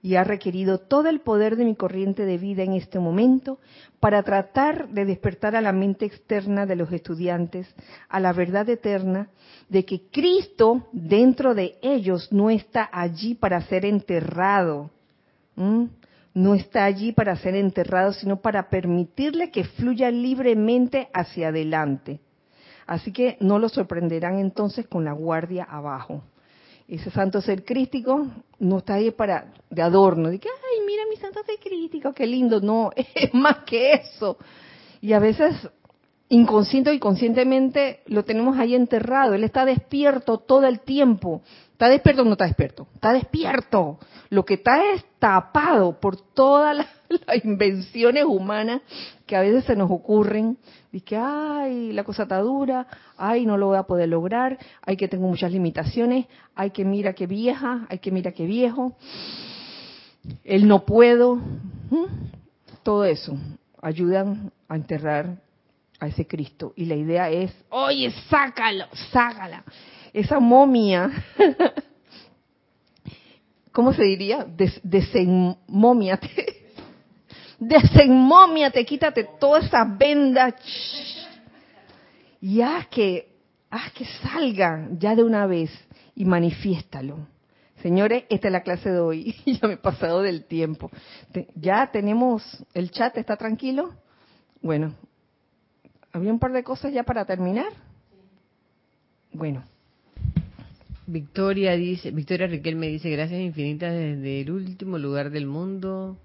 Y 0.04 0.16
ha 0.16 0.24
requerido 0.24 0.80
todo 0.80 1.10
el 1.10 1.20
poder 1.20 1.58
de 1.58 1.66
mi 1.66 1.76
corriente 1.76 2.26
de 2.26 2.38
vida 2.38 2.64
en 2.64 2.74
este 2.74 3.00
momento 3.00 3.60
para 4.00 4.24
tratar 4.24 4.90
de 4.90 5.06
despertar 5.06 5.56
a 5.56 5.62
la 5.62 5.74
mente 5.74 6.06
externa 6.06 6.66
de 6.66 6.76
los 6.76 6.92
estudiantes 6.92 7.68
a 8.10 8.20
la 8.20 8.34
verdad 8.34 8.68
eterna 8.70 9.28
de 9.70 9.86
que 9.86 10.02
Cristo 10.10 10.88
dentro 10.92 11.54
de 11.54 11.78
ellos 11.82 12.32
no 12.32 12.50
está 12.50 12.90
allí 12.92 13.36
para 13.36 13.62
ser 13.62 13.86
enterrado. 13.86 14.90
no 16.34 16.56
está 16.56 16.86
allí 16.86 17.12
para 17.12 17.36
ser 17.36 17.56
enterrado, 17.56 18.14
sino 18.14 18.38
para 18.42 18.70
permitirle 18.70 19.52
que 19.52 19.66
fluya 19.66 20.10
libremente 20.10 21.10
hacia 21.14 21.50
adelante. 21.50 22.22
Así 22.92 23.14
que 23.14 23.38
no 23.40 23.58
lo 23.58 23.70
sorprenderán 23.70 24.38
entonces 24.38 24.86
con 24.86 25.06
la 25.06 25.14
guardia 25.14 25.64
abajo. 25.64 26.24
Ese 26.90 27.10
santo 27.10 27.40
ser 27.40 27.64
crístico 27.64 28.28
no 28.60 28.80
está 28.80 28.96
ahí 28.96 29.12
para 29.12 29.54
de 29.70 29.82
adorno, 29.82 30.30
de 30.30 30.40
que, 30.40 30.50
ay, 30.50 30.86
mira 30.86 31.04
mi 31.10 31.16
santo 31.16 31.40
ser 31.46 31.56
crítico, 31.58 32.12
qué 32.12 32.28
lindo. 32.28 32.60
No, 32.60 32.92
es 33.16 33.34
más 33.34 33.60
que 33.60 33.94
eso. 33.94 34.38
Y 35.00 35.14
a 35.14 35.20
veces, 35.20 35.56
inconsciente 36.28 36.94
y 36.94 37.00
conscientemente, 37.00 38.02
lo 38.08 38.26
tenemos 38.26 38.58
ahí 38.58 38.76
enterrado. 38.76 39.36
Él 39.36 39.46
está 39.46 39.64
despierto 39.64 40.40
todo 40.40 40.66
el 40.66 40.82
tiempo. 40.82 41.44
¿Está 41.82 41.90
despierto 41.90 42.22
o 42.22 42.26
no 42.26 42.34
está 42.34 42.46
despierto? 42.46 42.88
Está 42.94 43.12
despierto. 43.12 43.98
Lo 44.30 44.46
que 44.46 44.54
está 44.54 44.94
es 44.94 45.04
tapado 45.18 46.00
por 46.00 46.16
todas 46.16 46.78
las, 46.78 46.88
invenciones 47.44 48.24
humanas 48.24 48.84
que 49.26 49.36
a 49.36 49.42
veces 49.42 49.64
se 49.64 49.76
nos 49.76 49.90
ocurren. 49.90 50.60
Y 50.92 51.02
que, 51.02 51.18
ay, 51.18 51.92
la 51.92 52.04
cosa 52.04 52.24
está 52.24 52.38
dura, 52.38 52.86
ay, 53.18 53.48
no 53.48 53.58
lo 53.58 53.70
voy 53.70 53.78
a 53.78 53.84
poder 53.84 54.10
lograr, 54.10 54.60
ay, 54.84 54.96
que 54.96 55.08
tengo 55.08 55.28
muchas 55.28 55.52
limitaciones, 55.52 56.28
ay, 56.54 56.70
que 56.70 56.86
mira 56.86 57.14
que 57.14 57.26
vieja, 57.26 57.88
ay, 57.90 57.98
que 57.98 58.12
mira 58.12 58.32
que 58.32 58.46
viejo, 58.46 58.96
él 60.44 60.68
no 60.68 60.86
puedo. 60.86 61.38
¿Mm? 61.38 62.06
Todo 62.84 63.06
eso 63.06 63.36
ayudan 63.82 64.52
a 64.68 64.76
enterrar 64.76 65.36
a 66.00 66.06
ese 66.06 66.28
Cristo. 66.28 66.74
Y 66.76 66.86
la 66.86 66.96
idea 66.96 67.32
es, 67.32 67.52
oye, 67.72 68.14
sácalo, 68.30 68.86
sácala. 69.12 69.64
Esa 70.14 70.40
momia, 70.40 71.10
¿cómo 73.72 73.94
se 73.94 74.04
diría? 74.04 74.46
Des, 74.46 74.80
desenmomiate. 74.84 76.30
Desenmomiate, 77.60 78.86
quítate 78.86 79.24
toda 79.40 79.60
esa 79.60 79.86
venda. 79.86 80.56
Y 82.42 82.62
haz 82.62 82.88
que, 82.88 83.36
haz 83.70 83.92
que 83.94 84.06
salga 84.06 84.90
ya 84.98 85.16
de 85.16 85.24
una 85.24 85.46
vez 85.46 85.70
y 86.16 86.26
manifiéstalo. 86.26 87.20
Señores, 87.82 88.26
esta 88.30 88.48
es 88.48 88.52
la 88.52 88.62
clase 88.62 88.92
de 88.92 89.00
hoy. 89.00 89.36
ya 89.46 89.68
me 89.68 89.76
he 89.76 89.78
pasado 89.78 90.22
del 90.22 90.46
tiempo. 90.46 90.92
Ya 91.56 91.90
tenemos, 91.92 92.44
el 92.74 92.92
chat 92.92 93.18
está 93.18 93.38
tranquilo. 93.38 93.94
Bueno, 94.62 94.94
había 96.12 96.32
un 96.32 96.40
par 96.40 96.52
de 96.52 96.64
cosas 96.64 96.94
ya 96.94 97.04
para 97.04 97.26
terminar. 97.26 97.72
Bueno, 99.34 99.64
Victoria 101.08 101.76
dice, 101.76 102.12
Victoria 102.12 102.48
Riquelme 102.48 102.88
dice, 102.88 103.10
gracias 103.10 103.42
infinitas 103.42 103.94
desde 103.94 104.42
el 104.42 104.52
último 104.52 104.98
lugar 104.98 105.30
del 105.32 105.46
mundo. 105.46 106.18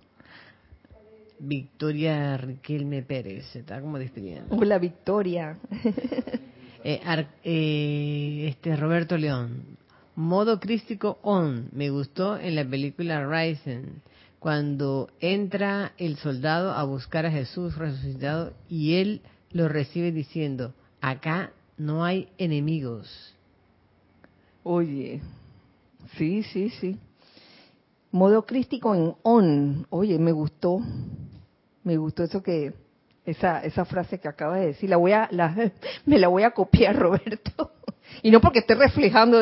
Victoria 1.38 2.36
Riquelme 2.36 3.02
Pérez, 3.02 3.44
se 3.52 3.60
está 3.60 3.80
como 3.80 3.98
despidiendo. 3.98 4.54
hola 4.56 4.78
Victoria. 4.78 5.58
Eh, 6.88 7.00
Ar- 7.04 7.26
eh, 7.42 8.46
este 8.48 8.76
Roberto 8.76 9.16
León, 9.16 9.76
modo 10.14 10.60
crístico 10.60 11.18
on, 11.22 11.68
me 11.72 11.90
gustó 11.90 12.38
en 12.38 12.54
la 12.54 12.64
película 12.64 13.26
Ryzen, 13.26 14.02
cuando 14.38 15.10
entra 15.18 15.94
el 15.98 16.16
soldado 16.18 16.70
a 16.70 16.84
buscar 16.84 17.26
a 17.26 17.32
Jesús 17.32 17.74
resucitado 17.76 18.52
y 18.68 18.94
él 18.98 19.20
lo 19.50 19.66
recibe 19.68 20.12
diciendo, 20.12 20.74
acá 21.00 21.50
no 21.76 22.04
hay 22.04 22.28
enemigos. 22.38 23.34
Oye, 24.68 25.20
sí, 26.16 26.42
sí, 26.42 26.70
sí. 26.70 26.98
Modo 28.10 28.44
crístico 28.44 28.96
en 28.96 29.14
on. 29.22 29.86
Oye, 29.90 30.18
me 30.18 30.32
gustó. 30.32 30.80
Me 31.84 31.96
gustó 31.96 32.24
eso 32.24 32.42
que 32.42 32.74
esa 33.24 33.60
esa 33.60 33.84
frase 33.84 34.18
que 34.18 34.26
acaba 34.26 34.56
de 34.56 34.66
decir. 34.66 34.90
La 34.90 34.96
voy 34.96 35.12
a 35.12 35.28
la, 35.30 35.70
me 36.04 36.18
la 36.18 36.26
voy 36.26 36.42
a 36.42 36.50
copiar, 36.50 36.96
Roberto. 36.98 37.74
Y 38.24 38.32
no 38.32 38.40
porque 38.40 38.58
esté 38.58 38.74
reflejando 38.74 39.40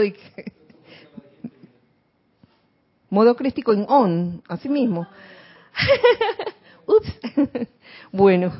modo 3.09 3.34
crístico 3.34 3.72
en 3.72 3.86
on, 3.88 4.42
así 4.46 4.68
mismo. 4.68 5.09
Ups. 6.86 7.68
Bueno. 8.12 8.52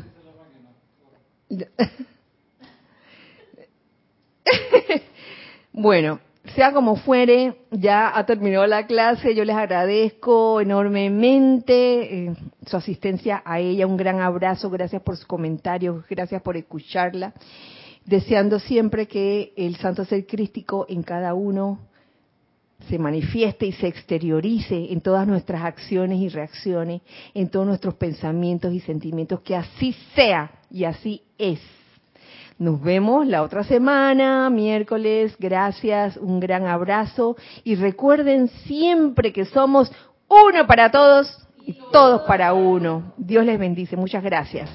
Bueno, 5.75 6.21
sea 6.53 6.73
como 6.73 6.97
fuere, 6.97 7.57
ya 7.71 8.17
ha 8.17 8.27
terminado 8.27 8.67
la 8.67 8.87
clase. 8.87 9.35
Yo 9.35 9.45
les 9.45 9.57
agradezco 9.57 10.61
enormemente 10.61 12.27
eh, 12.27 12.37
su 12.67 12.77
asistencia 12.77 13.43
a 13.45 13.61
ella. 13.61 13.87
Un 13.87 13.97
gran 13.97 14.21
abrazo. 14.21 14.69
Gracias 14.69 15.01
por 15.03 15.17
sus 15.17 15.27
comentarios. 15.27 16.05
Gracias 16.09 16.43
por 16.43 16.57
escucharla. 16.57 17.33
Deseando 18.05 18.59
siempre 18.59 19.09
que 19.09 19.55
el 19.57 19.77
santo 19.77 20.05
ser 20.05 20.27
crístico 20.27 20.85
en 20.89 21.03
cada 21.03 21.33
uno 21.33 21.79
se 22.91 22.99
manifieste 22.99 23.65
y 23.65 23.73
se 23.73 23.87
exteriorice 23.87 24.93
en 24.93 25.01
todas 25.01 25.27
nuestras 25.27 25.65
acciones 25.65 26.21
y 26.21 26.29
reacciones, 26.29 27.01
en 27.33 27.49
todos 27.49 27.67
nuestros 27.67 27.95
pensamientos 27.95 28.75
y 28.75 28.81
sentimientos. 28.81 29.41
Que 29.41 29.57
así 29.57 29.97
sea 30.15 30.51
y 30.71 30.85
así 30.85 31.23
es. 31.39 31.61
Nos 32.59 32.81
vemos 32.83 33.27
la 33.27 33.43
otra 33.43 33.65
semana, 33.65 34.49
miércoles. 34.49 35.35
Gracias, 35.39 36.17
un 36.17 36.39
gran 36.39 36.67
abrazo. 36.67 37.37
Y 37.65 37.75
recuerden 37.75 38.49
siempre 38.67 39.33
que 39.33 39.45
somos 39.45 39.91
uno 40.29 40.67
para 40.67 40.91
todos 40.91 41.47
y 41.67 41.77
todos 41.91 42.23
para 42.23 42.55
uno. 42.55 43.13
Dios 43.17 43.45
les 43.45 43.59
bendice. 43.59 43.97
Muchas 43.97 44.23
gracias. 44.23 44.71